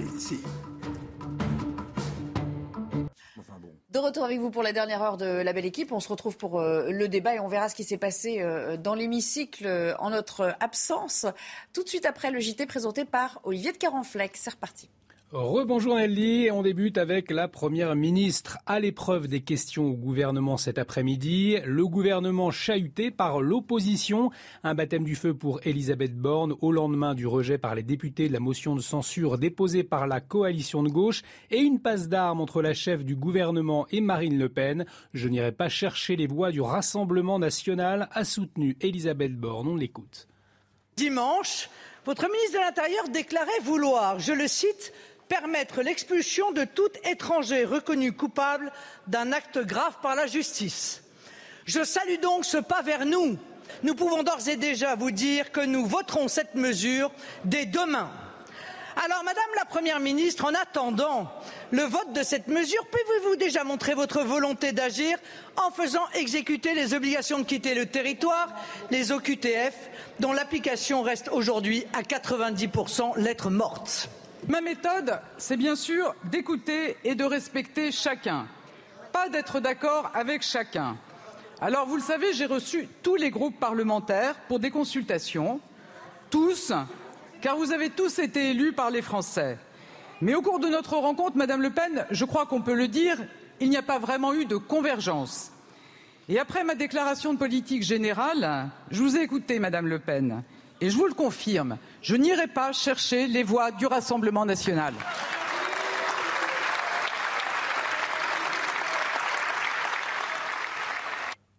[3.90, 5.90] De retour avec vous pour la dernière heure de la belle équipe.
[5.90, 8.76] On se retrouve pour euh, le débat et on verra ce qui s'est passé euh,
[8.76, 11.26] dans l'hémicycle en notre absence.
[11.72, 14.36] Tout de suite après le JT présenté par Olivier de Carenfleck.
[14.36, 14.88] C'est reparti.
[15.34, 20.76] Rebonjour Nelly, on débute avec la Première ministre à l'épreuve des questions au gouvernement cet
[20.76, 21.56] après-midi.
[21.64, 24.30] Le gouvernement chahuté par l'opposition.
[24.62, 28.34] Un baptême du feu pour Elisabeth Borne au lendemain du rejet par les députés de
[28.34, 32.60] la motion de censure déposée par la coalition de gauche et une passe d'armes entre
[32.60, 34.84] la chef du gouvernement et Marine Le Pen.
[35.14, 39.68] Je n'irai pas chercher les voix du Rassemblement national, a soutenu Elisabeth Borne.
[39.68, 40.28] On l'écoute.
[40.96, 41.70] Dimanche,
[42.04, 44.92] votre ministre de l'Intérieur déclarait vouloir, je le cite,
[45.32, 48.70] permettre l'expulsion de tout étranger reconnu coupable
[49.06, 51.02] d'un acte grave par la justice.
[51.64, 53.38] Je salue donc ce pas vers nous.
[53.82, 57.10] Nous pouvons d'ores et déjà vous dire que nous voterons cette mesure
[57.46, 58.10] dès demain.
[59.02, 61.32] Alors, Madame la Première ministre, en attendant
[61.70, 65.16] le vote de cette mesure, pouvez-vous déjà montrer votre volonté d'agir
[65.56, 68.48] en faisant exécuter les obligations de quitter le territoire,
[68.90, 69.72] les OQTF,
[70.20, 74.10] dont l'application reste aujourd'hui à 90% lettre morte
[74.48, 78.46] Ma méthode, c'est bien sûr d'écouter et de respecter chacun,
[79.12, 80.96] pas d'être d'accord avec chacun.
[81.60, 85.60] Alors, vous le savez, j'ai reçu tous les groupes parlementaires pour des consultations,
[86.28, 86.72] tous,
[87.40, 89.58] car vous avez tous été élus par les Français.
[90.20, 93.18] Mais au cours de notre rencontre, Madame Le Pen, je crois qu'on peut le dire,
[93.60, 95.52] il n'y a pas vraiment eu de convergence.
[96.28, 100.42] Et après ma déclaration de politique générale, je vous ai écouté, Madame Le Pen,
[100.82, 104.92] et je vous le confirme, je n'irai pas chercher les voix du Rassemblement national.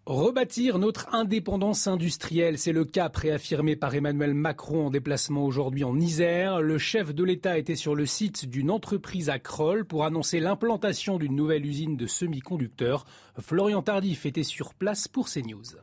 [0.06, 5.98] Rebâtir notre indépendance industrielle, c'est le cap réaffirmé par Emmanuel Macron en déplacement aujourd'hui en
[5.98, 6.60] Isère.
[6.60, 11.18] Le chef de l'État était sur le site d'une entreprise à Kroll pour annoncer l'implantation
[11.18, 13.06] d'une nouvelle usine de semi-conducteurs.
[13.40, 15.78] Florian Tardif était sur place pour CNews.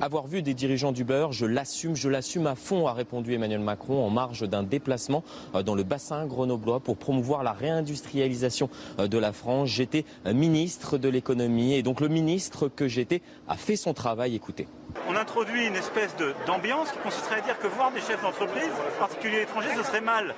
[0.00, 3.60] Avoir vu des dirigeants du beurre, je l'assume, je l'assume à fond, a répondu Emmanuel
[3.60, 5.22] Macron en marge d'un déplacement
[5.54, 9.68] euh, dans le bassin grenoblois pour promouvoir la réindustrialisation euh, de la France.
[9.68, 14.34] J'étais euh, ministre de l'économie et donc le ministre que j'étais a fait son travail.
[14.34, 14.68] Écoutez.
[15.06, 16.14] On introduit une espèce
[16.46, 20.00] d'ambiance qui consisterait à dire que voir des chefs d'entreprise, en particulier étrangers, ce serait
[20.00, 20.34] mal.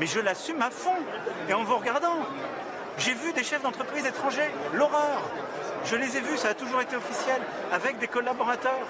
[0.00, 0.96] Mais je l'assume à fond.
[1.50, 2.20] Et en vous regardant,
[2.96, 5.20] j'ai vu des chefs d'entreprise étrangers, l'horreur.
[5.84, 7.40] Je les ai vus, ça a toujours été officiel,
[7.70, 8.86] avec des collaborateurs.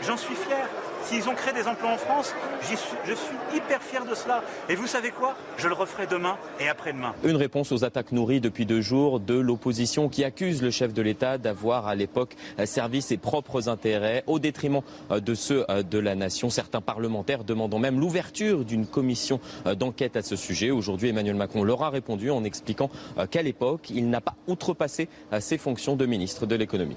[0.00, 0.66] J'en suis fier.
[1.08, 4.44] S'ils ont créé des emplois en France, je suis hyper fier de cela.
[4.68, 5.36] Et vous savez quoi?
[5.56, 7.14] Je le referai demain et après-demain.
[7.24, 11.00] Une réponse aux attaques nourries depuis deux jours de l'opposition qui accuse le chef de
[11.00, 12.36] l'État d'avoir à l'époque
[12.66, 16.50] servi ses propres intérêts au détriment euh, de ceux euh, de la nation.
[16.50, 20.70] Certains parlementaires demandant même l'ouverture d'une commission euh, d'enquête à ce sujet.
[20.70, 22.90] Aujourd'hui, Emmanuel Macron leur a répondu en expliquant
[23.30, 25.08] qu'à l'époque, il n'a pas outrepassé
[25.40, 26.96] ses fonctions de ministre de l'économie.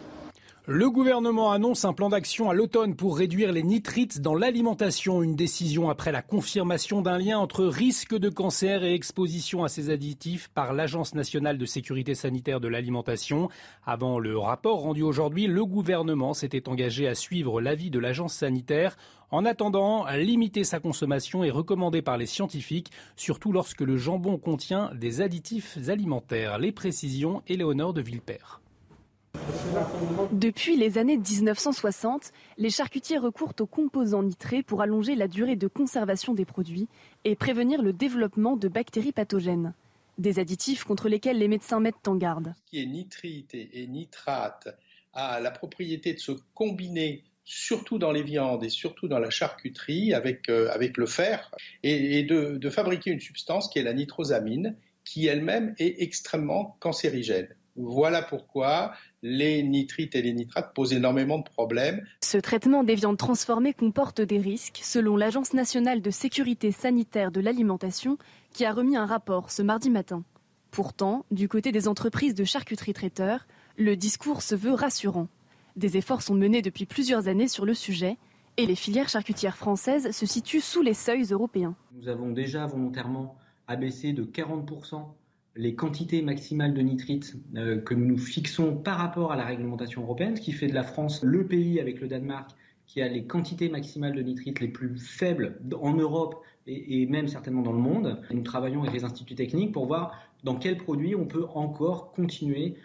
[0.67, 5.23] Le gouvernement annonce un plan d'action à l'automne pour réduire les nitrites dans l'alimentation.
[5.23, 9.89] Une décision après la confirmation d'un lien entre risque de cancer et exposition à ces
[9.89, 13.49] additifs par l'Agence nationale de sécurité sanitaire de l'alimentation.
[13.88, 18.97] Avant le rapport rendu aujourd'hui, le gouvernement s'était engagé à suivre l'avis de l'agence sanitaire.
[19.31, 24.91] En attendant, limiter sa consommation est recommandé par les scientifiques, surtout lorsque le jambon contient
[24.93, 26.59] des additifs alimentaires.
[26.59, 28.60] Les précisions, Éléonore de Villepère.
[30.31, 35.67] Depuis les années 1960, les charcutiers recourent aux composants nitrés pour allonger la durée de
[35.67, 36.87] conservation des produits
[37.23, 39.73] et prévenir le développement de bactéries pathogènes.
[40.17, 42.53] Des additifs contre lesquels les médecins mettent en garde.
[42.65, 44.67] Ce qui est nitrite et nitrate
[45.13, 50.13] a la propriété de se combiner surtout dans les viandes et surtout dans la charcuterie
[50.13, 51.51] avec, euh, avec le fer
[51.83, 57.49] et, de, de fabriquer une substance qui est la nitrosamine qui elle-même est extrêmement cancérigène.
[57.75, 58.93] Voilà pourquoi
[59.23, 62.03] les nitrites et les nitrates posent énormément de problèmes.
[62.23, 67.41] Ce traitement des viandes transformées comporte des risques, selon l'Agence nationale de sécurité sanitaire de
[67.41, 68.18] l'alimentation,
[68.53, 70.23] qui a remis un rapport ce mardi matin.
[70.72, 73.45] Pourtant, du côté des entreprises de charcuterie traiteurs,
[73.77, 75.27] le discours se veut rassurant.
[75.76, 78.18] Des efforts sont menés depuis plusieurs années sur le sujet
[78.57, 81.76] et les filières charcutières françaises se situent sous les seuils européens.
[81.93, 83.35] Nous avons déjà volontairement
[83.68, 85.06] abaissé de 40%
[85.56, 90.02] les quantités maximales de nitrites euh, que nous nous fixons par rapport à la réglementation
[90.02, 92.52] européenne, ce qui fait de la France le pays avec le Danemark
[92.88, 97.61] qui a les quantités maximales de nitrites les plus faibles en Europe et, même certainement
[97.61, 98.22] dans le monde.
[98.32, 102.76] nous travaillons avec les instituts techniques pour voir dans quels produits on peut encore continuer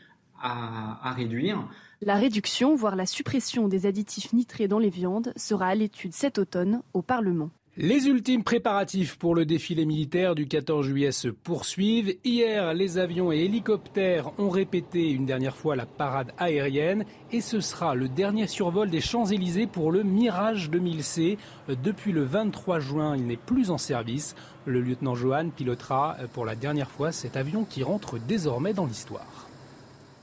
[0.40, 1.66] à réduire.
[2.02, 6.38] La réduction, voire la suppression des additifs nitrés dans les viandes sera à l'étude cet
[6.38, 7.50] automne au Parlement.
[7.78, 12.16] Les ultimes préparatifs pour le défilé militaire du 14 juillet se poursuivent.
[12.24, 17.60] Hier, les avions et hélicoptères ont répété une dernière fois la parade aérienne et ce
[17.60, 21.36] sera le dernier survol des Champs-Élysées pour le Mirage 2000C.
[21.68, 24.36] Depuis le 23 juin, il n'est plus en service.
[24.64, 29.50] Le lieutenant Johan pilotera pour la dernière fois cet avion qui rentre désormais dans l'histoire.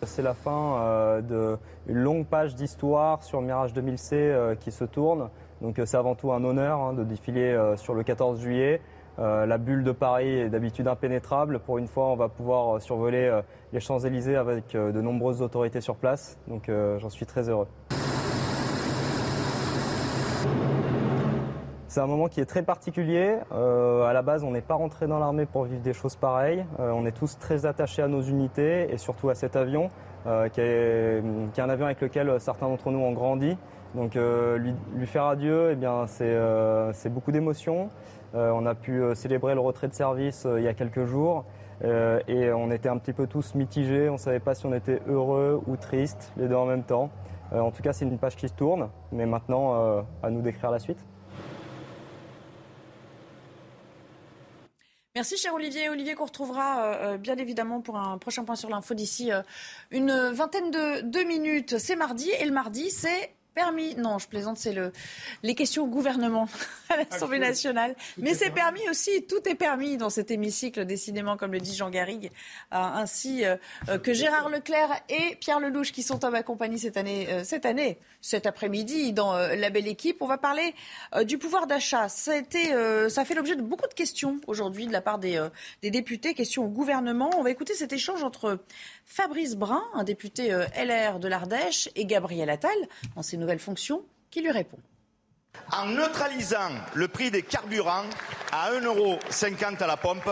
[0.01, 5.29] C'est la fin d'une longue page d'histoire sur Mirage 2000C qui se tourne.
[5.63, 8.81] Donc euh, c'est avant tout un honneur hein, de défiler euh, sur le 14 juillet.
[9.17, 11.59] Euh, la bulle de Paris est d'habitude impénétrable.
[11.59, 13.41] Pour une fois, on va pouvoir survoler
[13.71, 16.37] les Champs-Élysées avec de nombreuses autorités sur place.
[16.47, 17.67] Donc j'en suis très heureux.
[21.87, 23.37] C'est un moment qui est très particulier.
[23.51, 26.65] à la base, on n'est pas rentré dans l'armée pour vivre des choses pareilles.
[26.79, 29.89] on est tous très attachés à nos unités et surtout à cet avion,
[30.25, 31.23] qui est,
[31.53, 33.55] qui, est, un avion avec lequel certains d'entre nous ont grandi.
[33.95, 37.89] Donc euh, lui, faire adieu, eh bien, c'est euh, beaucoup d'émotions.
[38.33, 41.45] Euh, on a pu célébrer le retrait de service il y a quelques jours.
[41.83, 45.01] et on était un petit peu tous mitigés, on ne savait pas si on était
[45.07, 47.11] heureux ou triste, les deux en même temps.
[47.51, 50.79] en tout cas, c'est une page qui se tourne, mais maintenant, à nous d'écrire la
[50.79, 51.05] suite.
[55.15, 55.89] Merci cher Olivier.
[55.89, 59.29] Olivier qu'on retrouvera bien évidemment pour un prochain point sur l'info d'ici
[59.91, 61.77] une vingtaine de minutes.
[61.77, 63.95] C'est mardi et le mardi c'est permis.
[63.95, 64.91] Non, je plaisante, c'est le
[65.43, 66.47] les questions au gouvernement
[66.89, 67.95] à l'Assemblée nationale.
[68.17, 69.25] Mais c'est permis aussi.
[69.25, 72.31] Tout est permis dans cet hémicycle, décidément, comme le dit Jean Garrigue,
[72.73, 73.55] euh, ainsi euh,
[73.89, 77.65] euh, que Gérard Leclerc et Pierre Lelouch qui sont en ma compagnie cette année, cette
[77.65, 80.17] année, cet après-midi dans la belle équipe.
[80.21, 80.73] On va parler
[81.25, 82.09] du pouvoir d'achat.
[82.09, 85.45] Ça a ça fait l'objet de beaucoup de questions aujourd'hui de la part des,
[85.81, 86.33] des députés.
[86.33, 87.29] Questions au gouvernement.
[87.37, 88.59] On va écouter cet échange entre
[89.05, 92.71] Fabrice Brun, un député LR de l'Ardèche, et Gabriel Attal,
[93.15, 94.79] dans ses nouvelle fonction qui lui répond.
[95.75, 98.05] En neutralisant le prix des carburants
[98.51, 100.29] à 1,50€ à la pompe,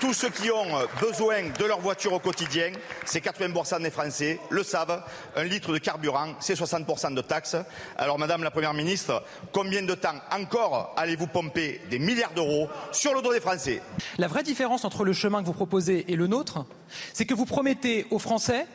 [0.00, 0.66] tous ceux qui ont
[1.00, 2.72] besoin de leur voiture au quotidien,
[3.04, 5.04] c'est 80% des Français, le savent,
[5.36, 7.56] un litre de carburant, c'est 60% de taxes.
[7.96, 9.22] Alors Madame la Première ministre,
[9.52, 13.80] combien de temps encore allez-vous pomper des milliards d'euros sur le dos des Français?
[14.18, 16.66] La vraie différence entre le chemin que vous proposez et le nôtre,
[17.12, 18.66] c'est que vous promettez aux Français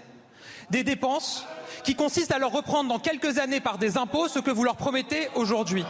[0.70, 1.46] des dépenses
[1.88, 4.76] qui consiste à leur reprendre dans quelques années par des impôts ce que vous leur
[4.76, 5.86] promettez aujourd'hui.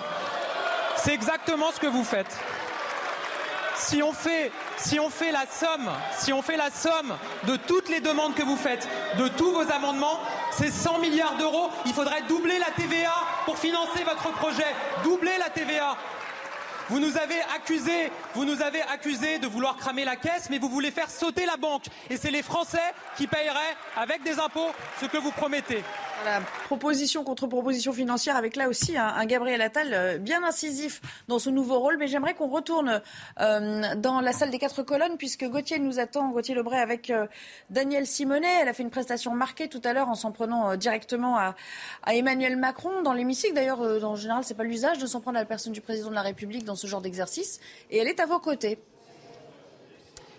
[0.96, 2.38] C'est exactement ce que vous faites.
[3.76, 4.52] Si on fait,
[5.32, 5.90] la somme,
[6.56, 7.16] la somme
[7.48, 8.88] de toutes les demandes que vous faites,
[9.18, 10.20] de tous vos amendements,
[10.52, 11.72] c'est 100 milliards d'euros.
[11.88, 13.16] Il faudrait doubler la TVA
[13.46, 14.76] pour financer votre projet.
[15.04, 15.98] Doubler la TVA.
[16.90, 20.70] Vous nous avez accusés, vous nous avez accusés de vouloir cramer la caisse, mais vous
[20.70, 21.86] voulez faire sauter la banque.
[22.10, 25.84] Et c'est les Français qui paieraient avec des impôts ce que vous promettez.
[26.24, 31.38] Voilà, proposition contre proposition financière avec là aussi un, Gabriel Attal euh, bien incisif dans
[31.38, 31.98] ce nouveau rôle.
[31.98, 33.02] Mais j'aimerais qu'on retourne
[33.40, 37.28] euh, dans la salle des quatre colonnes puisque Gauthier nous attend, Gauthier Lebray avec euh,
[37.70, 38.62] Daniel Simonet.
[38.62, 41.54] Elle a fait une prestation marquée tout à l'heure en s'en prenant directement à,
[42.08, 43.54] Emmanuel Macron dans l'hémicycle.
[43.54, 46.16] D'ailleurs, en général, c'est pas l'usage de s'en prendre à la personne du président de
[46.16, 47.60] la République ce genre d'exercice.
[47.92, 48.78] Et elle est à vos côtés.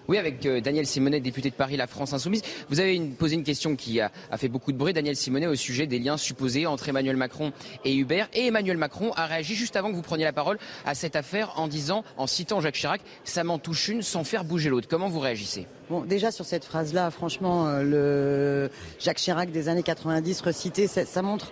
[0.09, 2.40] Oui, avec euh, Daniel Simonet, député de Paris, la France Insoumise.
[2.70, 5.86] Vous avez posé une question qui a, fait beaucoup de bruit, Daniel Simonet, au sujet
[5.86, 7.52] des liens supposés entre Emmanuel Macron
[7.85, 8.31] et Hubert.
[8.32, 11.52] Et Emmanuel Macron a réagi juste avant que vous preniez la parole à cette affaire
[11.60, 14.89] en disant, en citant Jacques Chirac, ça m'en touche une sans faire bouger l'autre.
[14.89, 15.66] Comment vous réagissez?
[15.90, 21.23] Bon, déjà sur cette phrase-là, franchement, euh, le Jacques Chirac des années 90 recité, ça,
[21.23, 21.51] montre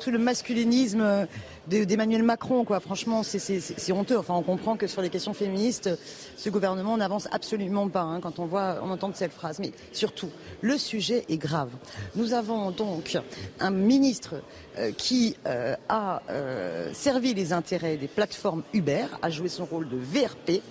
[0.00, 1.26] tout le masculinisme euh,
[1.66, 2.64] d'Emmanuel Macron.
[2.64, 2.78] Quoi.
[2.78, 4.16] Franchement, c'est honteux.
[4.16, 5.90] Enfin, on comprend que sur les questions féministes,
[6.36, 9.58] ce gouvernement n'avance absolument pas hein, quand on voit, on entend cette phrase.
[9.58, 10.30] Mais surtout,
[10.60, 11.70] le sujet est grave.
[12.14, 13.18] Nous avons donc
[13.58, 14.36] un ministre
[14.78, 15.36] euh, qui
[15.88, 16.22] a
[16.92, 20.62] servi les intérêts des plateformes Uber, a joué son rôle de VRP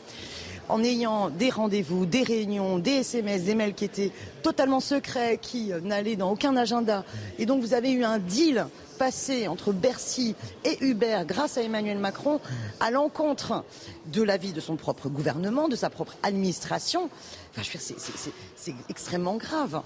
[0.71, 4.11] en ayant des rendez-vous, des réunions, des SMS, des mails qui étaient
[4.41, 7.03] totalement secrets, qui euh, n'allaient dans aucun agenda.
[7.37, 8.65] Et donc vous avez eu un deal
[8.97, 12.39] passé entre Bercy et Hubert grâce à Emmanuel Macron
[12.79, 13.65] à l'encontre
[14.05, 17.09] de l'avis de son propre gouvernement, de sa propre administration.
[17.51, 19.81] Enfin, je veux dire, c'est extrêmement grave.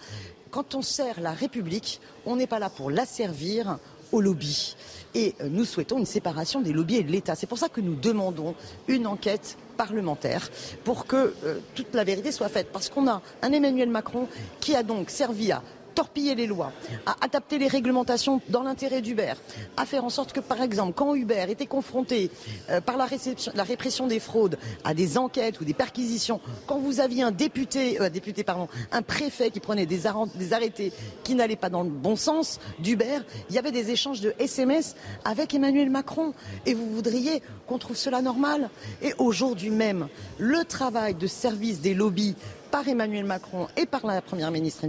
[0.51, 3.79] Quand on sert la République, on n'est pas là pour la servir
[4.11, 4.75] au lobby.
[5.15, 7.35] Et euh, nous souhaitons une séparation des lobbies et de l'État.
[7.35, 8.53] C'est pour ça que nous demandons
[8.87, 10.49] une enquête parlementaire
[10.83, 12.67] pour que euh, toute la vérité soit faite.
[12.71, 14.27] Parce qu'on a un Emmanuel Macron
[14.59, 15.61] qui a donc servi à
[15.95, 16.71] torpiller les lois,
[17.05, 19.33] à adapter les réglementations dans l'intérêt d'Uber,
[19.77, 22.29] à faire en sorte que, par exemple, quand Uber était confronté
[22.69, 23.07] euh, par la,
[23.53, 27.99] la, répression des fraudes à des enquêtes ou des perquisitions, quand vous aviez un député,
[28.01, 30.01] euh, député pardon, un préfet qui prenait des,
[30.35, 30.91] des arrêtés
[31.23, 33.19] qui n'allaient pas dans le bon sens d'Uber,
[33.49, 36.33] il y avait des échanges de SMS avec Emmanuel Macron.
[36.65, 38.69] Et vous voudriez qu'on trouve cela normal?
[39.01, 40.07] Et aujourd'hui même,
[40.37, 42.35] le travail de service des lobbies
[42.71, 44.85] par Emmanuel Macron et par la Première ministre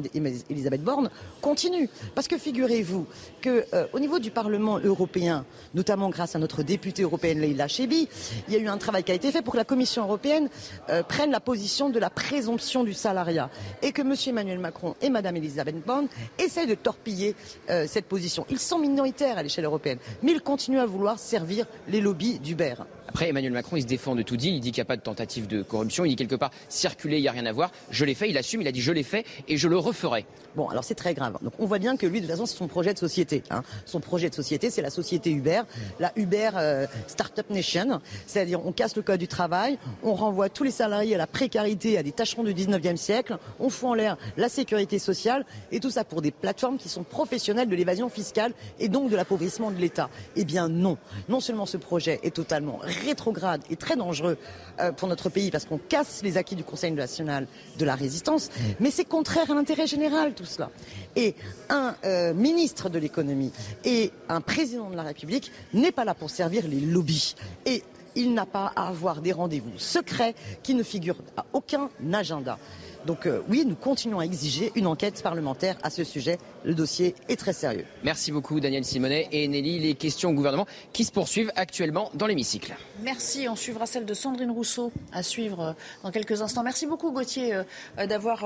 [0.50, 1.88] Elisabeth Borne continue.
[2.14, 3.06] Parce que figurez-vous
[3.42, 5.44] qu'au euh, niveau du Parlement européen,
[5.74, 8.08] notamment grâce à notre députée européenne Leila Chebi,
[8.48, 10.48] il y a eu un travail qui a été fait pour que la Commission européenne
[10.90, 13.50] euh, prenne la position de la présomption du salariat
[13.82, 14.14] et que M.
[14.26, 16.08] Emmanuel Macron et Mme Elisabeth Borne
[16.38, 17.34] essaient de torpiller
[17.70, 18.46] euh, cette position.
[18.50, 22.74] Ils sont minoritaires à l'échelle européenne, mais ils continuent à vouloir servir les lobbies d'Uber.
[23.16, 24.50] Après, Emmanuel Macron, il se défend de tout dit.
[24.50, 26.04] Il dit qu'il n'y a pas de tentative de corruption.
[26.04, 27.72] Il dit quelque part, circuler, il n'y a rien à voir.
[27.88, 30.26] Je l'ai fait, il assume, il a dit je l'ai fait et je le referai.
[30.54, 31.38] Bon, alors c'est très grave.
[31.40, 33.42] Donc on voit bien que lui, de toute façon, c'est son projet de société.
[33.48, 33.62] Hein.
[33.86, 35.62] Son projet de société, c'est la société Uber,
[35.98, 38.02] la Uber euh, Startup Nation.
[38.26, 41.96] C'est-à-dire, on casse le code du travail, on renvoie tous les salariés à la précarité,
[41.96, 45.90] à des tâcherons du 19e siècle, on fout en l'air la sécurité sociale, et tout
[45.90, 49.78] ça pour des plateformes qui sont professionnelles de l'évasion fiscale et donc de l'appauvrissement de
[49.78, 50.10] l'État.
[50.36, 50.98] Eh bien non.
[51.30, 54.36] Non seulement ce projet est totalement rétrograde et très dangereux
[54.80, 57.46] euh, pour notre pays parce qu'on casse les acquis du Conseil national
[57.78, 58.50] de la résistance,
[58.80, 60.70] mais c'est contraire à l'intérêt général tout cela.
[61.14, 61.34] Et
[61.70, 63.52] un euh, ministre de l'économie
[63.84, 67.34] et un président de la République n'est pas là pour servir les lobbies.
[67.64, 67.82] Et
[68.16, 72.58] il n'a pas à avoir des rendez-vous secrets qui ne figurent à aucun agenda.
[73.06, 76.38] Donc euh, oui, nous continuons à exiger une enquête parlementaire à ce sujet.
[76.64, 77.86] Le dossier est très sérieux.
[78.02, 79.78] Merci beaucoup Daniel Simonet et Nelly.
[79.78, 82.74] Les questions au gouvernement qui se poursuivent actuellement dans l'hémicycle.
[83.02, 83.48] Merci.
[83.48, 85.72] On suivra celle de Sandrine Rousseau à suivre euh,
[86.02, 86.64] dans quelques instants.
[86.64, 88.44] Merci beaucoup Gauthier euh, d'avoir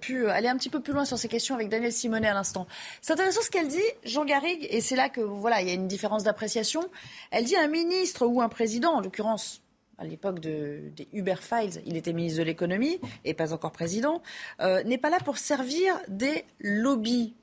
[0.00, 2.66] pu aller un petit peu plus loin sur ces questions avec Daniel Simonet à l'instant.
[3.02, 5.74] C'est intéressant ce qu'elle dit, Jean Garrigue, et c'est là que voilà, il y a
[5.74, 6.82] une différence d'appréciation.
[7.30, 9.62] Elle dit un ministre ou un président, en l'occurrence
[10.00, 14.22] à l'époque des Uber Files, il était ministre de l'économie et pas encore président,
[14.60, 17.34] euh, n'est pas là pour servir des lobbies.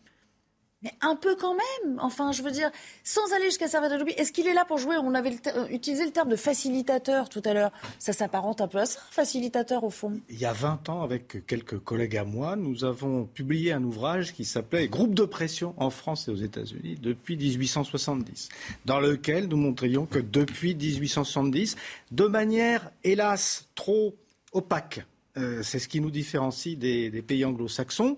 [0.83, 1.97] Mais un peu quand même.
[1.99, 2.69] Enfin, je veux dire,
[3.03, 4.95] sans aller jusqu'à servir de lobby, est-ce qu'il est là pour jouer?
[4.97, 7.71] On avait euh, utilisé le terme de facilitateur tout à l'heure.
[7.97, 10.19] Ça s'apparente un peu à ça, facilitateur au fond.
[10.29, 14.33] Il y a 20 ans, avec quelques collègues à moi, nous avons publié un ouvrage
[14.33, 18.49] qui s'appelait Groupe de pression en France et aux États-Unis depuis 1870,
[18.85, 21.75] dans lequel nous montrions que depuis 1870,
[22.11, 24.15] de manière, hélas, trop
[24.51, 25.03] opaque,
[25.37, 28.15] euh, c'est ce qui nous différencie des pays anglo-saxons,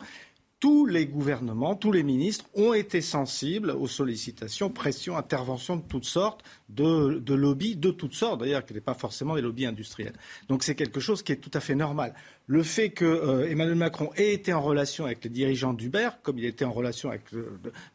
[0.59, 6.05] tous les gouvernements, tous les ministres ont été sensibles aux sollicitations, pressions, interventions de toutes
[6.05, 10.13] sortes, de, lobbies de toutes sortes, d'ailleurs, qui n'étaient pas forcément des lobbies industriels.
[10.49, 12.13] Donc c'est quelque chose qui est tout à fait normal.
[12.45, 16.37] Le fait que euh, Emmanuel Macron ait été en relation avec les dirigeants d'Uber, comme
[16.37, 17.23] il était en relation avec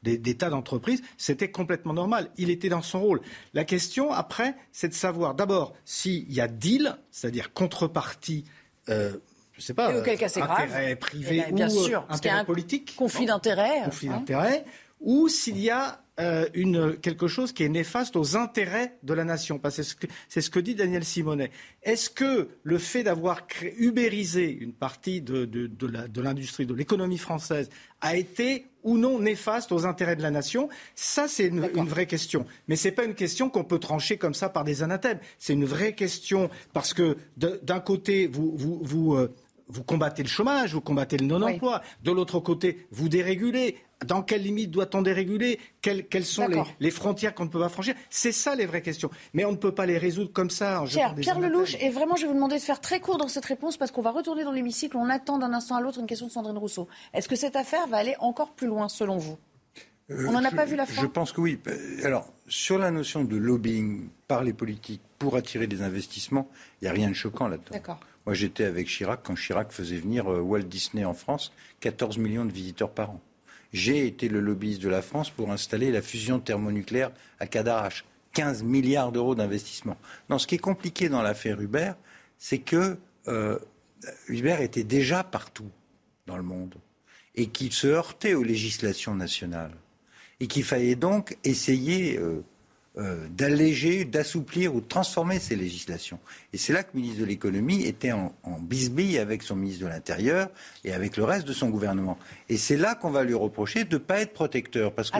[0.02, 2.30] des, tas d'entreprises, c'était complètement normal.
[2.38, 3.20] Il était dans son rôle.
[3.52, 8.44] La question, après, c'est de savoir d'abord s'il y a deal, c'est-à-dire contrepartie.
[8.88, 9.18] Euh,
[9.56, 12.94] je sais pas, auquel cas intérêt privé eh ben, bien ou sûr, intérêt politique.
[12.96, 13.82] Conflit d'intérêt.
[13.84, 14.18] Conflit hein.
[14.18, 14.64] d'intérêt.
[15.00, 19.24] Ou s'il y a euh, une, quelque chose qui est néfaste aux intérêts de la
[19.24, 19.58] nation.
[19.58, 21.50] Que c'est ce que dit Daniel Simonet.
[21.82, 23.44] Est-ce que le fait d'avoir
[23.78, 27.68] ubérisé une partie de, de, de l'industrie, de l'économie française,
[28.00, 30.68] a été ou non néfaste aux intérêts de la nation?
[30.94, 32.46] Ça, c'est une, une, vraie question.
[32.68, 35.18] Mais ce n'est pas une question qu'on peut trancher comme ça par des anathèmes.
[35.40, 39.34] C'est une vraie question parce que d'un côté, vous, vous, vous euh,
[39.68, 41.82] vous combattez le chômage, vous combattez le non-emploi.
[42.02, 43.76] De l'autre côté, vous dérégulez.
[44.04, 45.58] Dans quelles limites doit-on déréguler?
[45.80, 46.46] Quelles, sont
[46.78, 47.94] les, frontières qu'on ne peut pas franchir?
[48.10, 49.10] C'est ça les vraies questions.
[49.32, 50.82] Mais on ne peut pas les résoudre comme ça.
[50.82, 53.28] En Pierre, Pierre Lelouch, et vraiment je vais vous demander de faire très court dans
[53.28, 54.96] cette réponse parce qu'on va retourner dans l'hémicycle.
[54.96, 56.88] On attend d'un instant à l'autre une question de Sandrine Rousseau.
[57.14, 59.38] Est-ce que cette affaire va aller encore plus loin selon vous?
[60.10, 61.00] Euh, On n'en a pas vu la fin?
[61.00, 61.58] Je pense que oui.
[62.02, 66.48] Alors, sur la notion de lobbying par les politiques pour attirer des investissements,
[66.82, 67.70] il n'y a rien de choquant là-dedans.
[67.72, 68.00] D'accord.
[68.26, 72.44] Moi, j'étais avec Chirac quand Chirac faisait venir euh, Walt Disney en France, 14 millions
[72.44, 73.20] de visiteurs par an.
[73.72, 77.10] J'ai été le lobbyiste de la France pour installer la fusion thermonucléaire
[77.40, 78.04] à Cadarache.
[78.34, 79.96] 15 milliards d'euros d'investissement.
[80.36, 81.92] Ce qui est compliqué dans l'affaire Uber,
[82.36, 82.98] c'est que
[83.28, 83.58] euh,
[84.28, 85.70] Uber était déjà partout
[86.26, 86.74] dans le monde
[87.34, 89.74] et qu'il se heurtait aux législations nationales
[90.40, 92.44] et qu'il fallait donc essayer euh,
[92.96, 96.20] euh, d'alléger, d'assouplir ou de transformer ces législations.
[96.52, 99.88] Et c'est là que le ministre de l'économie était en, bisbille avec son ministre de
[99.88, 100.48] l'Intérieur
[100.84, 102.16] et avec le reste de son gouvernement.
[102.48, 104.92] Et c'est là qu'on va lui reprocher de ne pas être protecteur.
[104.92, 105.16] Parce que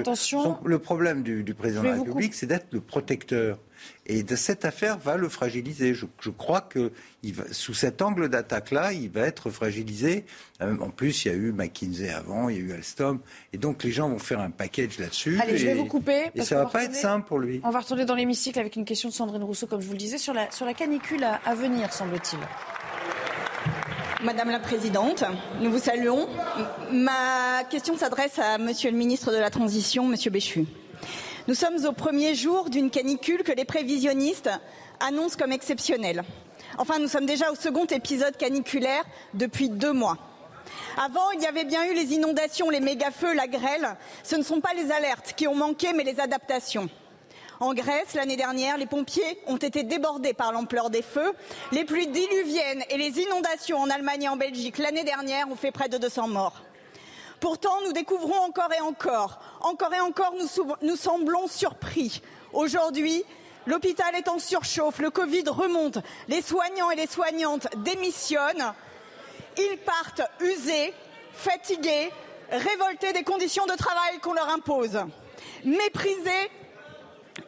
[0.65, 3.59] le problème du, président de la République, c'est d'être le protecteur.
[4.07, 5.95] Et de cette affaire va le fragiliser.
[5.95, 6.93] Je, je crois que
[7.23, 10.27] il va, sous cet angle d'attaque-là, il va être fragilisé.
[10.61, 13.21] Euh, en plus, il y a eu McKinsey avant, il y a eu Alstom.
[13.55, 15.39] Et donc, les gens vont faire un package là-dessus.
[15.41, 16.27] Allez, je vais et- vous couper.
[16.27, 17.61] Et parce ça qu'on va pas être simple pour lui.
[17.65, 19.99] On va retourner dans l'hémicycle avec une question de Sandrine Rousseau, comme je vous le
[19.99, 22.39] disais, sur la, sur la canicule à, à venir, semble-t-il.
[24.23, 25.23] Madame la Présidente,
[25.61, 26.29] nous vous saluons.
[26.91, 30.65] Ma question s'adresse à Monsieur le ministre de la Transition, Monsieur Béchu.
[31.47, 34.49] Nous sommes au premier jour d'une canicule que les prévisionnistes
[34.99, 36.25] annoncent comme exceptionnelle.
[36.79, 39.05] Enfin, nous sommes déjà au second épisode caniculaire
[39.35, 40.17] depuis deux mois.
[40.97, 43.95] Avant, il y avait bien eu les inondations, les méga-feux, la grêle.
[44.23, 46.89] Ce ne sont pas les alertes qui ont manqué, mais les adaptations.
[47.61, 51.35] En Grèce, l'année dernière, les pompiers ont été débordés par l'ampleur des feux.
[51.73, 55.73] Les pluies diluviennes et les inondations en Allemagne et en Belgique l'année dernière ont fait
[55.73, 56.64] près de 200 morts.
[57.41, 60.35] Pourtant, nous découvrons encore et encore, encore et encore,
[60.83, 62.23] nous, semblons surpris.
[62.53, 63.25] Aujourd'hui,
[63.67, 65.99] l'hôpital est en surchauffe, le Covid remonte,
[66.29, 68.73] les soignants et les soignantes démissionnent.
[69.59, 70.93] Ils partent usés,
[71.33, 72.11] fatigués,
[72.51, 74.99] révoltés des conditions de travail qu'on leur impose.
[75.65, 76.51] Méprisés,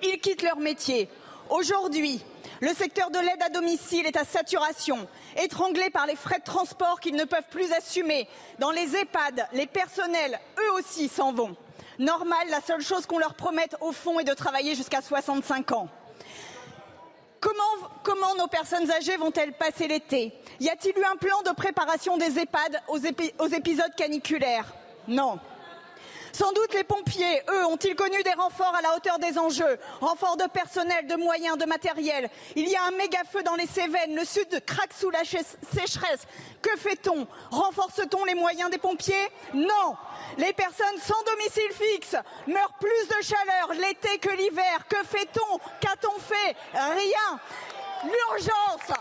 [0.03, 1.09] ils quittent leur métier.
[1.49, 2.23] Aujourd'hui,
[2.61, 5.07] le secteur de l'aide à domicile est à saturation,
[5.37, 8.29] étranglé par les frais de transport qu'ils ne peuvent plus assumer.
[8.59, 11.57] Dans les EHPAD, les personnels, eux aussi, s'en vont.
[11.99, 15.89] Normal, la seule chose qu'on leur promette au fond est de travailler jusqu'à 65 ans.
[17.41, 20.33] Comment, nos personnes âgées vont-elles passer l'été?
[20.59, 24.73] Y a-t-il eu un plan de préparation des EHPAD aux épisodes caniculaires?
[25.07, 25.39] Non.
[26.37, 29.79] Sans doute les pompiers, eux, ont-ils connu des renforts à la hauteur des enjeux.
[30.03, 32.29] Renforts de personnel, de moyens, de matériel.
[32.55, 36.27] Il y a un méga feu dans les Cévennes, le sud craque sous la sécheresse.
[36.61, 37.27] Que fait-on?
[37.51, 39.31] Renforce-t-on les moyens des pompiers?
[39.55, 39.97] Non.
[40.37, 44.87] Les personnes sans domicile fixe meurent plus de chaleur l'été que l'hiver.
[44.91, 45.59] Que fait-on?
[45.81, 46.55] Qu'a-t-on fait?
[46.75, 47.41] Rien.
[48.05, 48.93] L'urgence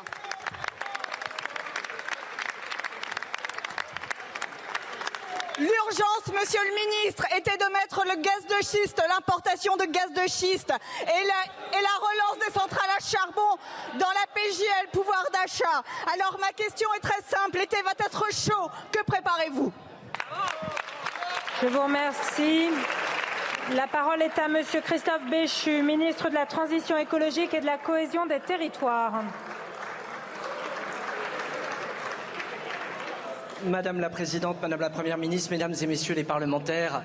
[5.57, 10.27] L'urgence, monsieur le ministre, était de mettre le gaz de schiste, l'importation de gaz de
[10.27, 10.72] schiste
[11.02, 13.57] et la, relance des centrales à charbon
[13.94, 15.82] dans la PJL, pouvoir d'achat.
[16.14, 19.72] Alors ma question est très simple, l'été va être chaud, que préparez-vous?
[21.61, 22.69] Je vous remercie.
[23.73, 27.77] La parole est à Monsieur Christophe Béchu, ministre de la Transition écologique et de la
[27.77, 29.23] cohésion des territoires.
[33.64, 37.03] Madame la Présidente, Madame la Première ministre, Mesdames et Messieurs les parlementaires,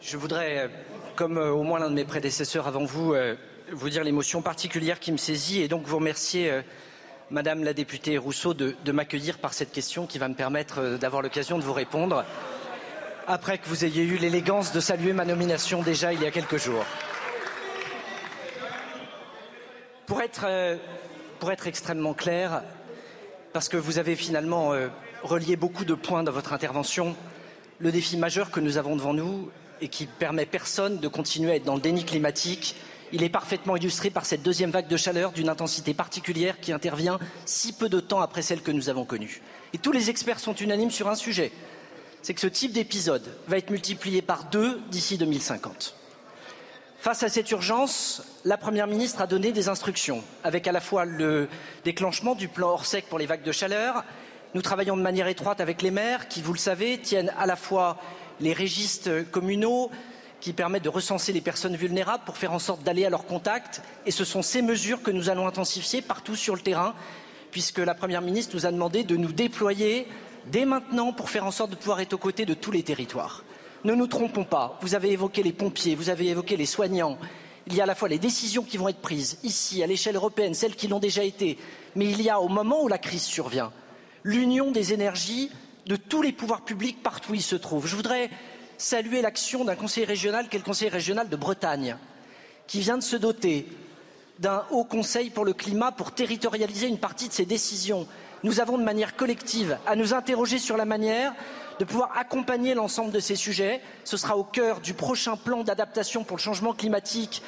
[0.00, 0.68] je voudrais,
[1.16, 3.34] comme euh, au moins l'un de mes prédécesseurs avant vous, euh,
[3.72, 6.62] vous dire l'émotion particulière qui me saisit et donc vous remercier, euh,
[7.30, 11.56] Madame la députée Rousseau, de, m'accueillir par cette question qui va me permettre d'avoir l'occasion
[11.56, 12.24] de vous répondre
[13.26, 16.58] après que vous ayez eu l'élégance de saluer ma nomination déjà il y a quelques
[16.58, 16.84] jours.
[20.06, 22.62] Pour être, extrêmement clair,
[23.54, 24.74] parce que vous avez finalement
[25.22, 27.16] relié beaucoup de points dans votre intervention,
[27.78, 29.50] le défi majeur que nous avons devant nous
[29.80, 32.76] et qui permet personne de continuer à être dans le déni climatique,
[33.12, 37.18] il est parfaitement illustré par cette deuxième vague de chaleur d'une intensité particulière qui intervient
[37.44, 39.42] si peu de temps après celle que nous avons connue.
[39.74, 41.52] Et tous les experts sont unanimes sur un sujet,
[42.22, 45.94] c'est que ce type d'épisode va être multiplié par deux d'ici 2050.
[46.98, 51.04] Face à cette urgence, la Première ministre a donné des instructions, avec à la fois
[51.04, 51.48] le
[51.84, 54.04] déclenchement du plan hors sec pour les vagues de chaleur.
[54.54, 57.56] Nous travaillons de manière étroite avec les maires qui, vous le savez, tiennent à la
[57.56, 57.96] fois
[58.38, 59.90] les registres communaux
[60.40, 63.80] qui permettent de recenser les personnes vulnérables pour faire en sorte d'aller à leur contact.
[64.04, 66.94] Et ce sont ces mesures que nous allons intensifier partout sur le terrain,
[67.50, 70.06] puisque la Première ministre nous a demandé de nous déployer
[70.48, 73.44] dès maintenant pour faire en sorte de pouvoir être aux côtés de tous les territoires.
[73.84, 77.16] Ne nous trompons pas, vous avez évoqué les pompiers, vous avez évoqué les soignants.
[77.68, 80.16] Il y a à la fois les décisions qui vont être prises ici, à l'échelle
[80.16, 81.56] européenne, celles qui l'ont déjà été,
[81.96, 83.72] mais il y a au moment où la crise survient,
[84.24, 85.50] l'union des énergies
[85.86, 87.86] de tous les pouvoirs publics partout où ils se trouvent.
[87.86, 88.30] Je voudrais
[88.78, 91.96] saluer l'action d'un conseiller régional qui est le conseiller régional de Bretagne,
[92.66, 93.66] qui vient de se doter
[94.38, 98.06] d'un haut conseil pour le climat pour territorialiser une partie de ses décisions.
[98.42, 101.32] Nous avons de manière collective à nous interroger sur la manière
[101.78, 103.80] de pouvoir accompagner l'ensemble de ces sujets.
[104.04, 107.42] Ce sera au cœur du prochain plan d'adaptation pour le changement climatique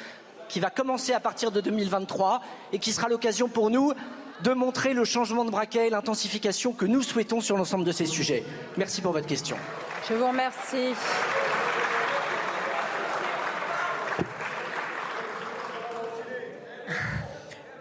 [0.47, 2.41] qui va commencer à partir de 2023
[2.71, 3.93] et qui sera l'occasion pour nous
[4.43, 8.05] de montrer le changement de braquet et l'intensification que nous souhaitons sur l'ensemble de ces
[8.05, 8.43] sujets.
[8.77, 9.57] Merci pour votre question.
[10.09, 10.93] Je vous remercie.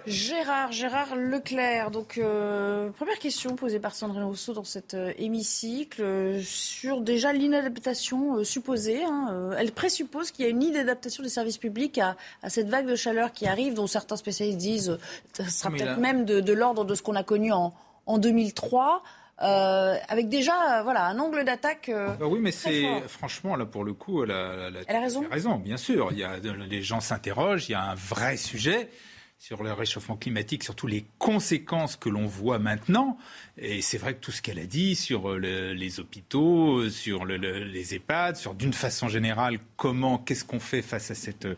[0.06, 1.90] Gérard, Gérard Leclerc.
[1.90, 7.32] Donc, euh, première question posée par Sandrine Rousseau dans cet euh, hémicycle euh, sur déjà
[7.32, 9.02] l'inadaptation supposée.
[9.02, 12.16] Hein, elle présuppose qu'il y a une inadaptation des services publics à,
[12.48, 14.98] cette vague de chaleur qui arrive, dont certains spécialistes disent
[15.32, 17.74] que ça sera peut-être même de, l'ordre de ce qu'on a connu en,
[18.06, 19.02] en 2003.
[19.38, 21.90] avec déjà voilà un angle d'attaque.
[21.90, 25.24] Bah oui, mais c'est franchement là pour le coup, elle a, elle a raison.
[25.30, 26.08] raison, bien sûr.
[26.12, 28.90] Il y a, les gens s'interrogent, il y a un vrai sujet
[29.38, 33.18] sur le réchauffement climatique, surtout les conséquences que l'on voit maintenant.
[33.58, 37.94] Et c'est vrai que tout ce qu'elle a dit sur euh, les hôpitaux, sur les
[37.94, 41.48] EHPAD, sur d'une façon générale comment, qu'est-ce qu'on fait face à cette,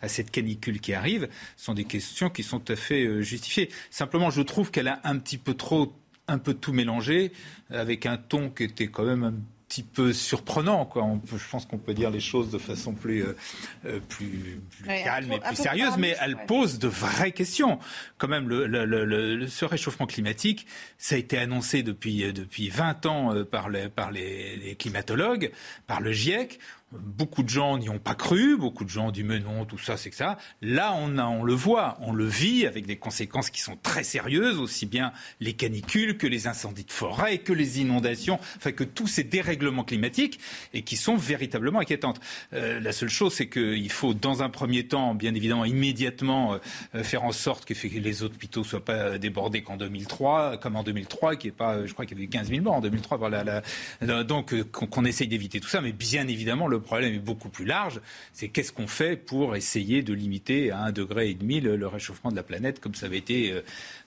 [0.00, 3.70] à cette canicule qui arrive, sont des questions qui sont tout à fait euh, justifiées.
[3.90, 5.92] Simplement, je trouve qu'elle a un petit peu trop
[6.28, 7.32] un peu tout mélangé,
[7.70, 10.84] avec un ton qui était quand même petit peu surprenant.
[10.84, 11.02] Quoi.
[11.02, 13.36] On peut, je pense qu'on peut dire les choses de façon plus, euh,
[13.84, 17.78] euh, plus, calme et plus sérieuse, mais elle pose de vraies questions.
[18.18, 20.66] Quand même, le, le, le, ce réchauffement climatique,
[20.98, 25.50] ça a été annoncé depuis, euh, depuis 20 ans par, les, par les, les climatologues,
[25.86, 26.58] par le GIEC.
[27.00, 29.96] Beaucoup de gens n'y ont pas cru, beaucoup de gens ont dit mais tout ça,
[29.96, 30.38] c'est que ça.
[30.62, 34.04] Là, on, a, on le voit, on le vit avec des conséquences qui sont très
[34.04, 38.84] sérieuses, aussi bien les canicules que les incendies de forêt, que les inondations, enfin que
[38.84, 40.40] tous ces dérèglements climatiques
[40.74, 42.20] et qui sont véritablement inquiétantes.
[42.52, 46.58] Euh, la seule chose, c'est qu'il faut, dans un premier temps, bien évidemment, immédiatement
[46.94, 51.36] euh, faire en sorte que les hôpitaux soient pas débordés qu'en 2003, comme en 2003,
[51.36, 53.18] qui est pas, je crois qu'il y avait 15 000 morts en 2003.
[53.18, 53.62] Voilà,
[54.24, 57.64] donc euh, qu'on essaye d'éviter tout ça, mais bien évidemment, le problème est beaucoup plus
[57.64, 58.00] large.
[58.32, 62.30] C'est qu'est-ce qu'on fait pour essayer de limiter à un degré et demi le, réchauffement
[62.30, 63.60] de la planète, comme ça avait été euh,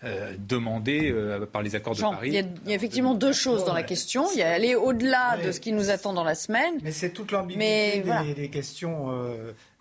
[0.03, 2.29] euh, demandé euh, par les accords de Paris.
[2.29, 4.25] Il y, a, effectivement deux choses dans la question.
[4.33, 6.75] Il y a aller au-delà de ce qui nous attend dans la semaine.
[6.81, 8.03] Mais c'est toute l'ambiguïté
[8.35, 9.09] des, questions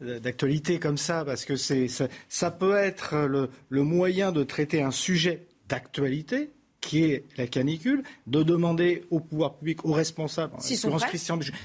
[0.00, 1.88] d'actualité comme ça, parce que c'est
[2.28, 3.14] ça, peut être
[3.68, 6.50] le moyen de traiter un sujet d'actualité
[6.80, 10.96] qui est la canicule, de demander au pouvoir public, aux responsables, s'ils sont,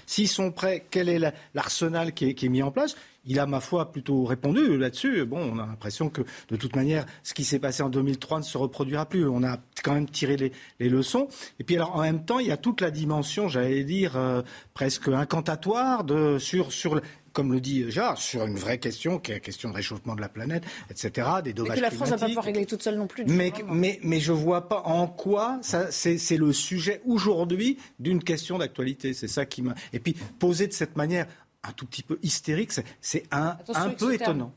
[0.05, 1.19] s'ils sont prêts, quel est
[1.53, 2.95] l'arsenal qui, est mis en place.
[3.25, 5.25] Il a, ma foi, plutôt répondu là-dessus.
[5.25, 8.43] Bon, on a l'impression que, de toute manière, ce qui s'est passé en 2003 ne
[8.43, 9.27] se reproduira plus.
[9.27, 10.35] On a quand même tiré
[10.79, 11.27] les, leçons.
[11.59, 14.41] Et puis, alors, en même temps, il y a toute la dimension, j'allais dire, euh,
[14.73, 16.99] presque incantatoire de, sur, sur
[17.33, 20.21] comme le dit Gérard, sur une vraie question, qui est la question de réchauffement de
[20.21, 22.95] la planète, etc., des dommages mais que la France n'a pas pouvoir régler toute seule
[22.95, 23.25] non plus.
[23.25, 28.59] Mais, mais, mais, je ne vois pas en quoi c'est le sujet aujourd'hui d'une question
[28.59, 29.13] d'actualité.
[29.13, 29.73] C'est ça qui m'a.
[29.91, 31.25] Et puis, posé de cette manière
[31.63, 32.71] un tout petit peu hystérique,
[33.01, 34.53] c'est un, un peu étonnant.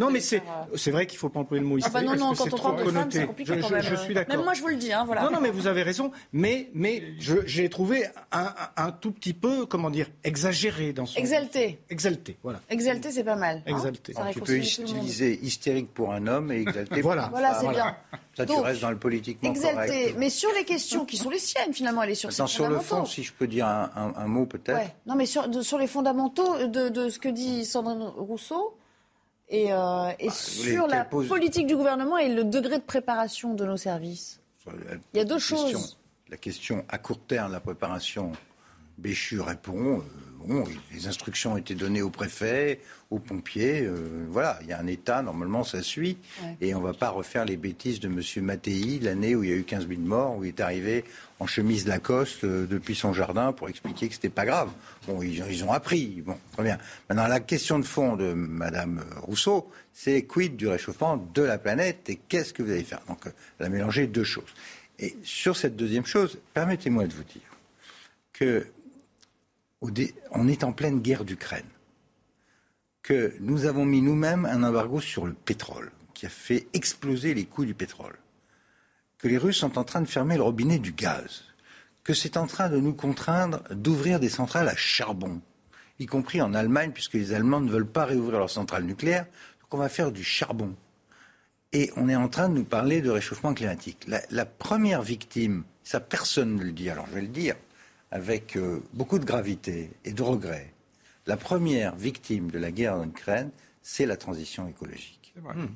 [0.00, 0.42] Non, mais c'est,
[0.76, 2.56] c'est vrai qu'il ne faut pas employer le mot ah bah non, non, quand on
[2.56, 3.82] parle de femmes, c'est compliqué je, quand même.
[3.82, 4.34] Je, suis d'accord.
[4.34, 4.94] Même moi, je vous le dis.
[4.94, 5.24] Hein, voilà.
[5.24, 6.10] Non, non, mais vous avez raison.
[6.32, 11.18] Mais, mais j'ai trouvé un, un, tout petit peu, comment dire, exagéré dans son.
[11.18, 11.80] Exalté.
[11.90, 12.60] Exalté, voilà.
[12.70, 13.62] Exalté, c'est pas mal.
[13.66, 14.14] Hein exalté.
[14.32, 17.22] tu peux utiliser hystérique pour un homme et exalté voilà.
[17.28, 17.94] pour Voilà, c'est bien.
[18.36, 20.14] Ça, tu restes dans le politiquement exalté.
[20.16, 23.04] Mais sur les questions qui sont les siennes, finalement, elle est sur Sur le fond,
[23.04, 24.78] si je peux dire un, mot peut-être.
[24.78, 24.94] Ouais.
[25.06, 28.79] Non, mais sur, sur les fondamentaux de, de ce que dit Sandrine Rousseau,
[29.50, 33.64] et, euh, et bah, sur la politique du gouvernement et le degré de préparation de
[33.64, 34.40] nos services
[35.12, 35.98] Il y a deux choses.
[36.28, 38.32] La question à court terme, la préparation,
[38.98, 40.02] Béchu répond.
[40.46, 42.80] Bon, les instructions ont été données au préfet,
[43.10, 43.82] aux pompiers.
[43.82, 46.16] Euh, voilà, il y a un État, normalement ça suit.
[46.60, 48.44] Et on ne va pas refaire les bêtises de M.
[48.44, 51.04] Mattei, l'année où il y a eu 15 000 morts, où il est arrivé
[51.40, 54.70] en chemise Lacoste euh, depuis son jardin pour expliquer que ce n'était pas grave.
[55.06, 56.22] Bon, ils, ont appris.
[56.24, 56.78] Bon, très bien.
[57.08, 62.08] Maintenant, la question de fond de Mme Rousseau, c'est quid du réchauffement de la planète
[62.08, 63.02] et qu'est-ce que vous allez faire?
[63.08, 63.24] Donc,
[63.58, 64.54] elle a mélangé deux choses.
[64.98, 67.42] Et sur cette deuxième chose, permettez-moi de vous dire
[68.32, 68.66] que
[69.82, 71.68] on est en pleine guerre d'Ukraine,
[73.02, 77.46] que nous avons mis nous-mêmes un embargo sur le pétrole, qui a fait exploser les
[77.46, 78.18] coûts du pétrole,
[79.18, 81.44] que les Russes sont en train de fermer le robinet du gaz,
[82.04, 85.40] que c'est en train de nous contraindre d'ouvrir des centrales à charbon,
[85.98, 89.26] y compris en Allemagne, puisque les Allemands ne veulent pas réouvrir leurs centrales nucléaires,
[89.60, 90.74] donc on va faire du charbon.
[91.72, 94.04] Et on est en train de nous parler de réchauffement climatique.
[94.08, 97.54] La, la première victime, ça personne ne le dit, alors je vais le dire,
[98.10, 100.72] avec euh, beaucoup de gravité et de regret.
[101.26, 103.50] La première victime de la guerre en Ukraine,
[103.82, 105.20] c'est la transition écologique.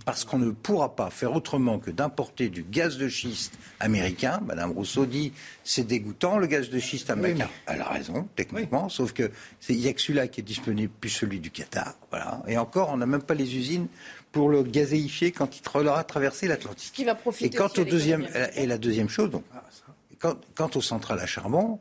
[0.05, 4.41] Parce qu'on ne pourra pas faire autrement que d'importer du gaz de schiste américain.
[4.45, 5.33] Madame Rousseau dit
[5.63, 7.49] c'est dégoûtant le gaz de schiste américain.
[7.67, 9.31] Elle a raison, techniquement, sauf que
[9.69, 11.95] il n'y a que celui-là qui est disponible, plus celui du Qatar.
[12.11, 12.43] Voilà.
[12.47, 13.87] Et encore, on n'a même pas les usines
[14.33, 17.07] pour le gazéifier quand il aura traversé l'Atlantique.
[17.41, 21.79] Et quant au deuxième, et la deuxième chose, donc, ah, quant aux centrales à charbon,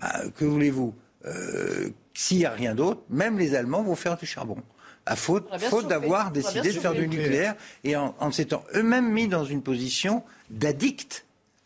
[0.00, 0.94] bah, que voulez-vous?
[1.26, 4.56] Euh, S'il n'y a rien d'autre, même les Allemands vont faire du charbon.
[5.06, 9.28] à faute, faute d'avoir décidé de faire du nucléaire et en, en s'étant eux-mêmes mis
[9.28, 11.23] dans une position d'addict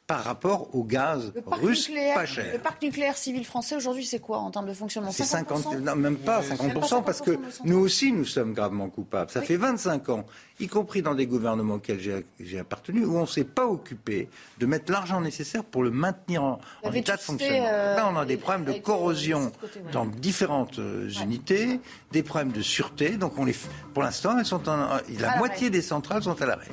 [0.08, 2.46] par rapport au gaz russe pas cher.
[2.50, 5.12] Le parc nucléaire civil français aujourd'hui, c'est quoi en termes de fonctionnement?
[5.12, 9.30] C'est 50, non, même pas 50%, parce que nous aussi, nous sommes gravement coupables.
[9.30, 10.24] Ça fait 25 ans,
[10.60, 14.64] y compris dans des gouvernements auxquels j'ai appartenu, où on ne s'est pas occupé de
[14.64, 16.58] mettre l'argent nécessaire pour le maintenir en,
[16.94, 17.68] état de fonctionnement.
[17.70, 19.52] Euh, Là, on a des problèmes de corrosion
[19.92, 21.80] dans différentes euh, unités,
[22.12, 23.18] des problèmes de sûreté.
[23.18, 23.54] Donc, on les,
[23.92, 24.88] pour l'instant, elles sont en,
[25.20, 26.68] la moitié des centrales sont à l'arrêt.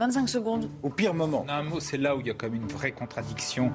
[0.00, 0.70] 25 secondes.
[0.82, 1.44] Au pire moment.
[1.46, 3.70] Un mot, c'est là où il y a quand même une vraie contradiction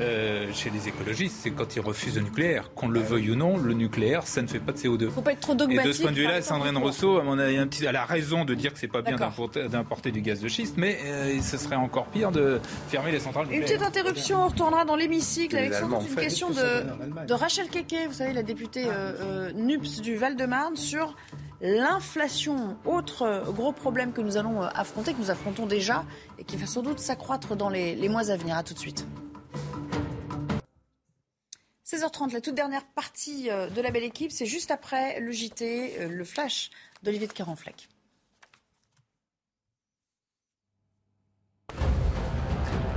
[0.00, 2.70] euh, chez les écologistes, c'est quand ils refusent le nucléaire.
[2.74, 5.10] Qu'on le veuille ou non, le nucléaire, ça ne fait pas de CO2.
[5.10, 5.84] Faut pas être trop dogmatique.
[5.84, 8.06] Et de ce point de vue-là, Sandrine Rousseau, à mon avis, un petit, elle a
[8.06, 9.16] raison de dire que c'est pas bien
[9.70, 12.58] d'importer du gaz de schiste, mais euh, ce serait encore pire de
[12.88, 13.68] fermer les centrales nucléaires.
[13.70, 17.68] Une petite interruption, on retournera dans l'hémicycle avec sans doute une question de, de, Rachel
[17.68, 21.14] Keke, vous savez, la députée euh, NUPS du Val-de-Marne, sur
[21.60, 26.04] L'inflation, autre gros problème que nous allons euh, affronter, que nous affrontons déjà
[26.38, 28.56] et qui va sans doute s'accroître dans les, mois à venir.
[28.56, 29.06] À tout de suite.
[31.86, 36.00] 16h30, la toute dernière partie euh, de la belle équipe, c'est juste après le JT,
[36.00, 36.70] euh, le flash
[37.02, 37.88] d'Olivier de Carenfleck.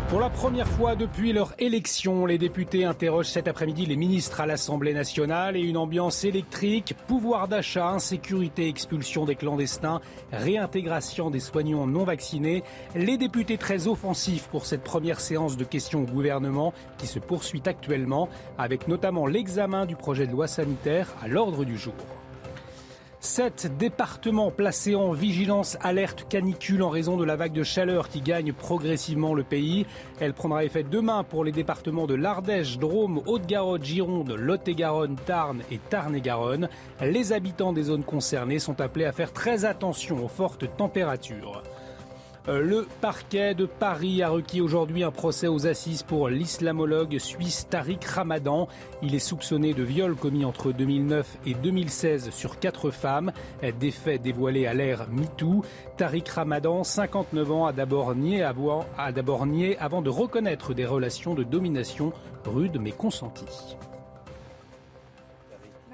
[0.10, 4.48] Pour la première fois depuis leur élection, les députés interrogent cet après-midi les ministres à
[4.48, 11.86] l'Assemblée nationale et une ambiance électrique, pouvoir d'achat, insécurité, expulsion des clandestins, réintégration des soignants
[11.86, 12.64] non vaccinés.
[12.96, 17.62] Les députés très offensifs pour cette première séance de questions au gouvernement qui se poursuit
[17.68, 21.94] actuellement avec notamment l'examen du projet de loi sanitaire à l'ordre du jour.
[23.22, 28.22] Sept départements placés en vigilance alerte canicule en raison de la vague de chaleur qui
[28.22, 29.86] gagne progressivement le pays.
[30.22, 35.80] Elle prendra effet demain pour les départements de l'Ardèche, Drôme, Haute-Garonne, Gironde, Lot-et-Garonne, Tarn et
[35.90, 36.70] Tarn-et-Garonne.
[37.02, 41.62] Les habitants des zones concernées sont appelés à faire très attention aux fortes températures.
[42.50, 47.68] Euh, le parquet de Paris a requis aujourd'hui un procès aux assises pour l'islamologue suisse
[47.70, 48.68] Tariq Ramadan.
[49.04, 53.32] Il est soupçonné de viol commis entre 2009 et 2016 sur quatre femmes.
[53.80, 55.64] Des faits dévoilés à l'ère MeToo.
[55.98, 58.44] Tariq Ramadan, 59 ans, a d'abord nié,
[59.46, 62.14] nié avant de reconnaître des relations de domination
[62.46, 63.78] rudes mais consenties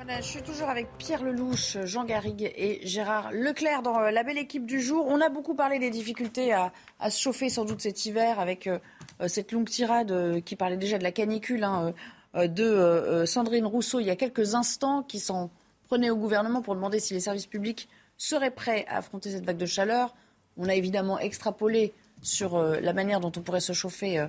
[0.08, 4.38] je suis toujours avec Pierre Lelouch, Jean Garrigue et Gérard Leclerc dans euh, la belle
[4.38, 5.06] équipe du jour.
[5.08, 6.72] On a beaucoup parlé des difficultés à,
[7.10, 8.80] se chauffer sans doute cet hiver avec euh,
[9.22, 11.94] euh, cette longue tirade qui parlait déjà de la canicule hein,
[12.36, 15.50] de Sandrine Rousseau il y a quelques instants, qui s'en
[15.86, 19.58] prenait au gouvernement pour demander si les services publics seraient prêts à affronter cette vague
[19.58, 20.14] de chaleur.
[20.58, 24.26] On a évidemment extrapolé sur la manière dont on pourrait se chauffer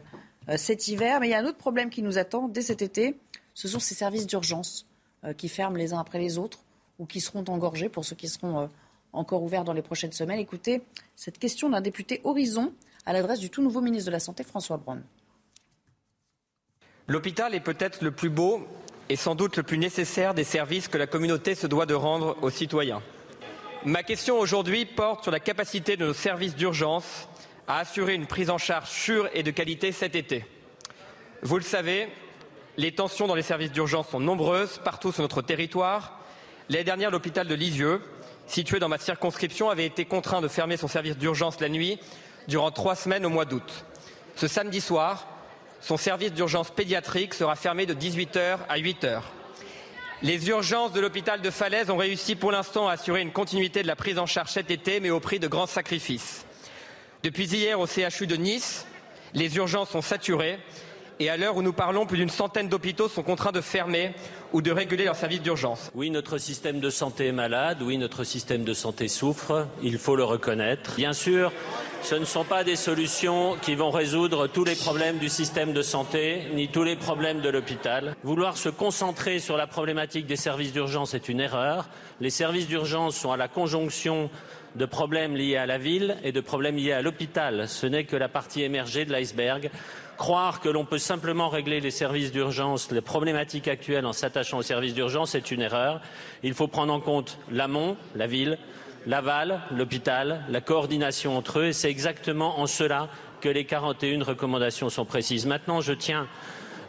[0.56, 1.20] cet hiver.
[1.20, 3.18] Mais il y a un autre problème qui nous attend dès cet été,
[3.54, 4.86] ce sont ces services d'urgence.
[5.26, 6.60] Euh, qui ferment les uns après les autres
[6.98, 8.66] ou qui seront engorgés pour ceux qui seront euh,
[9.12, 10.38] encore ouverts dans les prochaines semaines.
[10.38, 10.82] Écoutez
[11.16, 12.72] cette question d'un député Horizon
[13.06, 15.02] à l'adresse du tout nouveau ministre de la Santé, François Braun.
[17.08, 18.66] L'hôpital est peut-être le plus beau
[19.08, 22.36] et sans doute le plus nécessaire des services que la communauté se doit de rendre
[22.42, 23.02] aux citoyens.
[23.84, 27.28] Ma question aujourd'hui porte sur la capacité de nos services d'urgence
[27.66, 30.44] à assurer une prise en charge sûre et de qualité cet été.
[31.42, 32.08] Vous le savez,
[32.76, 36.18] les tensions dans les services d'urgence sont nombreuses partout sur notre territoire.
[36.68, 38.02] L'année dernière, l'hôpital de Lisieux,
[38.46, 41.98] situé dans ma circonscription, avait été contraint de fermer son service d'urgence la nuit
[42.48, 43.84] durant trois semaines au mois d'août.
[44.36, 45.26] Ce samedi soir,
[45.80, 49.20] son service d'urgence pédiatrique sera fermé de 18h à 8h.
[50.22, 53.86] Les urgences de l'hôpital de Falaise ont réussi pour l'instant à assurer une continuité de
[53.86, 56.46] la prise en charge cet été, mais au prix de grands sacrifices.
[57.22, 58.86] Depuis hier au CHU de Nice,
[59.34, 60.58] les urgences sont saturées
[61.18, 64.12] et à l'heure où nous parlons, plus d'une centaine d'hôpitaux sont contraints de fermer
[64.52, 65.90] ou de réguler leurs services d'urgence.
[65.94, 70.16] Oui, notre système de santé est malade, oui, notre système de santé souffre, il faut
[70.16, 70.94] le reconnaître.
[70.96, 71.52] Bien sûr,
[72.02, 75.82] ce ne sont pas des solutions qui vont résoudre tous les problèmes du système de
[75.82, 78.14] santé, ni tous les problèmes de l'hôpital.
[78.22, 81.88] Vouloir se concentrer sur la problématique des services d'urgence est une erreur.
[82.20, 84.30] Les services d'urgence sont à la conjonction
[84.76, 87.66] de problèmes liés à la ville et de problèmes liés à l'hôpital.
[87.68, 89.70] Ce n'est que la partie émergée de l'iceberg.
[90.16, 94.62] Croire que l'on peut simplement régler les services d'urgence, les problématiques actuelles en s'attachant aux
[94.62, 96.00] services d'urgence est une erreur.
[96.42, 98.58] Il faut prendre en compte l'amont, la ville,
[99.06, 103.08] l'aval, l'hôpital, la coordination entre eux, et c'est exactement en cela
[103.42, 105.44] que les 41 recommandations sont précises.
[105.44, 106.28] Maintenant, je tiens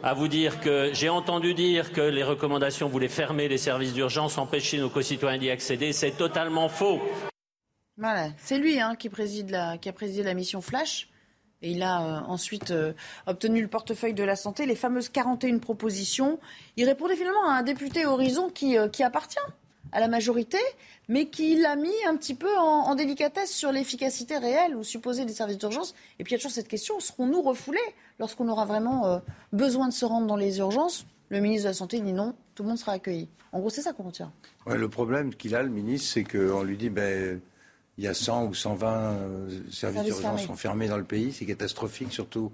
[0.02, 4.38] à vous dire que j'ai entendu dire que les recommandations voulaient fermer les services d'urgence,
[4.38, 5.92] empêcher nos concitoyens d'y accéder.
[5.92, 7.00] C'est totalement faux.
[7.98, 11.08] Voilà, c'est lui hein, qui a présidé la mission Flash.
[11.62, 12.92] Et il a euh, ensuite euh,
[13.26, 16.38] obtenu le portefeuille de la santé, les fameuses 41 propositions.
[16.76, 19.38] Il répondait finalement à un député Horizon qui, euh, qui appartient
[19.90, 20.58] à la majorité,
[21.08, 25.32] mais qui l'a mis un petit peu en, délicatesse sur l'efficacité réelle ou supposée des
[25.32, 25.94] services d'urgence.
[26.18, 27.78] Et puis il y a toujours cette question, serons-nous refoulés
[28.18, 31.06] lorsqu'on aura vraiment besoin de se rendre dans les urgences?
[31.30, 33.30] Le ministre de la Santé dit non, tout le monde sera accueilli.
[33.52, 34.30] En gros, c'est ça qu'on retient.
[34.66, 37.40] Le problème qu'il a, le ministre, c'est qu'on lui dit, ben,
[37.98, 41.32] il y a 100 ou 120 euh, services d'urgence sont fermés dans le pays.
[41.32, 42.52] C'est catastrophique, surtout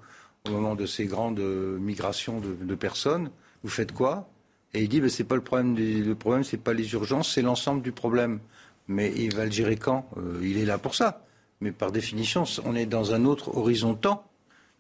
[0.48, 3.30] au moment de ces grandes euh, migrations de, personnes.
[3.62, 4.28] Vous faites quoi?
[4.72, 5.76] Et il dit, ben, c'est pas le problème.
[5.76, 8.40] le problème, c'est pas les urgences, c'est l'ensemble du problème.
[8.88, 10.08] Mais il va le gérer quand?
[10.16, 11.24] Euh, Il est là pour ça.
[11.60, 14.26] Mais par définition, on est dans un autre horizon temps.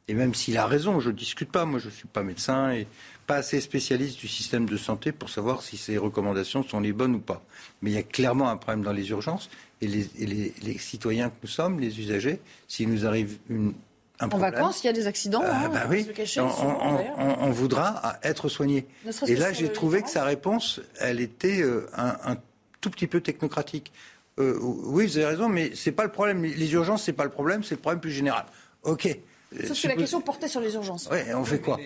[0.08, 1.64] Et même s'il a raison, je ne discute pas.
[1.64, 2.86] Moi, je ne suis pas médecin et
[3.26, 7.14] pas assez spécialiste du système de santé pour savoir si ces recommandations sont les bonnes
[7.14, 7.42] ou pas.
[7.80, 9.48] Mais il y a clairement un problème dans les urgences.
[9.84, 13.74] Et les, citoyens que nous sommes, les usagers, s'il nous arrive une,
[14.20, 14.50] un problème.
[14.50, 15.42] En vacances, il y a des accidents.
[15.42, 16.06] Euh, hein, bah oui,
[16.38, 18.86] on, voudra être soigné.
[19.26, 22.36] Et là, j'ai trouvé que sa réponse, elle était euh, un,
[22.80, 23.92] tout petit peu technocratique.
[24.38, 26.42] Euh, oui, vous avez raison, mais c'est pas le problème.
[26.42, 28.46] Les urgences, c'est pas le problème, c'est le problème plus général.
[28.82, 29.16] Ok.
[29.66, 31.08] Sauf que la question portait sur les urgences.
[31.10, 31.78] Oui, on fait quoi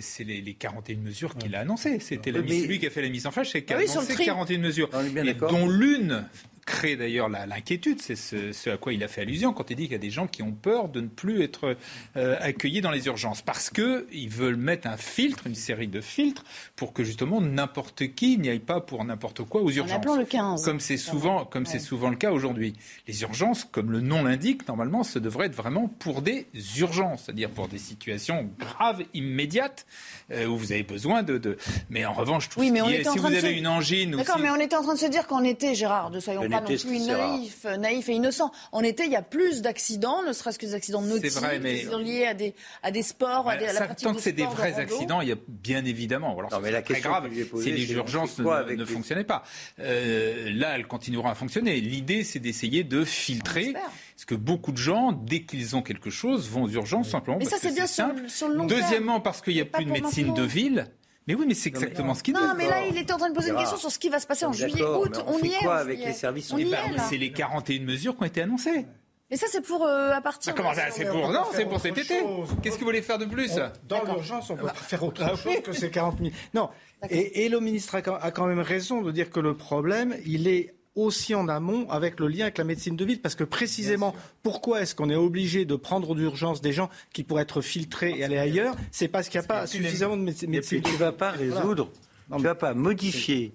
[0.00, 1.98] C'est les, 41 mesures qu'il a annoncées.
[2.00, 4.90] C'était lui qui a fait la mise en flash, c'est ah annoncé 41 mesures,
[5.24, 6.24] et dont l'une
[6.64, 8.00] crée d'ailleurs l'inquiétude.
[8.00, 10.10] C'est ce, à quoi il a fait allusion quand il dit qu'il y a des
[10.10, 11.76] gens qui ont peur de ne plus être
[12.16, 16.44] euh, accueillis dans les urgences parce qu'ils veulent mettre un filtre, une série de filtres,
[16.76, 20.04] pour que justement n'importe qui n'y aille pas pour n'importe quoi aux urgences.
[20.16, 20.64] le 15.
[20.64, 22.74] Comme c'est souvent, comme c'est souvent le cas aujourd'hui.
[23.06, 26.46] Les urgences, comme le nom l'indique, normalement, ce devrait être vraiment pour des
[26.78, 29.86] urgences, c'est-à-dire pour des situations graves, immédiates,
[30.30, 31.56] euh, où vous avez besoin de,
[31.90, 34.16] Mais en revanche, tout oui, mais si vous avez une angine...
[34.16, 36.61] D'accord, mais on était en train de se dire qu'en été, Gérard, de soyons pas
[36.62, 38.50] non plus naïf, naïf et innocent.
[38.72, 41.84] En été, il y a plus d'accidents, ne serait-ce que des accidents nautiques, vrai, mais...
[42.02, 44.44] liés à des, à des sports, à, des, à la pratique Tant que c'est des
[44.44, 46.36] vrais accidents, il y a bien évidemment.
[46.38, 49.42] Alors, non, mais la question très grave si les urgences ne, ne fonctionnaient pas.
[49.80, 51.80] Euh, là, elles continueront à fonctionner.
[51.80, 53.72] L'idée, c'est d'essayer de filtrer.
[53.72, 57.38] Parce que beaucoup de gens, dès qu'ils ont quelque chose, vont aux urgences simplement.
[57.38, 59.90] Mais ça, c'est bien sur, sur, le long Deuxièmement, parce qu'il n'y a plus de
[59.90, 60.86] médecine de ville.
[61.28, 62.40] Mais oui, mais c'est exactement ce qu'il dit.
[62.40, 64.18] Non, mais là, il était en train de poser une question sur ce qui va
[64.18, 65.22] se passer en juillet, août.
[65.26, 65.58] On, y est.
[65.62, 66.78] quoi avec les services eh ben,
[67.08, 68.86] C'est les 41 mesures qui ont été annoncées.
[69.30, 70.52] Mais ça, c'est pour euh, à partir.
[70.54, 72.22] Ah, comment ça C'est pour non, c'est pour cet été.
[72.62, 73.58] Qu'est-ce que vous voulez faire de plus
[73.88, 76.30] Dans l'urgence, on peut pas faire autre ah chose que ces 40 000.
[76.52, 76.68] Non.
[77.08, 80.74] Et, et, le ministre a quand même raison de dire que le problème, il est
[80.94, 83.20] aussi en amont avec le lien avec la médecine de ville.
[83.20, 87.42] Parce que précisément, pourquoi est-ce qu'on est obligé de prendre d'urgence des gens qui pourraient
[87.42, 88.76] être filtrés et aller ailleurs?
[88.90, 90.82] C'est parce qu'il n'y a pas suffisamment de médecine.
[90.82, 91.90] Tu ne vas pas résoudre,
[92.28, 93.52] tu ne vas pas modifier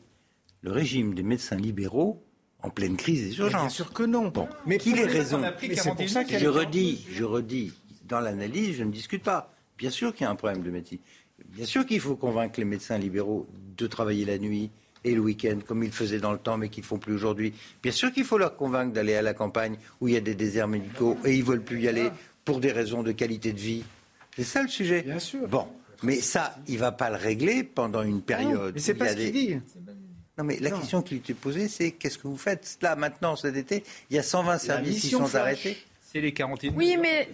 [0.62, 2.24] le régime des médecins libéraux
[2.64, 3.62] en pleine crise des urgences.
[3.62, 4.30] Bien sûr que non.
[4.30, 5.42] Bon, mais qu'il ait raison.
[5.42, 7.74] pour ça je redis, je redis,
[8.06, 9.54] dans l'analyse, je ne discute pas.
[9.78, 11.00] Bien sûr qu'il y a un problème de médecine.
[11.50, 13.48] Bien sûr qu'il faut convaincre les médecins libéraux
[13.78, 14.72] de travailler la nuit,
[15.04, 17.54] et le week-end, comme ils faisaient dans le temps, mais qu'ils ne font plus aujourd'hui.
[17.82, 20.36] Bien sûr qu'il faut leur convaincre d'aller à la campagne où il y a des
[20.36, 22.10] déserts médicaux et ils ne veulent plus y aller
[22.46, 23.84] pour des raisons de qualité de vie.
[24.36, 25.02] C'est ça le sujet.
[25.02, 25.48] Bien sûr.
[25.48, 25.68] Bon,
[26.04, 28.68] mais ça, il ne va pas le régler pendant une période.
[28.68, 29.58] Non, mais c'est pas ce qu'il dit.
[30.38, 33.36] Non, mais la question qui lui est posée, c'est qu'est-ce que vous faites Là, maintenant,
[33.36, 35.78] cet été, il y a 120 services qui sont arrêtés.
[36.12, 36.74] C'est les quarantaines.
[36.76, 37.28] Oui, mais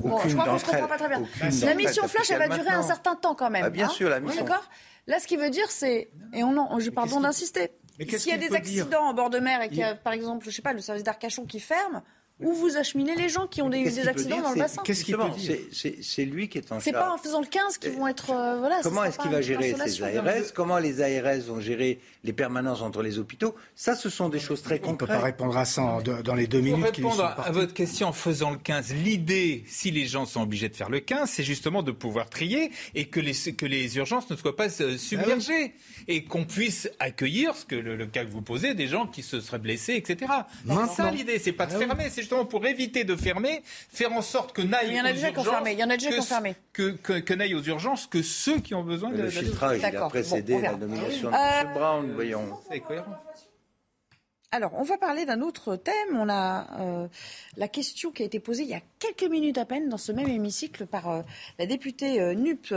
[0.00, 1.22] bon, je crois qu'on ne se comprend pas très bien.
[1.62, 3.64] La mission flash, elle va durer un certain temps quand même.
[3.64, 4.44] Ah, bien hein sûr, la mission.
[4.44, 4.68] D'accord?
[5.06, 8.38] Là, ce qui veut dire, c'est, et on en, je pardon d'insister, s'il y a
[8.38, 10.72] des accidents en bord de mer et qu'il y a, par exemple, je sais pas,
[10.72, 12.02] le service d'Arcachon qui ferme,
[12.40, 15.30] où vous acheminez les gens qui ont des, accidents dans le bassin Qu'est-ce qu'il peut
[15.30, 16.84] dire C'est lui qui est en charge.
[16.84, 18.30] C'est pas en faisant le 15 qu'ils vont être.
[18.30, 22.32] Euh, voilà, Comment est-ce qu'il va gérer ces ARS Comment les ARS vont gérer les
[22.32, 24.88] permanences entre les hôpitaux Ça, ce sont des choses très concrètes.
[24.88, 27.00] On ne peut pas répondre à ça dans les deux minutes.
[27.00, 30.68] Pour répondre à votre question en faisant le 15, l'idée, si les gens sont obligés
[30.68, 34.28] de faire le 15, c'est justement de pouvoir trier et que les, que les urgences
[34.28, 35.74] ne soient pas euh, ah submergées
[36.08, 39.40] et qu'on puisse accueillir, ce que le, cas que vous posez, des gens qui se
[39.40, 40.32] seraient blessés, etc.
[40.66, 44.12] C'est ça l'idée, c'est pas de ah fermer, c'est justement pour éviter de fermer, faire
[44.12, 45.72] en sorte que n'aille Il y en a déjà confirmé.
[45.72, 46.56] Il y en a déjà que, confirmé.
[46.72, 49.78] Que, que, n'aille aux urgences que ceux qui ont besoin de le filtrage.
[49.78, 51.74] Il a précédé la nomination de M.
[51.74, 52.58] Brown, voyons.
[52.68, 53.16] C'est cohérent.
[54.52, 56.16] Alors, on va parler d'un autre thème.
[56.16, 57.08] On a euh,
[57.56, 60.12] la question qui a été posée il y a quelques minutes à peine dans ce
[60.12, 61.22] même hémicycle par euh,
[61.58, 62.72] la députée euh, NUP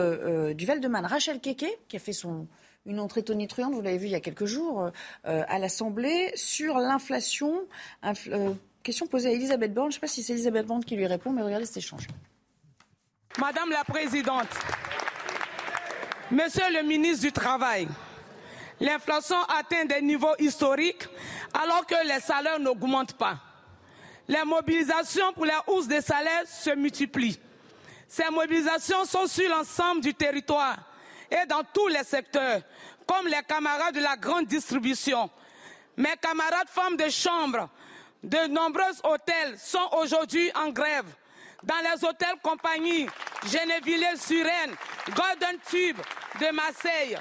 [0.56, 2.48] du Val-de-Marne, Rachel Keke, qui a fait son,
[2.86, 4.92] une entrée tonitruante, vous l'avez vu il y a quelques jours,
[5.24, 7.62] à l'Assemblée, sur l'inflation,
[8.84, 9.92] question posée à Elisabeth Borne.
[9.92, 12.08] Je ne sais pas si c'est Elisabeth Borne qui lui répond, mais regardez cet échange.
[13.38, 14.50] Madame la Présidente,
[16.32, 17.88] Monsieur le ministre du Travail,
[18.80, 21.08] l'inflation atteint des niveaux historiques
[21.54, 23.38] alors que les salaires n'augmentent pas.
[24.28, 27.40] Les mobilisations pour la hausse des salaires se multiplient.
[28.08, 30.78] Ces mobilisations sont sur l'ensemble du territoire
[31.32, 32.62] et dans tous les secteurs,
[33.08, 35.30] comme les camarades de la grande distribution,
[36.00, 37.70] Mes camarades femmes de chambre
[38.24, 41.06] de nombreux hôtels sont aujourd'hui en grève.
[41.62, 43.06] Dans les hôtels compagnie
[43.46, 44.76] Gennevilliers-sur-Aisne,
[45.14, 45.98] Golden Tube
[46.40, 47.18] de Marseille,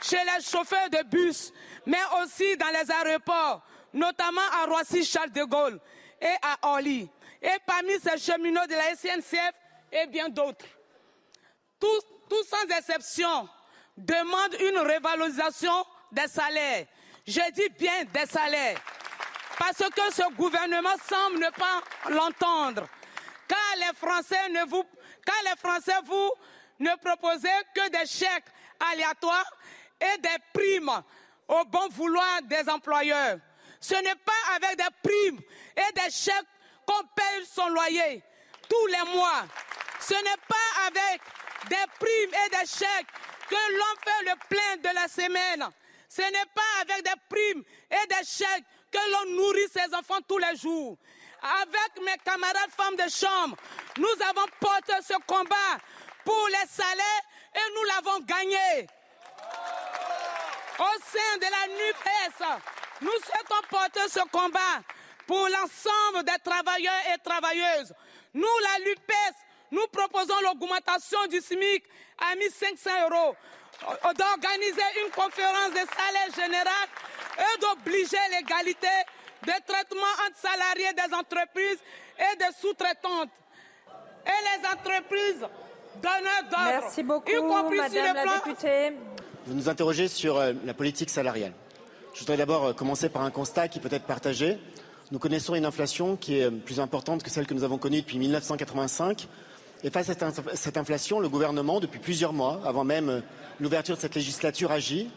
[0.00, 1.52] chez les chauffeurs de bus,
[1.84, 3.62] mais aussi dans les aéroports,
[3.92, 5.80] notamment à Roissy-Charles de Gaulle
[6.20, 7.08] et à Orly,
[7.42, 9.52] et parmi ces cheminots de la SNCF
[9.92, 10.66] et bien d'autres.
[11.78, 12.02] Tous,
[12.48, 13.48] sans exception
[13.96, 16.86] demandent une révalorisation des salaires.
[17.26, 18.78] Je dis bien des salaires.
[19.58, 22.86] Parce que ce gouvernement semble ne pas l'entendre.
[23.48, 24.84] Car les Français ne vous,
[25.24, 26.30] car les Français vous
[26.80, 28.44] ne proposez que des chèques
[28.92, 29.50] aléatoires
[30.00, 31.02] et des primes
[31.48, 33.38] au bon vouloir des employeurs.
[33.80, 35.40] Ce n'est pas avec des primes
[35.76, 36.34] et des chèques
[36.86, 38.22] qu'on paye son loyer
[38.68, 39.44] tous les mois.
[40.00, 41.20] Ce n'est pas avec
[41.68, 43.06] des primes et des chèques
[43.48, 45.68] que l'on fait le plein de la semaine.
[46.08, 50.38] Ce n'est pas avec des primes et des chèques que l'on nourrit ses enfants tous
[50.38, 50.96] les jours.
[51.42, 53.56] Avec mes camarades femmes de chambre,
[53.98, 55.78] nous avons porté ce combat
[56.24, 57.22] pour les salaires
[57.54, 58.88] et nous l'avons gagné.
[60.78, 62.62] Au sein de la NUPES,
[63.00, 64.82] nous souhaitons porter ce combat
[65.26, 67.92] pour l'ensemble des travailleurs et travailleuses.
[68.34, 69.36] Nous, la LUPES,
[69.72, 71.84] nous proposons l'augmentation du SMIC
[72.18, 73.34] à 1500 euros,
[74.14, 76.88] d'organiser une conférence de salaire général
[77.38, 78.88] et d'obliger l'égalité
[79.42, 81.78] de traitement entre salariés des entreprises
[82.18, 83.30] et des sous-traitantes.
[84.26, 85.46] Et les entreprises
[85.96, 86.80] donneurs d'ordre.
[86.82, 88.92] Merci beaucoup, y compris sur Madame le la plan députée.
[89.46, 91.52] Vous nous interrogez sur euh, la politique salariale.
[92.14, 94.58] Je voudrais d'abord euh, commencer par un constat qui peut être partagé.
[95.12, 98.00] Nous connaissons une inflation qui est euh, plus importante que celle que nous avons connue
[98.00, 99.28] depuis 1985.
[99.84, 103.22] Et face à cette inf- cette inflation, le gouvernement, depuis plusieurs mois, avant même
[103.60, 105.08] l'ouverture de cette législature, agit.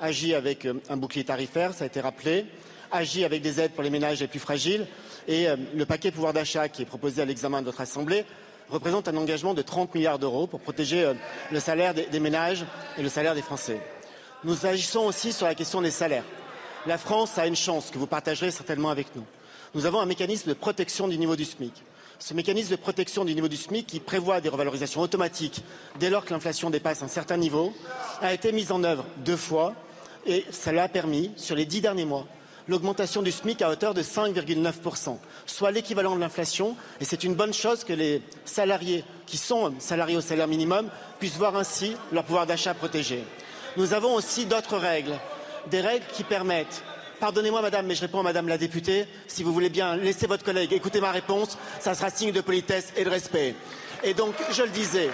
[0.00, 2.44] Agit avec un bouclier tarifaire, ça a été rappelé.
[2.92, 4.86] Agit avec des aides pour les ménages les plus fragiles.
[5.26, 8.24] Et le paquet pouvoir d'achat qui est proposé à l'examen de votre Assemblée
[8.70, 11.14] représente un engagement de 30 milliards d'euros pour protéger euh,
[11.50, 12.64] le salaire des, des ménages
[12.96, 13.80] et le salaire des Français.
[14.44, 16.24] Nous agissons aussi sur la question des salaires.
[16.86, 19.24] La France a une chance que vous partagerez certainement avec nous.
[19.74, 21.72] Nous avons un mécanisme de protection du niveau du SMIC.
[22.18, 25.62] Ce mécanisme de protection du niveau du SMIC, qui prévoit des revalorisations automatiques
[26.00, 27.72] dès lors que l'inflation dépasse un certain niveau,
[28.20, 29.74] a été mis en œuvre deux fois
[30.26, 32.26] et cela a permis, sur les dix derniers mois,
[32.68, 35.16] l'augmentation du SMIC à hauteur de 5,9%,
[35.46, 36.76] soit l'équivalent de l'inflation.
[37.00, 40.88] Et c'est une bonne chose que les salariés qui sont salariés au salaire minimum
[41.18, 43.24] puissent voir ainsi leur pouvoir d'achat protégé.
[43.76, 45.18] Nous avons aussi d'autres règles,
[45.70, 46.82] des règles qui permettent
[47.20, 49.04] Pardonnez-moi, madame, mais je réponds à madame la députée.
[49.26, 52.92] Si vous voulez bien laisser votre collègue écouter ma réponse, ça sera signe de politesse
[52.96, 53.56] et de respect.
[54.04, 55.10] Et donc, je le disais,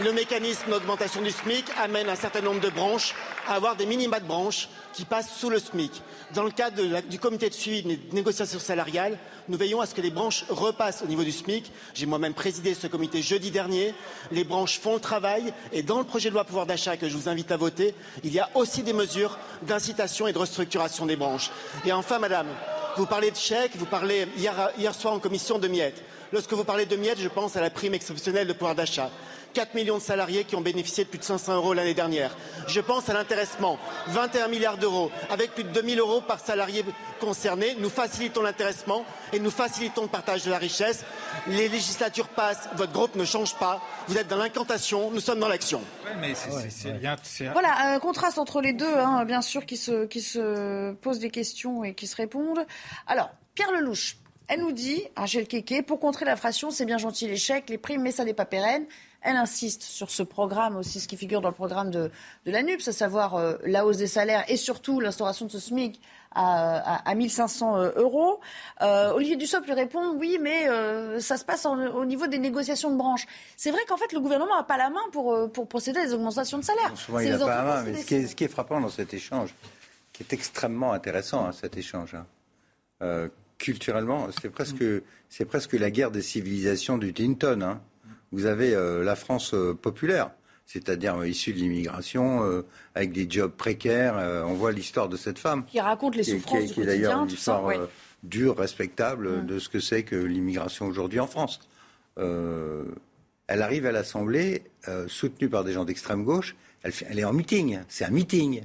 [0.00, 3.14] le mécanisme d'augmentation du SMIC amène un certain nombre de branches
[3.46, 5.90] à avoir des minima de branches qui passent sous le SMIC.
[6.34, 10.00] Dans le cadre du comité de suivi des négociations salariales, nous veillons à ce que
[10.00, 11.70] les branches repassent au niveau du SMIC.
[11.94, 13.94] J'ai moi-même présidé ce comité jeudi dernier.
[14.30, 17.16] Les branches font le travail et dans le projet de loi pouvoir d'achat que je
[17.16, 17.94] vous invite à voter,
[18.24, 21.50] il y a aussi des mesures d'incitation et de restructuration des branches.
[21.84, 22.48] Et enfin, madame,
[22.96, 26.02] vous parlez de chèques, vous parlez hier soir en commission de miettes.
[26.32, 29.10] Lorsque vous parlez de miettes, je pense à la prime exceptionnelle de pouvoir d'achat.
[29.52, 32.36] 4 millions de salariés qui ont bénéficié de plus de 500 euros l'année dernière.
[32.66, 36.84] Je pense à l'intéressement, 21 milliards d'euros, avec plus de 2000 euros par salarié
[37.20, 37.76] concerné.
[37.78, 41.04] Nous facilitons l'intéressement et nous facilitons le partage de la richesse.
[41.46, 43.80] Les législatures passent, votre groupe ne change pas.
[44.08, 45.80] Vous êtes dans l'incantation, nous sommes dans l'action.
[47.52, 51.30] Voilà, un contraste entre les deux, hein, bien sûr, qui se, qui se posent des
[51.30, 52.64] questions et qui se répondent.
[53.06, 54.16] Alors, Pierre Lelouch,
[54.48, 58.02] elle nous dit, Rachel Keke, pour contrer l'inflation, c'est bien gentil les chèques, les primes,
[58.02, 58.84] mais ça n'est pas pérenne.
[59.24, 62.10] Elle insiste sur ce programme aussi, ce qui figure dans le programme de,
[62.44, 65.60] de la NUPS, à savoir euh, la hausse des salaires et surtout l'instauration de ce
[65.60, 66.00] SMIC
[66.34, 68.40] à, à, à 1500 euh, euros.
[68.80, 72.38] Euh, Olivier Dussopt lui répond oui, mais euh, ça se passe en- au niveau des
[72.38, 73.26] négociations de branche.
[73.56, 76.14] C'est vrai qu'en fait, le gouvernement n'a pas la main pour, pour procéder à des
[76.14, 76.90] augmentations de salaire.
[76.96, 77.82] Souvent, il n'a pas la main.
[77.84, 78.30] Mais ce qui, est, décident.
[78.30, 79.54] ce qui est frappant dans cet échange,
[80.12, 82.16] qui est extrêmement intéressant, hein, cet échange,
[83.00, 83.28] hein,
[83.58, 84.82] culturellement, c'est presque,
[85.28, 87.62] c'est presque la guerre des civilisations du Tinton.
[87.62, 87.80] hein.
[88.32, 90.30] Vous avez euh, la France euh, populaire,
[90.66, 92.62] c'est-à-dire euh, issue de l'immigration,
[92.94, 94.16] avec des jobs précaires.
[94.46, 95.64] on voit l'histoire de cette femme.
[95.66, 97.78] Qui raconte les qui souffrances qui est, du qui est d'ailleurs une histoire ouais.
[98.22, 101.60] dure, respectable de ce que c'est que l'immigration aujourd'hui en France.
[102.18, 102.84] Euh,
[103.46, 106.56] elle arrive à l'Assemblée, euh, soutenue par des gens d'extrême gauche.
[106.82, 107.80] Elle, fait- elle est en meeting.
[107.88, 108.62] C'est un meeting.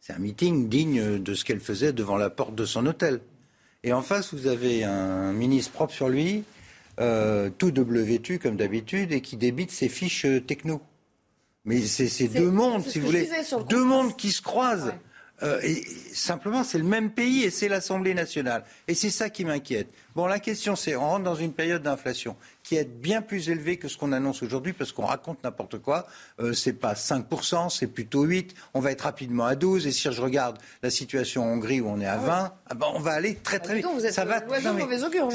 [0.00, 3.20] C'est un meeting digne de ce qu'elle faisait devant la porte de son hôtel.
[3.82, 6.44] Et en face, vous avez un ministre propre sur lui,
[7.00, 10.80] euh, tout double vêtu comme d'habitude, et qui débite ses fiches euh, techno.
[11.64, 13.28] Mais c'est deux mondes, si vous voulez,
[13.68, 14.92] deux mondes qui se croisent.
[15.42, 18.64] Euh, et simplement, c'est le même pays et c'est l'Assemblée nationale.
[18.86, 19.88] Et c'est ça qui m'inquiète.
[20.14, 23.76] Bon, la question, c'est on rentre dans une période d'inflation qui est bien plus élevée
[23.76, 26.06] que ce qu'on annonce aujourd'hui parce qu'on raconte n'importe quoi.
[26.40, 28.54] Euh, c'est pas 5%, c'est plutôt 8.
[28.74, 29.88] On va être rapidement à 12.
[29.88, 32.74] Et si je regarde la situation en Hongrie où on est à 20, ah ah
[32.74, 33.86] ben, on va aller très très vite.
[33.92, 34.40] Vous êtes ça va.
[34.40, 34.86] Non, mais,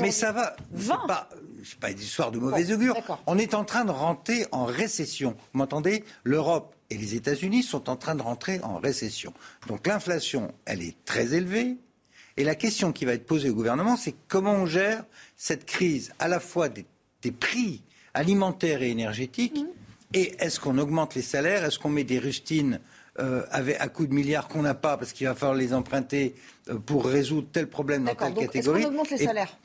[0.01, 0.55] mais ça va.
[0.71, 0.97] 20.
[1.63, 2.95] C'est pas une histoire de mauvais augure.
[3.27, 5.35] On est en train de rentrer en récession.
[5.53, 6.03] Vous m'entendez?
[6.23, 9.33] L'Europe et les États-Unis sont en train de rentrer en récession.
[9.67, 11.77] Donc l'inflation, elle est très élevée.
[12.37, 15.03] Et la question qui va être posée au gouvernement, c'est comment on gère
[15.35, 16.85] cette crise à la fois des,
[17.31, 17.83] prix
[18.13, 20.15] alimentaires et énergétiques mmh.
[20.15, 21.65] et est-ce qu'on augmente les salaires?
[21.65, 22.79] Est-ce qu'on met des rustines
[23.19, 26.35] euh, à coups de milliards qu'on n'a pas parce qu'il va falloir les emprunter
[26.69, 29.57] euh, pour résoudre tel problème dans telle catégorie Est-ce qu'on augmente les salaires?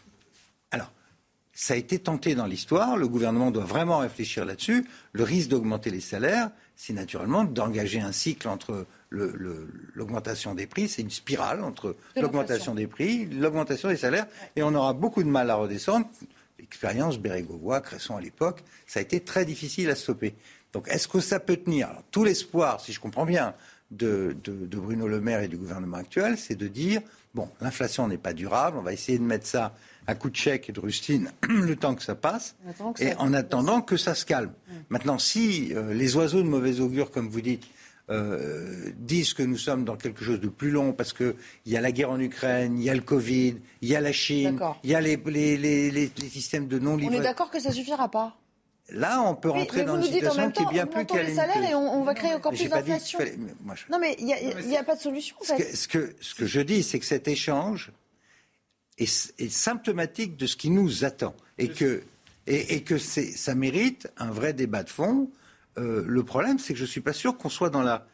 [1.55, 2.97] Ça a été tenté dans l'histoire.
[2.97, 4.85] Le gouvernement doit vraiment réfléchir là-dessus.
[5.13, 11.03] Le risque d'augmenter les salaires, c'est naturellement d'engager un cycle entre l'augmentation des prix, c'est
[11.03, 14.27] une spirale entre l'augmentation des prix, l'augmentation des salaires,
[14.57, 16.07] et on aura beaucoup de mal à redescendre.
[16.59, 20.35] L'expérience Bérégovois, Cresson à l'époque, ça a été très difficile à stopper.
[20.73, 21.91] Donc est-ce que ça peut tenir?
[22.11, 23.55] Tout l'espoir, si je comprends bien,
[23.93, 27.01] de, de, Bruno Le Maire et du gouvernement actuel, c'est de dire,
[27.35, 29.73] bon, l'inflation n'est pas durable, on va essayer de mettre ça
[30.07, 32.57] à coup de chèque et de rustine le temps que ça passe,
[32.99, 34.53] et en attendant que ça se calme.
[34.89, 37.65] Maintenant, si euh, les oiseaux de mauvais augure, comme vous dites,
[38.11, 41.81] euh, disent que nous sommes dans quelque chose de plus long parce qu'il y a
[41.81, 44.91] la guerre en Ukraine, il y a le Covid, il y a la Chine, il
[44.91, 47.19] y a les, les, les, les systèmes de non-livraison.
[47.19, 48.37] On est d'accord que ça suffira pas
[48.91, 51.75] Là, on peut rentrer dans une situation qui est bien plus qu'elle les salaires et
[51.75, 53.19] on, va créer encore plus d'inflation.
[53.91, 55.37] Non, mais il n'y a, a, pas de solution.
[55.41, 55.75] En fait.
[55.75, 57.93] ce, que, ce que je dis, c'est que cet échange
[58.99, 62.03] est, symptomatique de ce qui nous attend et que,
[62.47, 65.31] et, que ça mérite un vrai débat de fond.
[65.79, 68.07] Euh, le problème, c'est que je ne suis pas sûr qu'on soit dans la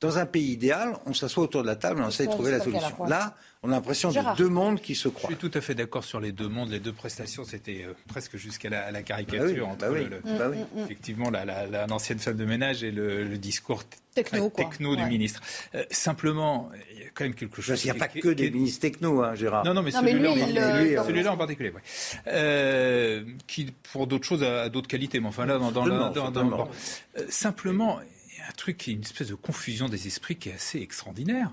[0.00, 2.52] dans un pays idéal, on s'assoit autour de la table et on essaie de trouver
[2.52, 3.04] la solution.
[3.06, 3.34] Là,
[3.64, 5.30] on a l'impression de deux mondes qui se croient.
[5.30, 6.70] Je suis tout à fait d'accord sur les deux mondes.
[6.70, 11.30] Les deux prestations, c'était euh, presque jusqu'à la, caricature bah entre bah effectivement
[11.88, 13.82] l'ancienne femme de ménage et le, discours
[14.14, 15.42] techno, du ministre.
[15.74, 17.82] Euh, simplement, il y a quand même quelque chose.
[17.82, 19.64] Il n'y a pas que des ministres techno, hein, Gérard.
[19.64, 21.72] Non, non, mais celui-là celui en particulier,
[22.28, 25.18] euh, qui pour d'autres choses a, d'autres qualités.
[25.18, 26.68] Mais enfin là, dans, dans,
[27.28, 27.98] simplement
[28.48, 31.52] un truc qui est une espèce de confusion des esprits qui est assez extraordinaire.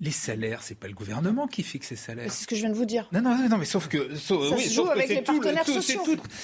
[0.00, 2.30] Les salaires, c'est pas le gouvernement qui fixe les salaires.
[2.30, 3.08] C'est ce que je viens de vous dire.
[3.12, 4.14] Non, non, non, mais sauf que.
[4.16, 6.02] ça se joue avec les partenaires sociaux.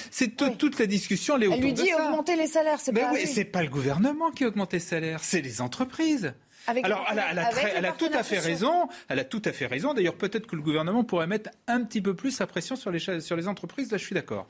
[0.09, 1.37] C'est toute la discussion.
[1.37, 3.11] Elle, lui dit augmenter les salaires, c'est pas.
[3.11, 6.33] oui, c'est pas le gouvernement qui augmente les salaires, c'est les entreprises.
[6.67, 7.39] Alors, elle
[7.85, 8.87] a, tout à fait raison.
[9.09, 9.93] Elle a tout à fait raison.
[9.93, 12.99] D'ailleurs, peut-être que le gouvernement pourrait mettre un petit peu plus sa pression sur les,
[13.19, 13.91] sur les entreprises.
[13.91, 14.47] Là, je suis d'accord.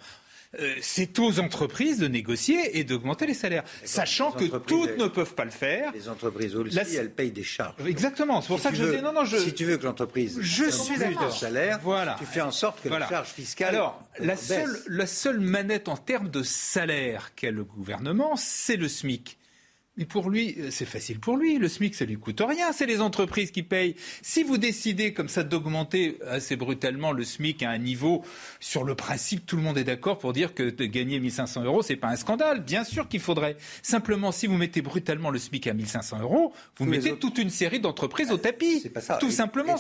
[0.60, 5.34] Euh, c'est aux entreprises de négocier et d'augmenter les salaires, sachant que toutes ne peuvent
[5.34, 5.92] pas le faire.
[5.94, 7.76] Les entreprises aussi, elles payent des charges.
[7.86, 9.38] Exactement, c'est pour ça que je dis non, non, je...
[9.38, 12.16] Si tu veux que l'entreprise je suis de salaire, voilà.
[12.20, 13.76] tu fais en sorte que la charge fiscale.
[13.76, 18.88] Alors, la seule, la seule manette en termes de salaire qu'a le gouvernement, c'est le
[18.88, 19.38] SMIC.
[19.98, 21.58] Mais pour lui, euh, c'est facile pour lui.
[21.58, 22.72] Le SMIC, ça lui coûte rien.
[22.72, 23.96] C'est les entreprises qui payent.
[24.22, 28.24] Si vous décidez comme ça d'augmenter assez brutalement le SMIC à un niveau,
[28.62, 31.82] sur le principe, tout le monde est d'accord pour dire que de gagner 1500 euros,
[31.82, 32.62] c'est pas un scandale.
[32.62, 33.58] Bien sûr qu'il faudrait.
[33.82, 37.82] Simplement, si vous mettez brutalement le SMIC à 1500 euros, vous mettez toute une série
[37.82, 38.80] d'entreprises au tapis.
[38.80, 39.18] C'est pas ça.
[39.18, 39.76] Tout simplement.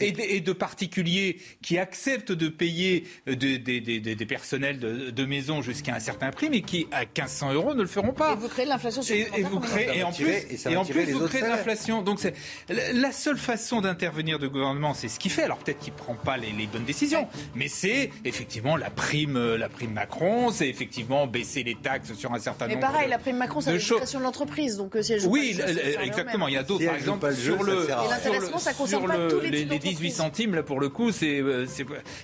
[0.00, 6.30] Et, de, particuliers qui acceptent de payer euh, des personnels de, maison jusqu'à un certain
[6.30, 8.32] prix, mais qui, à 1500 euros, ne le feront pas.
[8.32, 11.26] Et vous créez l'inflation sur et vous créez, et en plus, et, en plus vous
[11.26, 12.02] créez de l'inflation.
[12.02, 12.34] Donc c'est
[12.68, 15.42] la seule façon d'intervenir du gouvernement, c'est ce qu'il fait.
[15.42, 19.68] Alors peut-être qu'il prend pas les, bonnes décisions, mais c'est effectivement la prime, euh, la
[19.68, 22.80] prime Macron, c'est effectivement baisser les taxes sur un certain nombre.
[22.80, 25.58] Mais pareil, la prime Macron, c'est la de l'entreprise, donc euh, si elle joue oui,
[26.02, 26.48] exactement.
[26.48, 29.78] Il y a d'autres, par exemple, sur le, l'intéressement, ça concerne pas tous les, les
[29.78, 31.66] 18 centimes là pour le coup, c'est, euh,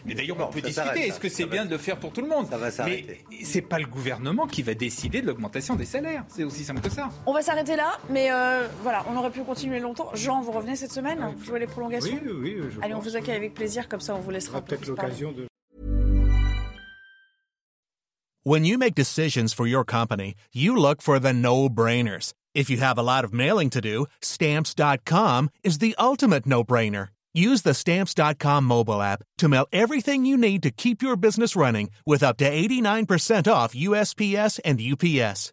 [0.04, 1.08] mais d'ailleurs on peut discuter.
[1.08, 2.46] Est-ce que c'est bien de le faire pour tout le monde?
[2.84, 3.04] Mais
[3.44, 6.24] c'est pas le gouvernement qui va décider de l'augmentation des salaires.
[6.28, 6.99] C'est aussi simple que ça.
[7.26, 10.10] On va s'arrêter là, mais euh, voilà, on aurait pu continuer longtemps.
[10.14, 12.56] Jean, vous revenez cette semaine Vous jouez les prolongations Oui, oui.
[12.70, 15.46] Je Allez, on vous accueille avec plaisir, comme ça on vous laissera peut-être l'occasion de.
[18.42, 22.32] When you make decisions for your company, you look for the no-brainers.
[22.54, 27.08] If you have a lot of mailing to do, stamps.com is the ultimate no-brainer.
[27.34, 31.90] Use the stamps.com mobile app to mail everything you need to keep your business running
[32.06, 35.52] with up to 89% off USPS and UPS.